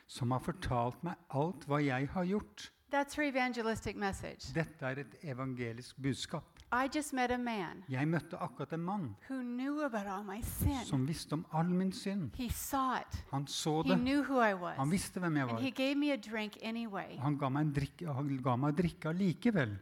som 0.07 0.31
har 0.31 0.41
fortalt 0.41 1.05
meg 1.05 1.14
alt 1.31 1.64
hva 1.66 1.79
jeg 1.81 2.09
har 2.12 2.25
gjort. 2.25 2.70
That's 2.93 3.14
her 3.16 3.23
evangelistic 3.23 3.97
message. 3.97 4.53
Dette 4.55 4.85
er 4.85 4.99
et 5.01 5.14
evangelisk 5.23 5.97
budskap. 6.03 6.51
I 6.73 6.89
just 6.97 7.12
met 7.12 7.31
a 7.31 7.37
man 7.37 7.83
Jeg 7.89 8.09
møtte 8.09 8.37
akkurat 8.41 8.73
en 8.73 8.81
mann 8.81 9.16
who 9.29 9.43
knew 9.43 9.83
about 9.85 10.07
all 10.07 10.25
my 10.25 10.41
sin. 10.43 10.85
som 10.85 11.07
visste 11.09 11.33
om 11.33 11.47
all 11.53 11.68
min 11.68 11.93
synd. 11.93 12.31
He 12.37 12.49
saw 12.51 12.97
it. 13.01 13.25
Han 13.31 13.47
så 13.47 13.83
He 13.83 13.91
det. 13.95 13.99
knew 14.01 14.23
who 14.23 14.41
I 14.41 14.75
Han 14.77 14.91
visste 14.91 15.20
hvem 15.20 15.37
jeg 15.37 15.47
var. 15.49 15.61
he 15.61 15.70
gave 15.70 15.95
me 15.95 16.12
a 16.12 16.16
drink 16.16 16.57
anyway. 16.62 17.16
Han 17.18 17.37
ga 17.39 17.49
meg, 17.49 17.61
en 17.66 17.73
drikk, 17.75 18.03
han 18.14 18.37
ga 18.43 18.57
meg 18.57 18.77
drikke 18.77 19.09
allikevel. 19.09 19.79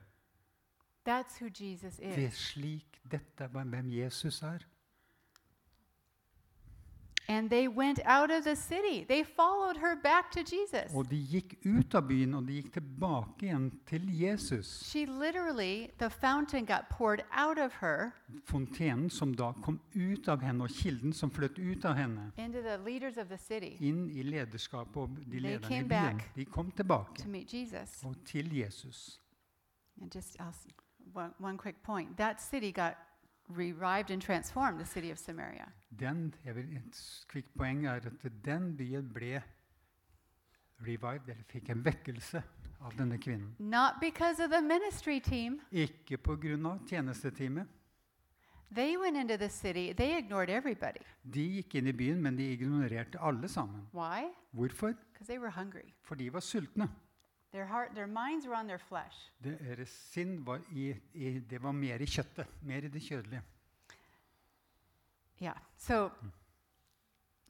That's 1.08 1.38
who 1.40 1.46
Jesus 1.60 1.96
Det 1.96 2.24
er 2.24 2.30
slik 2.30 3.00
dette 3.10 3.44
er 3.44 3.48
hvem 3.48 3.90
Jesus 3.90 4.42
er. 4.42 4.58
And 7.30 7.48
they 7.48 7.68
went 7.68 8.00
out 8.04 8.30
of 8.30 8.42
the 8.42 8.56
city. 8.56 9.04
They 9.08 9.22
followed 9.22 9.76
her 9.76 9.94
back 10.02 10.32
to 10.32 10.40
Jesus. 10.42 10.92
Og 10.94 11.06
de 11.10 11.16
gikk 11.16 11.52
ut 11.64 11.94
av 11.94 12.08
byen, 12.08 12.34
og 12.34 12.48
de 12.48 12.56
gikk 12.56 12.72
tilbake 12.74 13.46
igjen 13.46 13.68
til 13.86 14.08
Jesus. 14.22 14.66
She 14.90 15.04
literally, 15.06 15.90
the 15.98 16.08
fountain 16.10 16.64
got 16.66 16.88
poured 16.90 17.22
out 17.30 17.58
of 17.58 17.72
her 17.80 18.10
Fontenen 18.50 19.10
som 19.10 19.34
da 19.34 19.52
kom 19.62 19.78
ut 19.94 20.28
av 20.28 20.42
henne, 20.42 20.64
og 20.66 20.70
kilden 20.74 21.12
som 21.12 21.30
fløt 21.30 21.58
ut 21.58 21.84
av 21.84 21.94
henne, 21.94 22.32
into 22.36 22.62
the 22.62 22.76
leaders 22.78 23.16
of 23.16 23.28
the 23.28 23.38
city 23.38 23.76
inn 23.80 24.08
i 24.10 24.22
lederskapet 24.26 24.96
og 24.96 25.08
de 25.16 25.24
They 25.30 25.40
lederne 25.40 25.66
i 25.66 25.68
came 25.68 25.88
byen. 25.88 26.18
back. 26.18 26.34
De 26.34 26.44
kom 26.44 26.70
tilbake 26.70 27.22
to 27.22 27.28
meet 27.28 27.54
Jesus. 27.54 28.02
og 28.04 28.16
til 28.26 28.50
Jesus. 28.56 29.20
And 30.02 30.10
just 30.14 30.36
I'll 30.40 30.54
one, 31.14 31.30
one 31.38 31.56
quick 31.58 31.82
point 31.84 32.16
that 32.16 32.40
city 32.42 32.72
got 32.72 32.94
revived 33.56 34.10
and 34.10 34.22
transformed, 34.22 34.78
the 34.80 34.86
city 34.86 35.10
of 35.10 35.18
Samaria. 35.18 35.66
Den, 36.00 36.34
vil, 36.44 36.76
et 36.76 37.24
kvikt 37.28 37.50
poeng 37.58 37.86
er 37.86 38.00
at 38.06 38.32
den 38.44 38.76
byen 38.76 39.10
ble 39.14 39.42
revived, 40.80 41.28
eller 41.28 41.44
fikk 41.48 41.70
en 41.70 41.84
vekkelse 41.84 42.42
av 42.80 42.96
denne 42.98 43.18
kvinnen. 43.18 43.54
Not 43.58 44.00
because 44.00 44.40
of 44.44 44.50
the 44.50 44.62
ministry 44.62 45.20
team. 45.20 45.60
Ikke 45.72 46.16
pga. 46.16 46.78
tjenesteteamet. 46.86 47.66
They 48.72 48.96
went 48.96 49.16
into 49.16 49.36
the 49.36 49.48
city, 49.48 49.92
they 49.92 50.16
ignored 50.16 50.48
everybody. 50.48 51.02
De 51.24 51.42
gikk 51.42 51.74
inn 51.74 51.88
i 51.90 51.92
byen, 51.92 52.22
men 52.22 52.36
de 52.36 52.52
ignorerte 52.52 53.18
alle 53.18 53.48
sammen. 53.48 53.88
Why? 53.92 54.30
Hvorfor? 54.52 54.94
They 55.26 55.38
were 55.38 55.50
hungry. 55.50 55.92
For 56.02 56.14
de 56.14 56.32
var 56.32 56.40
sultne. 56.40 56.88
Their, 57.52 57.66
heart, 57.66 57.94
their 57.94 58.06
minds 58.06 58.46
were 58.46 58.54
on 58.60 58.66
their 58.68 58.78
flesh. 58.78 59.16
Deres 59.44 59.88
sinn 60.12 60.46
var, 60.46 60.60
i, 60.72 60.94
i, 61.14 61.38
det 61.40 61.62
var 61.62 61.72
mer 61.72 61.98
i 62.00 62.06
kjøttet, 62.06 62.46
mer 62.62 62.84
i 62.84 62.88
det 62.88 63.02
kjødelige. 63.02 63.42
Yeah. 65.42 65.56
So, 65.78 66.10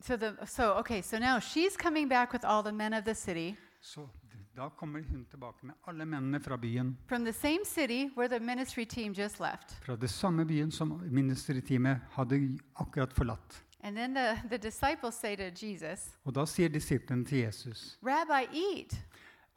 so 0.00 0.16
the 0.16 0.46
so 0.46 0.78
okay. 0.78 1.02
So 1.02 1.18
now 1.18 1.38
she's 1.40 1.76
coming 1.76 2.08
back 2.08 2.32
with 2.32 2.44
all 2.46 2.62
the 2.62 2.72
men 2.72 2.94
of 2.94 3.04
the 3.04 3.14
city 3.14 3.56
Så 3.80 4.00
d- 4.32 4.36
da 4.56 4.68
kommer 4.68 5.02
hun 5.10 5.24
tilbake 5.30 5.66
med 5.66 5.74
alle 5.88 6.04
mennene 6.06 6.40
fra 6.40 6.56
byen. 6.56 6.98
from 7.08 7.24
the 7.24 7.32
same 7.32 7.64
city 7.64 8.08
where 8.16 8.28
the 8.28 8.40
ministry 8.40 8.84
team 8.84 9.12
just 9.12 9.40
left. 9.40 9.70
Fra 9.84 9.96
det 9.96 10.10
samme 10.10 10.46
byen 10.46 10.70
som 10.70 11.02
ministerteamet 11.10 12.00
hadde 12.10 12.58
akkurat 12.76 13.12
forlatt. 13.12 13.64
And 13.82 13.96
then 13.96 14.14
the, 14.14 14.36
the 14.48 14.58
disciples 14.58 15.14
say 15.14 15.36
to 15.36 15.66
Jesus, 15.66 16.10
Og 16.24 16.34
da 16.34 16.44
sier 16.46 16.68
disiplene 16.68 17.24
til 17.24 17.38
Jesus 17.38 17.98
Rabbi, 18.06 18.46
eat. 18.76 19.02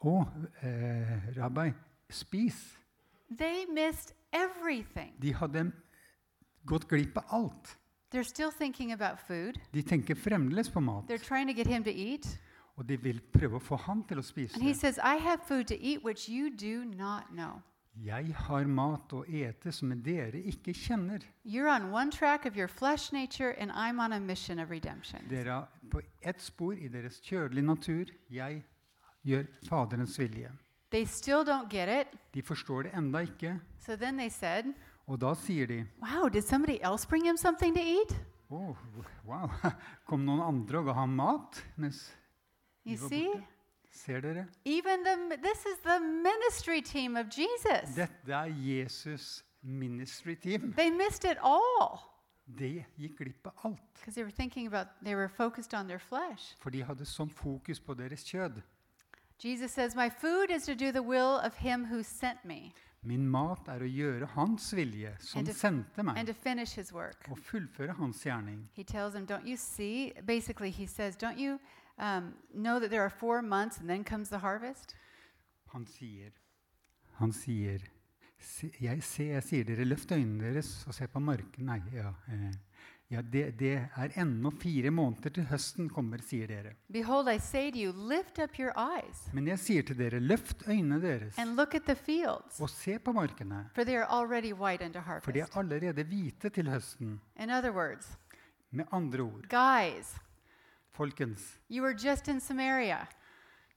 Å, 0.04 0.26
eh, 0.62 1.32
rabbi, 1.36 1.70
spis. 2.10 2.76
They 3.36 3.66
missed 3.66 4.12
everything. 4.32 5.12
De 5.18 5.32
hadde 5.32 5.72
gått 6.66 6.88
glipp 6.88 7.16
av 7.16 7.24
alt. 7.30 7.76
They're 8.10 8.22
still 8.22 8.50
thinking 8.50 8.92
about 8.92 9.18
food. 9.18 9.58
De 9.72 9.82
tenker 9.82 10.14
fremdeles 10.14 10.68
på 10.70 10.80
mat, 10.80 11.06
They're 11.08 11.18
trying 11.18 11.48
to 11.48 11.54
get 11.54 11.66
him 11.66 11.82
to 11.84 11.90
eat. 11.90 12.38
og 12.76 12.86
de 12.88 12.96
vil 12.96 13.20
prøve 13.32 13.56
å 13.56 13.62
få 13.62 13.76
han 13.76 14.02
til 14.04 14.18
å 14.18 14.22
spise. 14.22 14.54
And 14.54 14.62
he 14.62 14.74
says, 14.74 14.98
I 14.98 15.16
have 15.16 15.40
food 15.48 15.66
to 15.68 15.74
eat 15.74 16.04
which 16.04 16.28
you 16.28 16.50
do 16.50 16.84
not 16.84 17.30
know. 17.30 17.62
Jeg 18.02 18.34
har 18.34 18.66
mat 18.66 19.12
å 19.14 19.22
ete 19.28 19.70
som 19.72 19.92
dere 20.02 20.40
ikke 20.42 20.74
kjenner. 20.74 21.22
Nature. 23.12 23.54
Dere 25.28 25.52
er 25.52 25.90
på 25.90 26.00
ett 26.22 26.42
spor 26.42 26.74
i 26.74 26.88
deres 26.88 27.20
kjødelige 27.22 27.66
natur. 27.66 28.10
Jeg 28.30 28.64
gjør 29.24 29.46
Faderens 29.68 30.18
vilje. 30.18 30.50
De 30.94 32.42
forstår 32.42 32.82
det 32.86 32.92
enda 32.94 33.24
ikke, 33.26 33.60
So 33.80 33.96
said, 34.30 34.74
og 35.06 35.20
da 35.20 35.34
sier 35.34 35.66
de 35.66 35.86
Wow, 36.00 36.28
did 36.28 36.42
somebody 36.42 36.78
else 36.82 37.06
bring 37.06 37.24
him 37.24 37.36
something 37.36 37.74
to 37.74 37.80
eat? 37.80 38.14
Oh, 38.50 38.76
wow, 39.24 39.50
kom 40.08 40.24
noen 40.24 40.40
andre 40.40 40.78
og 40.78 40.86
ga 40.86 40.92
ham 40.92 41.16
mat? 41.16 41.62
Mens 41.76 42.12
de 42.84 42.96
var 42.96 43.08
borte. 43.10 43.42
Ser 43.94 44.20
dere? 44.20 44.46
Even 44.64 45.04
the 45.04 45.36
this 45.42 45.66
is 45.66 45.78
the 45.84 46.00
ministry 46.00 46.80
team 46.82 47.16
of 47.16 47.26
Jesus. 47.30 47.94
Dette 47.94 48.32
er 48.32 48.46
Jesus 48.46 49.44
ministry 49.62 50.34
team. 50.34 50.72
They 50.76 50.90
missed 50.90 51.24
it 51.24 51.38
all 51.42 52.00
De 52.46 52.84
gikk 52.98 53.16
glipp 53.18 53.46
av 53.46 53.52
alt. 53.64 54.04
they 54.14 54.22
were 54.22 54.66
about 54.66 54.88
they 55.02 55.14
were 55.14 55.28
focused 55.28 55.72
on 55.74 55.86
their 55.86 55.98
flesh. 55.98 56.54
For 56.60 56.70
de 56.70 56.82
hadde 56.82 57.06
sånn 57.06 57.30
fokus 57.30 57.80
på 57.80 57.94
deres 57.94 58.24
kjød. 58.24 58.60
Jesus 59.44 59.72
says, 59.72 59.94
"My 59.94 60.08
food 60.08 60.50
is 60.50 60.64
to 60.64 60.74
do 60.74 60.90
the 60.92 61.02
will 61.02 61.38
of 61.38 61.54
him 61.56 61.84
who 61.84 62.02
sent 62.02 62.44
me 62.44 62.72
Min 63.02 63.26
mat 63.28 63.68
er 63.68 63.80
å 63.84 63.88
gjøre 63.96 64.26
hans 64.32 64.70
vilje, 64.72 65.10
som 65.20 65.44
to- 65.44 65.52
sendte 65.52 66.02
meg, 66.02 66.26
to 66.26 66.32
finish 66.32 66.74
his 66.74 66.92
work." 66.92 67.28
og 67.30 67.38
fullføre 67.38 67.92
hans 67.98 68.22
gjerning. 68.24 68.68
He 68.72 68.82
tells 68.84 69.12
them, 69.12 69.26
"Don't 69.26 69.46
you 69.46 69.56
see?" 69.56 70.12
Basically, 70.26 70.70
he 70.70 70.86
says, 70.86 71.14
"Don't 71.16 71.38
you 71.38 71.58
um, 71.98 72.32
know 72.54 72.78
that 72.80 72.88
there 72.90 73.02
are 73.02 73.10
four 73.10 73.42
months 73.42 73.78
and 73.78 73.88
then 73.88 74.04
comes 74.04 74.28
the 74.30 74.38
harvest?" 74.38 74.96
Han 75.74 75.84
sier, 75.86 76.30
han 77.18 77.32
sier 77.32 77.78
«Se- 78.38 78.72
jeg, 78.80 79.02
se, 79.02 79.24
jeg 79.24 79.42
sier 79.42 79.64
dere, 79.64 79.84
løft 79.84 80.10
øynene 80.12 80.40
deres 80.54 80.84
og 80.86 80.94
se 80.94 81.06
på 81.06 81.18
marken. 81.20 81.64
Nei, 81.66 81.80
ja, 81.92 82.12
eh, 82.28 82.52
ja 83.10 83.20
det, 83.22 83.58
det 83.58 83.72
er 83.96 84.14
ennå 84.18 84.50
fire 84.60 84.90
måneder 84.90 85.30
til 85.30 85.44
høsten 85.50 85.88
kommer, 85.92 86.18
sier 86.24 86.46
dere. 86.48 86.72
Behold, 86.92 87.28
I 87.28 87.38
say 87.38 87.70
to 87.70 87.78
you, 87.78 87.92
lift 87.92 88.38
up 88.38 88.58
your 88.58 88.72
eyes 88.76 89.28
Men 89.32 89.46
jeg 89.46 89.58
sier 89.58 89.82
til 89.82 89.98
dere, 89.98 90.20
løft 90.20 90.64
øynene 90.68 91.00
deres 91.02 91.38
and 91.38 91.54
look 91.56 91.74
at 91.74 91.84
the 91.84 91.94
fields, 91.94 92.60
og 92.60 92.70
se 92.70 92.98
på 92.98 93.12
markene, 93.12 93.68
for 93.74 93.84
they 93.84 93.96
are 93.96 94.08
already 94.10 94.52
white 94.52 94.84
unto 94.84 95.00
for 95.20 95.32
de 95.32 95.40
er 95.40 95.56
allerede 95.56 96.04
hvite 96.04 96.48
til 96.50 96.68
høsten. 96.70 97.20
In 97.38 97.50
other 97.50 97.70
words, 97.72 98.16
Med 98.70 98.84
andre 98.92 99.20
ord, 99.22 99.46
guys, 99.48 100.16
folkens, 100.92 101.58
you 101.70 101.82
were 101.82 101.94
just 102.08 102.28
in 102.28 102.40
Samaria. 102.40 103.06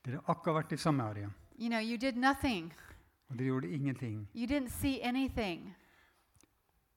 dere 0.06 0.16
har 0.26 0.34
akkurat 0.36 0.56
vært 0.64 0.72
i 0.72 0.78
Samaria, 0.78 1.30
You 1.60 1.70
know, 1.70 1.80
you 1.82 1.98
did 1.98 2.16
nothing. 2.16 2.74
og 3.30 3.38
dere 3.40 3.48
gjorde 3.48 3.70
ingenting. 3.72 4.28
You 4.36 4.46
didn't 4.48 4.70
see 4.70 5.00
anything. 5.04 5.76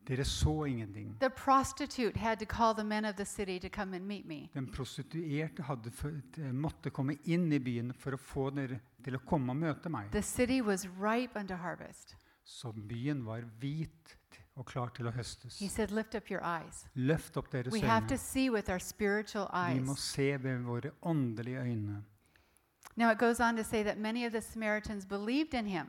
Dere 0.07 0.25
så 0.25 0.67
ingenting. 0.67 1.15
The 1.21 1.31
prostitute 1.31 2.19
had 2.19 2.39
to 2.39 2.47
call 2.47 2.75
the 2.75 2.85
men 2.85 3.05
of 3.05 3.17
the 3.17 3.25
city 3.25 3.59
to 3.61 3.69
come 3.69 3.97
and 3.97 4.07
meet 4.07 4.27
me. 4.27 4.49
Den 4.55 4.67
prostituerte 4.67 5.63
hadde 5.63 5.93
måtte 6.53 6.91
komme 6.91 7.17
inn 7.25 7.53
i 7.53 7.59
byen 7.59 7.93
for 7.93 8.17
å 8.17 8.19
få 8.19 8.51
dere 8.51 8.81
til 9.05 9.17
å 9.17 9.21
komme 9.27 9.53
og 9.53 9.61
møte 9.61 9.93
meg. 9.93 10.11
The 10.11 10.23
city 10.23 10.61
was 10.61 10.87
ripe 10.99 11.39
unto 11.39 11.55
harvest. 11.55 12.17
Så 12.45 12.73
byen 12.73 13.25
var 13.25 13.45
hvit 13.61 14.17
og 14.57 14.67
klar 14.67 14.91
til 14.97 15.09
å 15.09 15.13
høstes. 15.15 15.59
He 15.61 15.69
said, 15.69 15.91
Lift 15.91 16.15
up 16.15 16.31
your 16.31 16.43
eyes. 16.43 16.87
Løft 16.95 17.37
opp 17.37 17.51
deres 17.53 17.73
We 17.73 17.81
have 17.81 18.09
to 18.09 18.19
see 18.19 18.51
with 18.51 18.69
our 18.71 18.81
spiritual 18.81 19.49
Vi 19.53 19.81
må 19.81 19.95
se 19.97 20.37
ved 20.37 20.65
våre 20.67 20.91
åndelige 21.03 21.61
øyne. 21.61 22.03
Now, 22.97 23.11
it 23.11 23.19
goes 23.19 23.41
on 23.41 23.57
to 23.57 23.65
say 23.65 23.83
that 23.83 23.99
many 23.99 24.27
of 24.27 24.33
the 24.33 24.41
Samaritans 24.41 25.07
believed 25.07 25.55
in 25.55 25.67
him, 25.67 25.87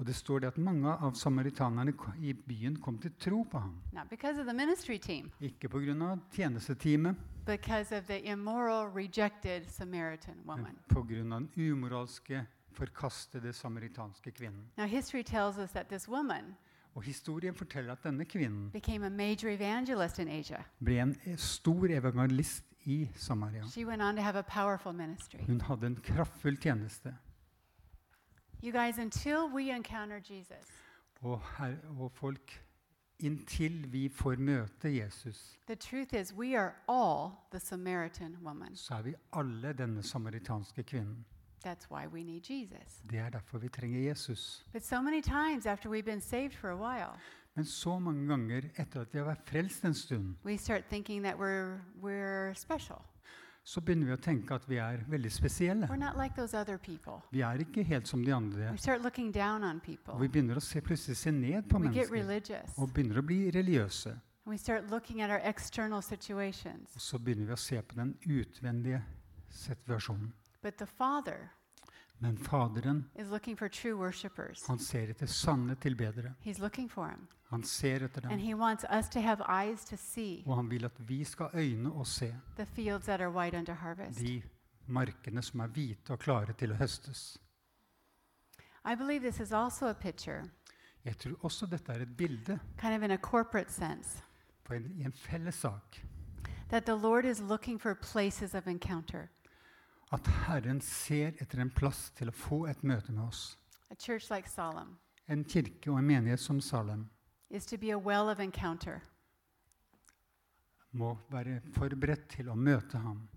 Og 0.00 0.06
det 0.06 0.14
står 0.16 0.40
det 0.40 0.48
at 0.48 0.58
mange 0.58 0.88
av 0.88 1.12
samaritanerne 1.14 1.92
i 2.24 2.32
byen 2.32 2.78
kom 2.80 2.96
til 2.98 3.12
tro 3.20 3.42
på 3.44 3.60
ham. 3.60 3.74
Ikke 5.44 5.68
pga. 5.68 6.18
tjenesteteamet, 6.32 7.16
men 10.56 10.78
pga. 10.88 11.22
den 11.22 11.48
umoralske, 11.56 12.46
forkastede 12.72 13.52
samaritanske 13.52 14.30
kvinnen. 14.30 14.70
Now, 14.78 14.86
history 14.86 15.22
tells 15.22 15.58
us 15.58 15.70
that 15.70 15.88
this 15.88 16.08
woman 16.08 16.56
Og 16.94 17.02
historien 17.02 17.54
forteller 17.54 17.92
at 17.92 18.02
denne 18.02 18.24
kvinnen 18.24 18.70
ble 20.78 21.00
en 21.02 21.14
stor 21.36 21.90
evangelist 21.90 22.64
i 22.84 23.08
Samaria. 23.14 23.62
Hun 25.46 25.60
hadde 25.60 25.86
en 25.86 25.96
kraftfull 25.96 26.56
tjeneste. 26.56 27.14
You 28.62 28.72
guys, 28.72 28.98
until 28.98 29.48
we 29.54 29.70
encounter 29.76 30.20
Jesus, 30.30 30.66
Og, 31.22 31.40
her, 31.58 31.76
og 31.98 32.12
folk, 32.12 32.60
inntil 33.18 33.92
vi 33.92 34.08
får 34.08 34.36
møte 34.38 34.88
Jesus, 34.96 35.58
the 35.66 35.74
truth 35.76 36.14
is 36.14 36.32
we 36.34 36.56
are 36.58 36.72
all 36.88 37.30
the 37.50 37.60
Samaritan 37.60 38.36
woman. 38.42 38.76
så 38.76 38.94
er 38.94 39.02
vi 39.02 39.14
alle 39.32 39.72
denne 39.72 40.02
samaritanske 40.02 40.82
kvinnen. 40.82 41.24
That's 41.66 41.90
why 41.90 42.06
we 42.06 42.22
need 42.22 42.40
Jesus. 42.50 43.02
Det 43.10 43.18
er 43.18 43.28
derfor 43.30 43.58
vi 43.58 43.68
trenger 43.68 44.08
Jesus. 44.08 44.64
But 44.72 44.82
so 44.84 45.00
many 45.02 45.20
times 45.22 45.66
after 45.66 45.90
we've 45.90 46.04
been 46.04 46.20
saved 46.20 46.52
for 46.52 46.70
a 46.70 46.76
while, 46.76 47.18
Men 47.54 47.64
så 47.64 47.98
mange 47.98 48.28
ganger 48.28 48.60
etter 48.78 49.00
at 49.00 49.12
vi 49.14 49.18
har 49.18 49.24
vært 49.26 49.42
frelst 49.48 49.84
en 49.84 49.94
stund, 49.94 50.34
we 50.44 50.56
start 50.58 50.84
thinking 50.88 51.24
that 51.24 51.34
we're, 51.36 51.78
we're 52.02 52.54
special. 52.54 53.02
Så 53.62 53.80
begynner 53.84 54.06
vi 54.06 54.14
å 54.14 54.20
tenke 54.22 54.54
at 54.56 54.64
vi 54.68 54.78
er 54.80 55.04
veldig 55.08 55.30
spesielle. 55.32 55.88
Like. 56.16 56.46
Vi 57.30 57.42
er 57.44 57.62
ikke 57.64 57.84
helt 57.84 58.08
som 58.08 58.24
de 58.24 58.32
andre. 58.34 58.70
Og 60.08 60.20
vi 60.20 60.28
begynner 60.28 60.56
å 60.56 60.64
se, 60.64 60.80
plutselig 60.80 61.16
se 61.16 61.30
ned 61.30 61.68
på 61.68 61.78
We 61.78 61.84
mennesker 61.88 62.74
og 62.76 62.92
begynner 62.94 63.20
å 63.20 63.22
bli 63.22 63.50
religiøse. 63.50 64.16
Og 64.50 64.58
så 66.98 67.18
begynner 67.18 67.46
vi 67.46 67.52
å 67.52 67.60
se 67.60 67.82
på 67.82 67.94
den 68.00 68.16
utvendige 68.26 69.02
situasjonen. 69.50 70.32
But 70.62 70.76
the 70.76 70.86
Father 70.86 71.50
Men 72.22 72.36
Faderen, 72.36 73.04
han 74.66 74.78
ser 74.78 75.10
etter 75.10 75.26
sanne 75.26 75.74
tilbedere. 75.80 76.34
Han 77.50 77.62
ser 77.62 78.04
etter 78.04 78.20
dem. 78.20 78.30
Og 80.46 80.56
han 80.56 80.70
vil 80.70 80.84
at 80.84 81.08
vi 81.08 81.24
skal 81.24 81.48
øyne 81.54 81.92
og 81.92 82.06
se 82.06 82.34
de 84.16 84.42
markene 84.86 85.42
som 85.42 85.60
er 85.60 85.66
hvite 85.66 86.12
og 86.12 86.18
klare 86.18 86.52
til 86.52 86.72
å 86.72 86.74
høstes. 86.74 87.38
Jeg 91.04 91.16
tror 91.18 91.36
også 91.42 91.66
dette 91.66 91.92
er 91.92 92.00
et 92.00 92.16
bilde 92.16 92.58
kind 92.78 92.94
of 92.94 93.02
in 93.02 93.10
a 93.10 93.16
corporate 93.16 93.72
sense, 93.72 94.22
på 94.64 94.74
en, 94.74 94.92
i 94.98 95.04
en 95.04 95.12
felles 95.12 95.54
sak. 95.54 96.04
that 96.70 96.86
the 96.86 96.94
Lord 96.94 97.24
is 97.24 97.40
looking 97.40 97.78
for 97.78 97.94
places 97.94 98.54
of 98.54 98.66
encounter. 98.66 99.30
At 100.12 100.26
Herren 100.46 100.80
ser 100.80 101.36
etter 101.38 101.60
en 101.60 101.70
plass 101.70 102.10
til 102.18 102.28
å 102.28 102.34
få 102.34 102.64
et 102.66 102.82
møte 102.82 103.12
med 103.12 103.24
oss. 103.28 103.56
Like 104.30 104.48
Solemn 104.48 104.96
En 105.28 105.44
kirke 105.44 105.90
og 105.90 105.98
en 105.98 106.06
menighet 106.06 106.40
som 106.40 106.60
Salem 106.60 107.08
well 107.50 108.36
må 110.92 111.18
være 111.30 111.60
forberedt 111.74 112.28
til 112.28 112.48
å 112.48 112.54
møte 112.54 112.98
ham. 112.98 113.28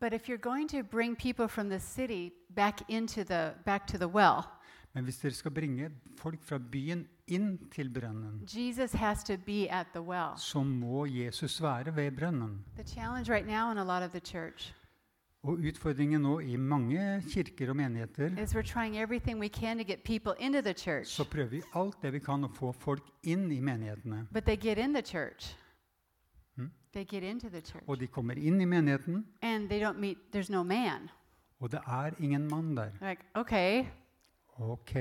But 0.00 0.12
if 0.12 0.28
you're 0.28 0.36
going 0.38 0.68
to 0.68 0.82
bring 0.82 1.16
people 1.16 1.48
from 1.48 1.68
the 1.68 1.80
city 1.80 2.32
back 2.54 2.82
into 2.88 3.24
the 3.24 3.54
back 3.64 3.86
to 3.88 3.98
the 3.98 4.08
well, 4.08 4.44
Men 4.94 5.04
hvis 5.04 5.18
dere 5.18 5.32
skal 5.32 5.50
bringe 5.50 5.90
folk 6.16 6.42
fra 6.42 6.58
byen 6.58 7.06
inn 7.26 7.58
til 7.70 7.90
brønnen, 7.92 8.42
Jesus 8.48 8.92
has 8.92 9.24
to 9.24 9.36
be 9.46 9.68
at 9.70 9.86
the 9.92 10.00
well. 10.02 10.36
så 10.36 10.62
må 10.62 11.06
Jesus 11.06 11.62
være 11.62 11.96
ved 11.96 12.12
brønnen. 12.12 12.64
Right 12.76 14.74
Og 15.48 15.62
utfordringen 15.64 16.20
nå 16.20 16.34
i 16.44 16.56
mange 16.60 17.00
kirker 17.32 17.70
og 17.72 17.76
menigheter, 17.78 18.34
så 21.04 21.24
prøver 21.24 21.48
vi 21.48 21.62
alt 21.74 22.02
det 22.02 22.12
vi 22.12 22.18
kan 22.20 22.44
å 22.44 22.50
få 22.52 22.72
folk 22.76 23.06
inn 23.22 23.46
i 23.52 23.60
menighetene. 23.60 24.26
but 24.32 24.44
they 24.44 24.56
get 24.56 24.78
in 24.78 24.92
the 24.92 25.02
church. 25.02 25.54
They 26.92 27.04
get 27.04 27.22
into 27.22 27.48
the 27.48 27.60
church. 27.60 27.84
Og 27.86 28.00
de 28.00 28.06
kommer 28.06 28.34
inn 28.34 28.60
i 28.60 28.64
menigheten, 28.64 29.24
And 29.42 29.68
they 29.68 29.80
don't 29.80 29.98
meet, 29.98 30.18
there's 30.32 30.50
no 30.50 30.62
man. 30.62 31.08
og 31.60 31.70
det 31.72 31.80
er 31.86 32.10
ingen 32.20 32.48
mann 32.48 32.76
der. 32.76 32.90
Like, 33.00 33.22
okay, 33.34 33.84
Ok, 34.58 34.94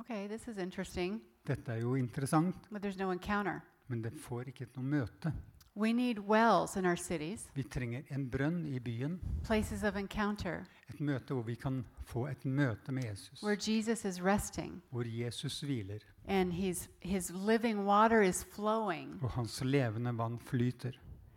okay, 0.00 0.28
this 0.28 0.48
is 0.48 0.58
interesting, 0.58 1.20
dette 1.46 1.72
er 1.72 1.80
jo 1.80 1.94
interessant, 1.94 2.54
but 2.70 2.82
there's 2.84 2.98
no 2.98 3.10
encounter. 3.10 3.60
men 3.88 4.02
det 4.04 4.12
får 4.12 4.40
ikke 4.48 4.66
noe 4.76 4.84
møte. 4.84 5.32
We 5.76 5.92
need 5.92 6.18
wells 6.18 6.76
in 6.76 6.86
our 6.86 6.96
cities, 6.96 7.46
Vi 7.54 7.62
trenger 7.62 8.02
en 8.10 8.30
brønn 8.30 8.66
i 8.66 8.78
byen, 8.78 9.20
places 9.44 9.82
of 9.82 9.96
encounter, 9.96 10.64
et 10.88 11.00
møte 11.00 11.34
hvor 11.34 11.42
vi 11.42 11.54
kan 11.54 11.84
få 12.04 12.26
et 12.30 12.44
møte 12.44 12.92
med 12.92 13.02
Jesus. 13.10 13.42
where 13.42 13.56
Jesus 13.56 14.04
is 14.04 14.20
resting 14.24 14.82
Hvor 14.90 15.02
Jesus 15.06 15.60
hviler, 15.60 15.98
and 16.28 16.52
he's, 16.52 16.88
his 17.02 17.30
living 17.30 17.84
water 17.86 18.20
is 18.22 18.44
flowing, 18.54 19.18
og 19.22 19.30
hans 19.30 19.60
levende 19.64 20.18
vann 20.18 20.38
flyter. 20.38 20.92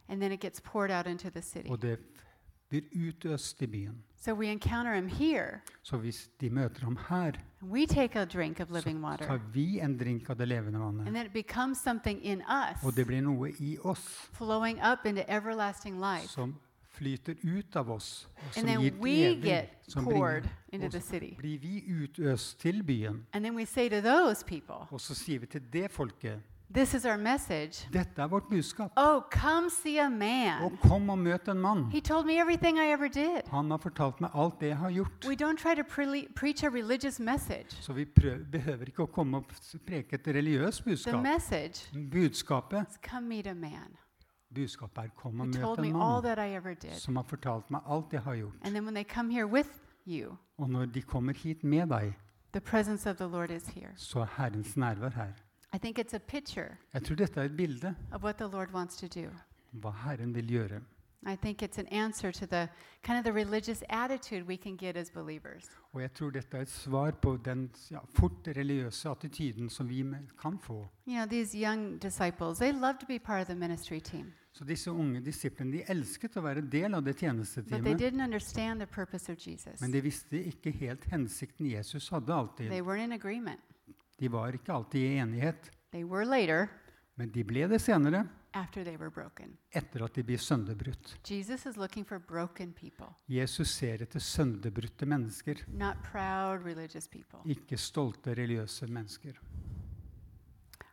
and 0.10 0.22
then 0.22 0.32
it 0.32 0.40
gets 0.40 0.62
poured 0.62 0.92
out 0.92 1.08
into 1.08 1.30
the 1.30 1.42
city. 1.42 1.70
Og 1.70 1.82
det 1.82 2.00
blir 2.70 2.82
utøst 3.08 3.62
i 3.62 3.66
byen. 3.68 4.04
So 4.18 4.34
we 4.34 4.48
encounter 4.52 4.94
him 4.96 5.08
here, 5.08 5.62
Så 5.84 5.98
hvis 5.98 6.30
de 6.42 6.50
møter 6.50 6.84
ham 6.84 6.98
her, 7.10 7.32
we 7.64 7.86
take 7.86 8.20
a 8.20 8.26
drink 8.26 8.60
of 8.60 8.68
så 8.68 8.82
tar 9.20 9.40
vi 9.54 9.80
en 9.80 9.98
drink 9.98 10.30
av 10.30 10.38
det 10.38 10.48
levende 10.48 10.78
and 10.80 10.98
vannet. 10.98 11.14
then 11.14 11.26
it 11.26 11.34
becomes 11.34 11.78
something 11.78 12.24
in 12.26 12.42
us, 12.42 12.84
Og 12.84 12.96
det 12.96 13.08
blir 13.08 13.22
noe 13.22 13.50
i 13.60 13.78
oss 13.84 14.30
flowing 14.34 14.80
up 14.92 15.06
into 15.06 15.22
everlasting 15.28 16.00
life. 16.00 16.28
som 16.28 16.56
flyter 16.92 17.36
ut 17.44 17.76
av 17.76 17.90
oss, 17.92 18.28
og 18.48 18.54
som 18.54 18.70
And 18.70 18.82
gir 18.84 18.94
we 19.02 19.10
evig, 19.10 19.44
get 19.44 19.70
som 19.88 20.04
poured 20.04 20.44
into 20.72 20.90
the 20.90 21.00
så 21.02 21.08
city. 21.10 21.36
blir 21.38 21.60
vi 21.60 21.84
utøst 22.04 22.60
til 22.60 22.84
byen. 22.84 23.26
And 23.34 23.44
then 23.46 23.56
we 23.56 23.66
say 23.66 23.90
to 23.90 24.02
those 24.02 24.44
people, 24.46 24.76
Og 24.92 25.02
så 25.02 25.16
sier 25.16 25.40
vi 25.40 25.46
til 25.46 25.62
det 25.74 25.92
folket 25.92 26.40
This 26.74 26.94
is 26.94 27.06
our 27.06 27.18
message. 27.18 27.88
dette 27.94 28.22
er 28.22 28.28
vårt 28.28 28.50
budskap. 28.50 28.92
Oh, 28.98 29.22
come 29.32 29.70
see 29.70 29.98
a 30.00 30.06
Og 30.06 30.12
man. 30.12 30.78
kom 30.82 31.10
og 31.10 31.18
møt 31.20 31.48
en 31.48 31.60
mann. 31.62 31.86
He 31.92 32.02
told 32.02 32.26
me 32.26 32.34
everything 32.40 32.78
I 32.78 32.92
ever 32.92 33.08
did. 33.08 33.42
Han 33.52 33.72
har 33.72 33.78
fortalt 33.78 34.22
meg 34.22 34.30
alt 34.36 34.60
det 34.60 34.68
jeg 34.68 34.78
har 34.78 34.90
gjort. 34.92 35.26
We 35.28 35.36
don't 35.36 35.58
try 35.58 35.76
to 35.76 35.84
pre- 35.84 36.28
preach 36.36 36.64
a 36.64 36.70
religious 36.70 37.20
message. 37.20 37.72
Så 37.82 37.94
vi 37.94 38.06
behøver 38.52 38.86
ikke 38.88 39.04
å 39.04 39.06
komme 39.12 39.38
og 39.38 39.46
preke 39.88 40.14
et 40.14 40.28
religiøst 40.28 40.84
The 40.84 40.90
budskap. 40.92 41.22
message 41.24 41.90
Budskapet, 42.12 42.86
is 42.90 42.98
come 43.12 43.28
meet 43.28 43.48
a 43.48 43.54
man 43.54 43.98
budskapet 44.56 45.04
er 45.04 45.10
kom 45.16 45.42
og 45.42 45.48
møt 45.48 45.56
en 45.80 45.94
mann 45.94 46.78
som 46.98 47.16
har 47.16 47.24
fortalt 47.24 47.72
meg 47.72 47.82
alt 47.88 48.14
jeg 48.14 48.22
har 48.22 48.36
gjort. 48.36 48.54
And 48.64 48.74
then 48.74 48.84
when 48.86 48.94
they 48.96 49.04
come 49.04 49.30
here 49.34 49.46
with 49.48 49.70
you, 50.06 50.38
Og 50.58 50.70
når 50.70 50.86
de 50.86 51.02
kommer 51.02 51.34
hit 51.34 51.64
med 51.64 51.88
deg, 51.90 52.14
the 52.54 52.62
presence 52.62 53.10
of 53.10 53.18
the 53.18 53.28
Lord 53.28 53.52
is 53.52 53.68
here. 53.68 53.92
så 53.96 54.20
er 54.22 54.26
Herrens 54.38 54.76
nærvær 54.78 55.10
her. 55.16 55.34
I 55.74 55.78
think 55.78 56.00
it's 56.00 56.14
a 56.16 56.20
picture 56.20 56.78
Jeg 56.94 57.04
tror 57.04 57.16
dette 57.16 57.40
er 57.42 57.46
et 57.46 57.58
bilde 57.58 57.96
of 58.12 58.24
what 58.24 58.36
the 58.38 58.48
Lord 58.48 58.72
wants 58.74 58.98
to 58.98 59.08
do. 59.08 59.30
hva 59.72 59.92
Herren 59.92 60.36
vil 60.36 60.48
gjøre. 60.48 60.82
I 61.28 61.36
think 61.36 61.62
it's 61.62 61.80
an 61.80 61.88
answer 61.88 62.32
to 62.32 62.46
the 62.46 62.70
kind 63.04 63.18
of 63.20 63.24
the 63.26 63.34
religious 63.34 63.84
attitude 63.90 64.46
we 64.48 64.56
can 64.56 64.78
get 64.78 64.96
as 64.96 65.10
believers. 65.12 65.66
Og 65.94 66.02
jeg 66.02 66.14
tror 66.14 66.30
dette 66.30 66.58
er 66.58 66.62
et 66.62 66.70
svar 66.70 67.12
på 67.12 67.38
den 67.46 67.70
ja, 67.92 68.00
fort 68.16 68.48
religiøse 68.48 69.10
attityden 69.10 69.70
som 69.70 69.90
vi 69.90 70.04
kan 70.42 70.60
få. 70.60 70.88
You 71.08 71.16
know, 71.16 71.26
these 71.26 71.58
young 71.58 72.00
disciples, 72.02 72.58
they 72.60 72.72
love 72.72 72.94
to 73.00 73.06
be 73.08 73.20
part 73.20 73.42
of 73.42 73.48
the 73.48 73.56
ministry 73.56 74.00
team, 74.00 74.34
Så 74.54 74.64
disse 74.66 74.92
unge 74.92 75.20
disiplene 75.26 75.72
de 75.72 75.84
elsket 75.92 76.38
å 76.38 76.42
være 76.42 76.62
del 76.62 76.94
av 76.96 77.04
det 77.04 77.14
but 77.14 77.20
they 77.20 77.28
tjenesteteamet, 77.30 78.00
didn't 78.00 78.24
understand 78.24 78.80
the 78.80 78.88
purpose 78.88 79.32
of 79.32 79.38
Jesus. 79.48 79.82
men 79.82 79.92
de 79.92 80.02
visste 80.02 80.44
ikke 80.46 80.72
helt 80.72 81.06
hensikten 81.12 81.66
Jesus 81.72 82.10
hadde 82.10 82.26
They 82.26 82.36
alltid. 82.36 82.72
weren't 82.72 83.04
in 83.04 83.12
agreement. 83.12 83.60
De 84.18 84.30
var 84.34 84.56
ikke 84.58 84.74
alltid 84.74 85.00
i 85.00 85.18
enighet, 85.22 85.72
later 85.94 86.68
men 87.18 87.32
de 87.34 87.44
ble 87.44 87.66
det 87.70 87.80
senere, 87.82 88.24
etter 88.58 90.04
at 90.06 90.16
de 90.16 90.24
ble 90.26 90.38
sønderbrutt. 90.38 91.16
Jesus 91.30 91.78
Jesus 93.28 93.72
ser 93.74 94.04
etter 94.06 94.20
sønderbrutte 94.20 95.06
mennesker, 95.06 95.64
proud 96.06 96.66
ikke 97.46 97.78
stolte 97.78 98.36
religiøse 98.38 98.88
mennesker. 98.88 99.40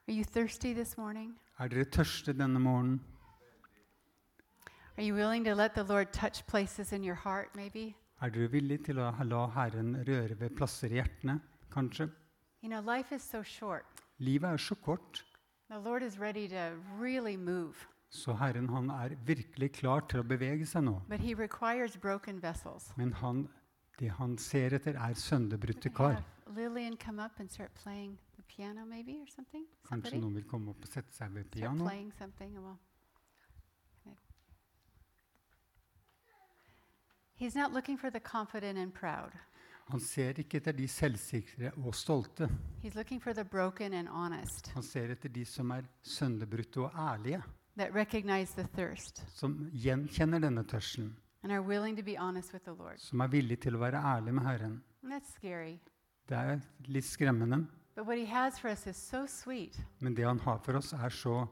Er 0.08 1.68
dere 1.68 1.84
tørste 1.84 2.32
denne 2.32 2.60
morgenen? 2.60 3.00
Are 4.96 5.04
you 5.04 5.14
willing 5.14 5.44
to 5.44 5.54
let 5.54 5.74
the 5.74 5.82
Lord 5.82 6.12
touch 6.12 6.46
places 6.46 6.92
in 6.92 7.04
your 7.04 7.16
heart, 7.16 7.54
maybe? 7.56 7.94
Er 8.22 8.30
dere 8.30 8.48
villig 8.48 8.84
til 8.86 9.00
å 9.02 9.10
la 9.24 9.46
Herren 9.56 9.96
røre 10.06 10.38
ved 10.38 10.54
plasser 10.56 10.92
i 10.92 11.00
hjertene, 11.00 11.40
kanskje? 11.72 12.08
You 12.64 12.70
know, 12.70 12.80
life 12.80 13.12
is 13.14 13.22
so 13.22 13.42
short. 13.42 13.84
Livet 14.18 14.50
er 14.50 14.56
så 14.56 14.74
kort, 14.74 15.24
The 15.70 15.78
Lord 15.78 16.02
is 16.02 16.18
ready 16.20 16.48
to 16.48 16.76
really 17.00 17.36
move, 17.36 17.74
så 18.10 18.32
Herren 18.32 18.68
han 18.68 18.90
er 18.90 19.08
virkelig 19.26 19.72
klar 19.72 20.00
til 20.08 20.20
å 20.20 20.22
bevege 20.22 20.66
seg 20.66 20.82
nå. 20.86 21.00
but 21.08 21.20
He 21.20 21.34
requires 21.34 21.96
broken 21.96 22.42
vessels. 22.42 22.92
Men 22.96 23.12
han 23.12 23.48
Det 23.98 24.10
han 24.10 24.38
ser 24.38 24.70
etter, 24.74 24.94
er 24.96 25.12
sønderbrutte 25.14 25.90
kar. 25.94 26.12
have 26.12 26.24
Lillian 26.56 26.96
come 26.96 27.18
up 27.24 27.32
and 27.40 27.48
start 27.50 27.74
playing 27.74 28.18
the 28.36 28.42
piano, 28.42 28.84
maybe, 28.86 29.20
or 29.20 29.26
something? 29.26 29.66
Kanskje 29.88 30.10
Somebody? 30.10 30.20
noen 30.20 30.34
vil 30.34 30.44
komme 30.44 30.70
opp 30.70 30.80
og 30.82 30.88
sette 30.88 31.12
seg 31.14 31.30
ved 31.34 31.44
Start 31.44 31.52
piano. 31.60 31.84
playing 31.84 32.12
something. 32.18 32.56
and 32.56 32.64
We'll. 32.64 32.78
He's 37.36 37.54
not 37.54 37.72
looking 37.74 37.98
for 37.98 38.10
the 38.10 38.20
confident 38.20 38.78
and 38.78 38.94
proud. 38.94 39.32
Han 39.90 40.00
ser 40.00 40.38
ikke 40.40 40.56
etter 40.56 40.72
de 40.72 40.86
selvsikre 40.88 41.70
og 41.84 41.94
stolte. 41.94 42.48
He's 42.82 42.94
looking 42.96 43.20
for 43.22 43.32
the 43.32 43.44
broken 43.44 43.92
and 43.92 44.08
honest 44.08 44.68
Han 44.74 44.82
ser 44.82 45.10
etter 45.12 45.28
de 45.28 45.44
som 45.44 45.70
er 45.70 45.82
sønderbrutte 46.02 46.80
og 46.80 46.90
ærlige, 46.96 47.42
that 47.76 47.94
recognize 47.94 48.52
the 48.54 48.66
thirst 48.74 49.24
som 49.34 49.70
gjenkjenner 49.72 50.38
denne 50.40 50.64
tørsten, 50.64 51.16
and 51.42 51.52
are 51.52 51.60
willing 51.62 51.96
to 51.96 52.02
be 52.02 52.16
honest 52.16 52.52
with 52.52 52.64
the 52.64 52.72
Lord. 52.74 52.98
som 52.98 53.20
er 53.20 53.26
villige 53.26 53.56
til 53.60 53.74
å 53.76 53.78
være 53.78 54.00
ærlige 54.16 54.32
med 54.32 54.42
Herren. 54.46 54.82
And 55.02 55.12
that's 55.12 55.34
scary. 55.36 55.78
Det 56.28 56.36
er 56.38 56.60
litt 56.86 57.04
skremmende, 57.04 57.66
But 57.96 58.06
what 58.06 58.18
he 58.18 58.24
has 58.26 58.58
for 58.58 58.68
us 58.70 58.86
is 58.86 58.96
so 58.96 59.26
sweet. 59.26 59.80
men 60.00 60.14
det 60.16 60.24
han 60.26 60.40
har 60.40 60.58
for 60.64 60.72
oss, 60.76 60.92
er 60.92 61.08
så 61.08 61.46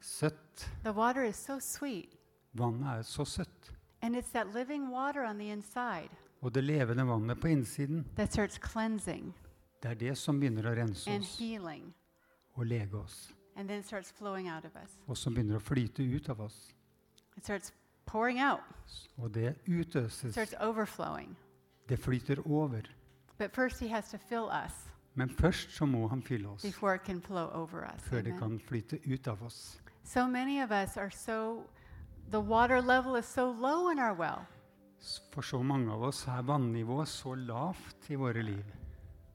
søtt. 0.00 0.70
The 0.84 0.92
water 0.92 1.22
is 1.24 1.36
so 1.36 1.58
sweet. 1.60 2.14
Vannet 2.54 2.86
er 2.98 3.02
så 3.02 3.24
søtt. 3.24 3.72
And 4.02 4.16
it's 4.16 4.30
that 4.32 4.54
living 4.54 4.90
water 4.90 5.24
on 5.24 5.38
the 5.38 5.50
inside 5.52 6.08
Og 6.46 6.52
det 6.54 6.62
levende 6.64 7.02
vannet 7.06 7.40
på 7.40 7.48
innsiden, 7.50 8.04
det 8.16 9.90
er 9.90 9.94
det 9.98 10.12
som 10.18 10.38
begynner 10.38 10.68
å 10.70 10.74
rense 10.78 11.10
oss 11.10 11.38
healing. 11.40 11.94
og 12.54 12.66
lege 12.66 12.94
oss. 12.94 13.32
And 13.56 13.68
then 13.68 13.82
starts 13.82 14.12
flowing 14.12 14.48
out 14.48 14.64
of 14.64 14.76
us. 14.76 14.90
Og 15.08 15.16
som 15.16 15.34
begynner 15.34 15.56
å 15.56 15.60
flyte 15.60 16.02
ut 16.16 16.28
av 16.28 16.40
oss. 16.40 16.72
It 17.36 17.44
starts 17.44 17.72
pouring 18.06 18.38
out, 18.38 18.60
Og 19.18 19.34
det 19.34 19.56
utøses. 19.66 20.32
starts 20.32 20.54
overflowing. 20.60 21.36
Det 21.88 21.98
flyter 21.98 22.46
over. 22.46 22.82
But 23.38 23.52
first, 23.52 23.80
he 23.80 23.88
has 23.88 24.08
to 24.10 24.18
fill 24.18 24.48
us 24.64 24.72
Men 25.14 25.28
først 25.30 25.70
så 25.70 25.86
må 25.86 26.08
han 26.08 26.22
fylle 26.22 26.48
oss 26.48 26.62
before 26.62 26.94
it 26.94 27.04
can 27.04 27.20
flow 27.20 27.48
over 27.52 27.84
us. 27.94 28.02
før 28.02 28.22
det 28.22 28.38
kan 28.38 28.60
flyte 28.60 29.00
ut 29.12 29.26
av 29.28 29.42
oss. 29.42 29.80
So 30.04 30.26
many 30.28 30.60
of 30.62 30.70
us 30.70 30.96
are 30.96 31.10
so, 31.10 31.62
the 32.30 32.40
water 32.40 32.80
level 32.80 33.16
is 33.16 33.24
so 33.26 33.50
low 33.50 33.90
in 33.90 33.98
our 33.98 34.14
well. 34.14 34.46
For 35.32 35.42
så 35.42 35.60
mange 35.62 35.92
av 35.92 36.02
oss 36.08 36.24
er 36.28 36.42
vannivået 36.42 37.08
så 37.08 37.34
lavt 37.34 38.10
i 38.10 38.16
våre 38.18 38.42
liv. 38.42 38.64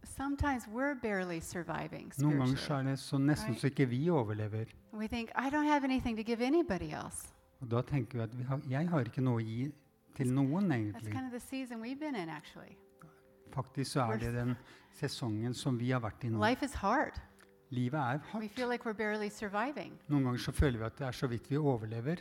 Sometimes 0.03 0.67
we're 0.67 0.95
barely 1.01 1.39
surviving 1.39 2.11
Noen 2.19 2.37
ganger 2.41 2.57
så 2.57 2.73
er 2.79 2.83
det 2.89 2.95
så 2.99 3.17
nesten 3.21 3.55
så 3.55 3.69
ikke 3.69 3.85
vi 3.89 4.09
overlever. 4.09 4.65
We 4.93 5.07
think, 5.07 5.29
I 5.35 5.49
don't 5.49 5.67
have 5.69 5.83
anything 5.83 6.17
to 6.17 6.23
give 6.23 6.41
anybody 6.41 6.91
else. 6.91 7.29
Og 7.61 7.69
da 7.71 7.81
tenker 7.81 8.17
vi 8.17 8.23
at 8.23 8.37
vi 8.37 8.43
har, 8.43 8.59
jeg 8.69 8.89
har 8.89 9.05
ikke 9.05 9.21
noe 9.21 9.39
å 9.39 9.45
gi 9.45 9.71
til 10.17 10.33
noen, 10.33 10.67
That's 10.67 10.75
egentlig. 10.75 11.13
kind 11.13 11.25
of 11.25 11.31
the 11.31 11.39
season 11.39 11.81
we've 11.81 11.99
been 11.99 12.15
in, 12.15 12.29
actually. 12.29 12.75
Faktisk 13.53 13.91
så 13.91 14.01
er 14.11 14.17
det 14.17 14.33
den 14.33 14.55
sesongen 14.99 15.53
som 15.53 15.79
vi 15.79 15.91
har 15.91 16.01
vært 16.01 16.23
i 16.23 16.29
nå. 16.29 16.39
Life 16.41 16.65
is 16.65 16.73
hard. 16.73 17.19
Livet 17.71 17.93
er 17.99 18.19
hardt. 18.31 18.57
like. 18.57 19.91
Noen 20.09 20.23
ganger 20.23 20.37
så 20.43 20.51
føler 20.51 20.77
vi 20.79 20.85
at 20.85 20.97
det 20.97 21.07
er 21.07 21.11
så 21.15 21.27
vidt 21.31 21.47
vi 21.51 21.57
overlever. 21.57 22.17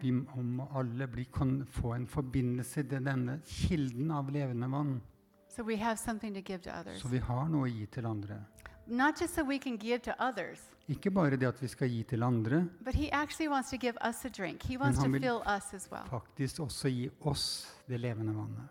Vi 0.00 0.10
må 0.10 0.68
alle 0.74 1.06
bli, 1.08 1.24
kon, 1.30 1.66
få 1.66 1.92
en 1.94 2.06
forbindelse 2.06 2.82
til 2.88 3.04
denne 3.04 3.40
kilden 3.44 4.10
av 4.10 4.30
levende 4.30 4.70
vann. 4.72 5.00
So 5.48 5.62
we 5.62 5.76
have 5.76 5.96
something 5.98 6.32
to 6.34 6.40
give 6.40 6.58
to 6.62 6.70
others. 6.70 7.02
Så 7.02 7.08
vi 7.08 7.18
har 7.18 7.48
noe 7.48 7.68
å 7.68 7.72
gi 7.72 7.86
til 7.86 8.06
andre. 8.06 8.40
Not 8.86 9.20
just 9.20 9.34
so 9.34 9.44
we 9.44 9.58
can 9.58 9.76
give 9.76 9.98
to 10.02 10.12
others, 10.18 10.58
Ikke 10.88 11.10
bare 11.14 11.36
det 11.36 11.46
at 11.46 11.60
vi 11.62 11.68
skal 11.68 11.88
gi 11.88 12.02
til 12.02 12.22
andre, 12.22 12.64
but 12.84 12.94
he 12.94 13.10
actually 13.12 13.48
wants 13.48 13.70
to 13.70 13.76
give 13.76 13.94
us 14.08 14.24
a 14.24 14.28
drink. 14.28 14.62
He 14.62 14.76
wants 14.78 14.98
han 14.98 15.06
to 15.06 15.12
vil- 15.12 15.20
fill 15.20 15.42
us 15.56 15.74
as 15.74 15.88
well. 15.92 16.02
faktisk 16.10 16.60
også 16.60 16.88
gi 16.88 17.10
oss 17.20 17.68
det 17.88 18.00
levende 18.00 18.34
vannet. 18.34 18.68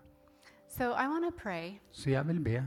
So 0.67 0.83
I 0.91 1.07
want 1.07 1.23
to 1.25 1.31
pray, 1.43 1.79
Så 1.91 2.09
jeg 2.09 2.27
vil 2.27 2.39
be, 2.43 2.65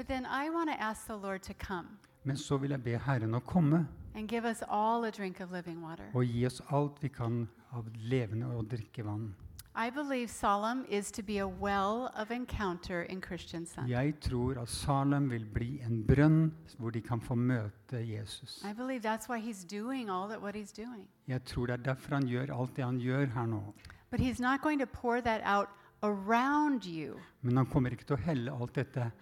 but 0.00 0.08
then 0.08 0.24
I 0.24 0.48
want 0.48 0.70
to 0.70 0.80
ask 0.80 1.06
the 1.06 1.16
Lord 1.16 1.42
to 1.42 1.52
come 1.66 1.88
men 2.24 2.36
så 2.36 2.56
vil 2.56 2.70
jeg 2.70 2.82
be 2.82 2.98
Herren 2.98 3.34
å 3.34 3.40
komme 3.40 3.86
and 4.14 4.28
give 4.28 4.48
us 4.48 4.62
all 4.68 5.04
a 5.04 5.10
drink 5.10 5.40
of 5.40 5.52
living 5.52 5.82
water. 5.82 6.04
og 6.14 6.24
gi 6.24 6.46
oss 6.46 6.60
alt 6.70 7.02
vi 7.02 7.08
kan 7.08 7.48
av 7.72 7.84
levende 7.96 8.46
og 8.46 8.70
drikkevann. 8.70 9.34
I 9.76 9.90
believe 9.90 10.28
Solemn 10.28 10.84
is 10.88 11.10
to 11.12 11.22
be 11.22 11.38
a 11.38 11.46
well 11.46 12.10
of 12.16 12.30
encounter 12.30 13.02
in 13.02 13.20
Kristiansand. 13.20 13.88
Jeg 13.88 14.14
tror 14.20 14.62
at 14.62 14.68
Salem 14.68 15.30
vil 15.30 15.44
bli 15.44 15.80
en 15.86 16.02
brønn 16.06 16.52
hvor 16.78 16.90
de 16.90 17.00
kan 17.00 17.20
få 17.20 17.34
møte 17.34 18.00
Jesus. 18.00 18.64
I 18.64 18.72
believe 18.72 19.02
that's 19.04 19.28
why 19.28 19.38
he's 19.38 19.64
doing 19.64 20.10
all 20.10 20.28
that 20.28 20.40
what 20.42 20.54
he's 20.56 20.72
doing. 20.72 21.06
Jeg 21.28 21.44
tror 21.44 21.66
det 21.66 21.72
er 21.72 21.82
derfor 21.92 22.14
han 22.14 22.26
gjør 22.26 22.54
alt 22.60 22.76
det 22.76 22.84
han 22.84 22.98
gjør 22.98 23.26
her 23.26 23.46
nå. 23.46 23.74
But 24.10 24.20
he's 24.20 24.40
not 24.40 24.60
going 24.62 24.80
to 24.80 24.86
pour 24.86 25.20
that 25.20 25.40
out 25.44 25.68
around 26.02 26.84
you. 26.86 27.18
Men 27.42 27.56
han 27.56 27.66
kommer 27.66 27.90
ikke 27.90 28.04
til 28.04 28.16
å 28.16 28.24
helle 28.24 28.52
alt 28.52 28.74
dette 28.74 29.12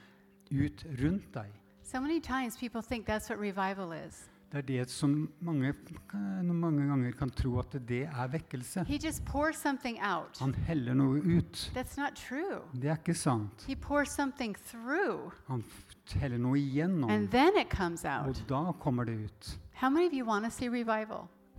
ut 0.50 0.84
rundt 1.02 1.32
deg. 1.34 1.52
So 1.82 2.00
many 2.00 2.20
times 2.20 2.56
people 2.56 2.82
think 2.82 3.06
that's 3.06 3.30
what 3.30 3.38
revival 3.40 3.92
is. 3.92 4.28
Det 4.52 4.58
er 4.58 4.62
det 4.62 4.90
som 4.90 5.32
mange, 5.40 5.74
mange 6.42 6.86
ganger 6.88 7.12
kan 7.12 7.30
tro 7.30 7.58
at 7.58 7.74
det 7.88 8.02
er 8.06 8.28
vekkelse. 8.32 8.84
Han 10.40 10.54
heller 10.54 10.94
noe 10.94 11.18
ut. 11.20 11.72
Det 11.74 12.88
er 12.88 12.96
ikke 12.96 13.14
sant. 13.14 13.66
Han 15.48 15.64
heller 16.14 16.38
noe 16.38 16.56
igjennom, 16.58 17.10
og 17.10 18.36
da 18.48 18.72
kommer 18.80 19.04
det 19.04 19.18
ut. 19.24 19.58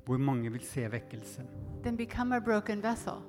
Hvor 0.06 0.18
mange 0.18 0.52
vil 0.52 0.62
se 0.62 0.92
vekkelse? 0.92 1.42
Then 1.84 1.96
become 1.98 2.36
a 2.36 2.40
broken 2.40 2.84
vessel 2.84 3.22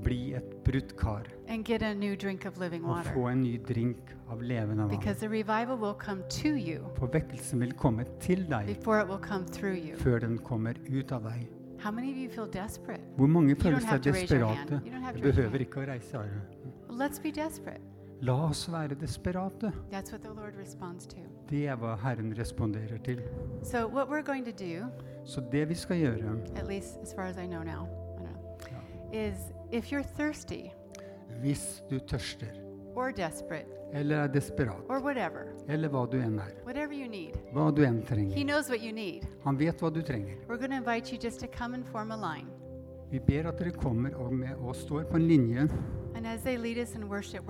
Bli 0.00 0.34
et 0.34 0.64
brutt 0.64 0.94
kar 0.96 1.26
og 1.48 3.04
få 3.12 3.26
en 3.28 3.42
ny 3.42 3.58
drink 3.68 4.12
av 4.30 4.42
levende 4.42 4.86
vann. 4.88 5.00
For 6.96 7.06
vekkelsen 7.12 7.60
vil 7.64 7.72
komme 7.76 8.04
til 8.22 8.46
deg 8.48 8.76
før 8.84 10.20
den 10.24 10.38
kommer 10.38 10.74
ut 10.88 11.12
av 11.12 11.22
deg. 11.28 11.46
Hvor 13.16 13.26
mange 13.28 13.56
føler 13.56 13.80
seg 13.80 14.02
desperate? 14.04 14.80
Your 14.84 15.00
behøver 15.22 15.64
ikke 15.64 15.80
å 15.80 15.86
reise 15.88 16.16
desperate. 16.18 16.40
La 18.20 18.34
oss 18.50 18.66
være 18.68 18.94
desperate. 19.00 19.72
Det 21.48 21.62
er 21.66 21.76
hva 21.80 21.94
Herren 22.02 22.34
responderer 22.36 22.98
til. 23.04 23.22
Så 25.24 25.40
det 25.52 25.68
vi 25.68 25.74
skal 25.74 25.96
gjøre, 26.02 26.34
is 29.12 29.48
if 29.72 29.92
you're 29.92 30.06
thirsty 30.16 30.70
hvis 31.40 31.82
du 31.90 31.98
tørster, 31.98 32.52
or 32.94 33.10
desperate 33.10 33.66
eller 33.92 34.16
er 34.16 34.26
desperat, 34.26 34.84
or 34.88 35.00
whatever, 35.00 35.46
eller 35.68 35.88
hva 35.88 36.04
du 36.10 36.18
enn 36.20 36.38
er, 36.38 36.52
whatever 36.66 36.94
you 36.94 37.08
need, 37.08 37.38
hva 37.54 37.70
du 37.74 37.82
enn 37.86 38.02
He 38.34 38.44
knows 38.44 38.68
what 38.68 38.82
you 38.82 38.92
need. 38.92 39.26
Han 39.44 39.58
vet 39.58 39.80
hva 39.80 39.90
du 39.90 40.02
trenger. 40.02 40.36
We're 40.48 40.58
going 40.58 40.70
to 40.70 40.76
invite 40.76 41.12
you 41.12 41.18
just 41.18 41.40
to 41.40 41.46
come 41.46 41.74
and 41.74 41.86
form 41.86 42.12
a 42.12 42.16
line. 42.16 42.48
Vi 43.10 43.18
ber 43.18 43.48
at 43.50 43.58
dere 43.58 43.70
kommer 43.74 44.14
og, 44.14 44.34
med, 44.34 44.54
og 44.62 44.76
står 44.76 45.02
på 45.10 45.16
en 45.18 45.24
linje, 45.26 45.68
worship, 47.08 47.48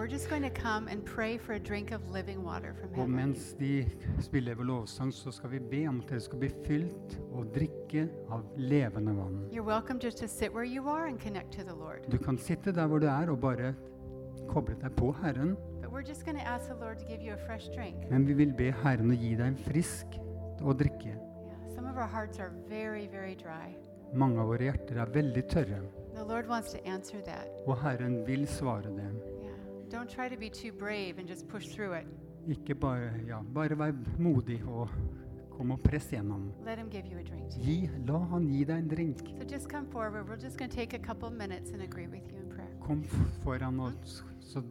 og 2.97 3.11
mens 3.11 3.55
de 3.59 3.85
spiller 4.21 4.55
vår 4.55 4.65
lovsang, 4.65 5.13
så 5.13 5.31
skal 5.31 5.51
vi 5.51 5.59
be 5.59 5.89
om 5.89 6.01
at 6.01 6.09
dere 6.09 6.21
skal 6.21 6.39
bli 6.39 6.51
fylt 6.67 7.19
og 7.33 7.51
drikke 7.55 8.07
av 8.31 8.45
levende 8.57 9.17
vann. 9.17 9.43
Du 12.13 12.19
kan 12.19 12.39
sitte 12.39 12.73
der 12.73 12.87
hvor 12.87 12.99
du 12.99 13.07
er 13.07 13.31
og 13.31 13.41
bare 13.41 13.75
koble 14.49 14.77
deg 14.81 14.97
på 14.97 15.13
Herren, 15.23 15.57
men 18.11 18.27
vi 18.27 18.33
vil 18.33 18.53
be 18.57 18.73
Herren 18.83 19.11
å 19.11 19.15
gi 19.19 19.35
deg 19.37 19.47
en 19.47 19.61
frisk 19.69 20.21
å 20.63 20.73
drikke. 20.73 21.13
Yeah, 21.13 21.75
some 21.75 21.91
of 21.91 21.97
our 21.97 22.07
hearts 22.07 22.39
are 22.39 22.53
very, 22.69 23.09
very 23.13 23.35
dry. 23.35 23.75
Mange 24.15 24.41
av 24.43 24.49
våre 24.51 24.65
hjerter 24.67 24.99
er 24.99 25.11
veldig 25.15 25.43
tørre, 25.49 25.81
og 27.67 27.77
Herren 27.83 28.17
vil 28.27 28.47
svare 28.49 28.91
det. 28.97 29.07
Yeah. 29.43 29.55
Ikke 32.49 32.75
bare, 32.75 33.13
ja, 33.29 33.41
bare 33.55 33.77
vær 33.79 33.93
modig 34.19 34.61
og 34.67 34.89
kom 35.57 35.71
og 35.75 35.81
press 35.85 36.09
gjennom. 36.13 36.49
Gi, 37.61 37.91
la 38.09 38.19
han 38.33 38.47
gi 38.49 38.65
deg 38.65 38.77
en 38.79 38.89
drink. 38.89 39.23
So 39.99 40.59
we'll. 42.11 42.81
Kom 42.87 43.03
foran 43.45 43.81
og 43.81 43.93
så 44.41 44.63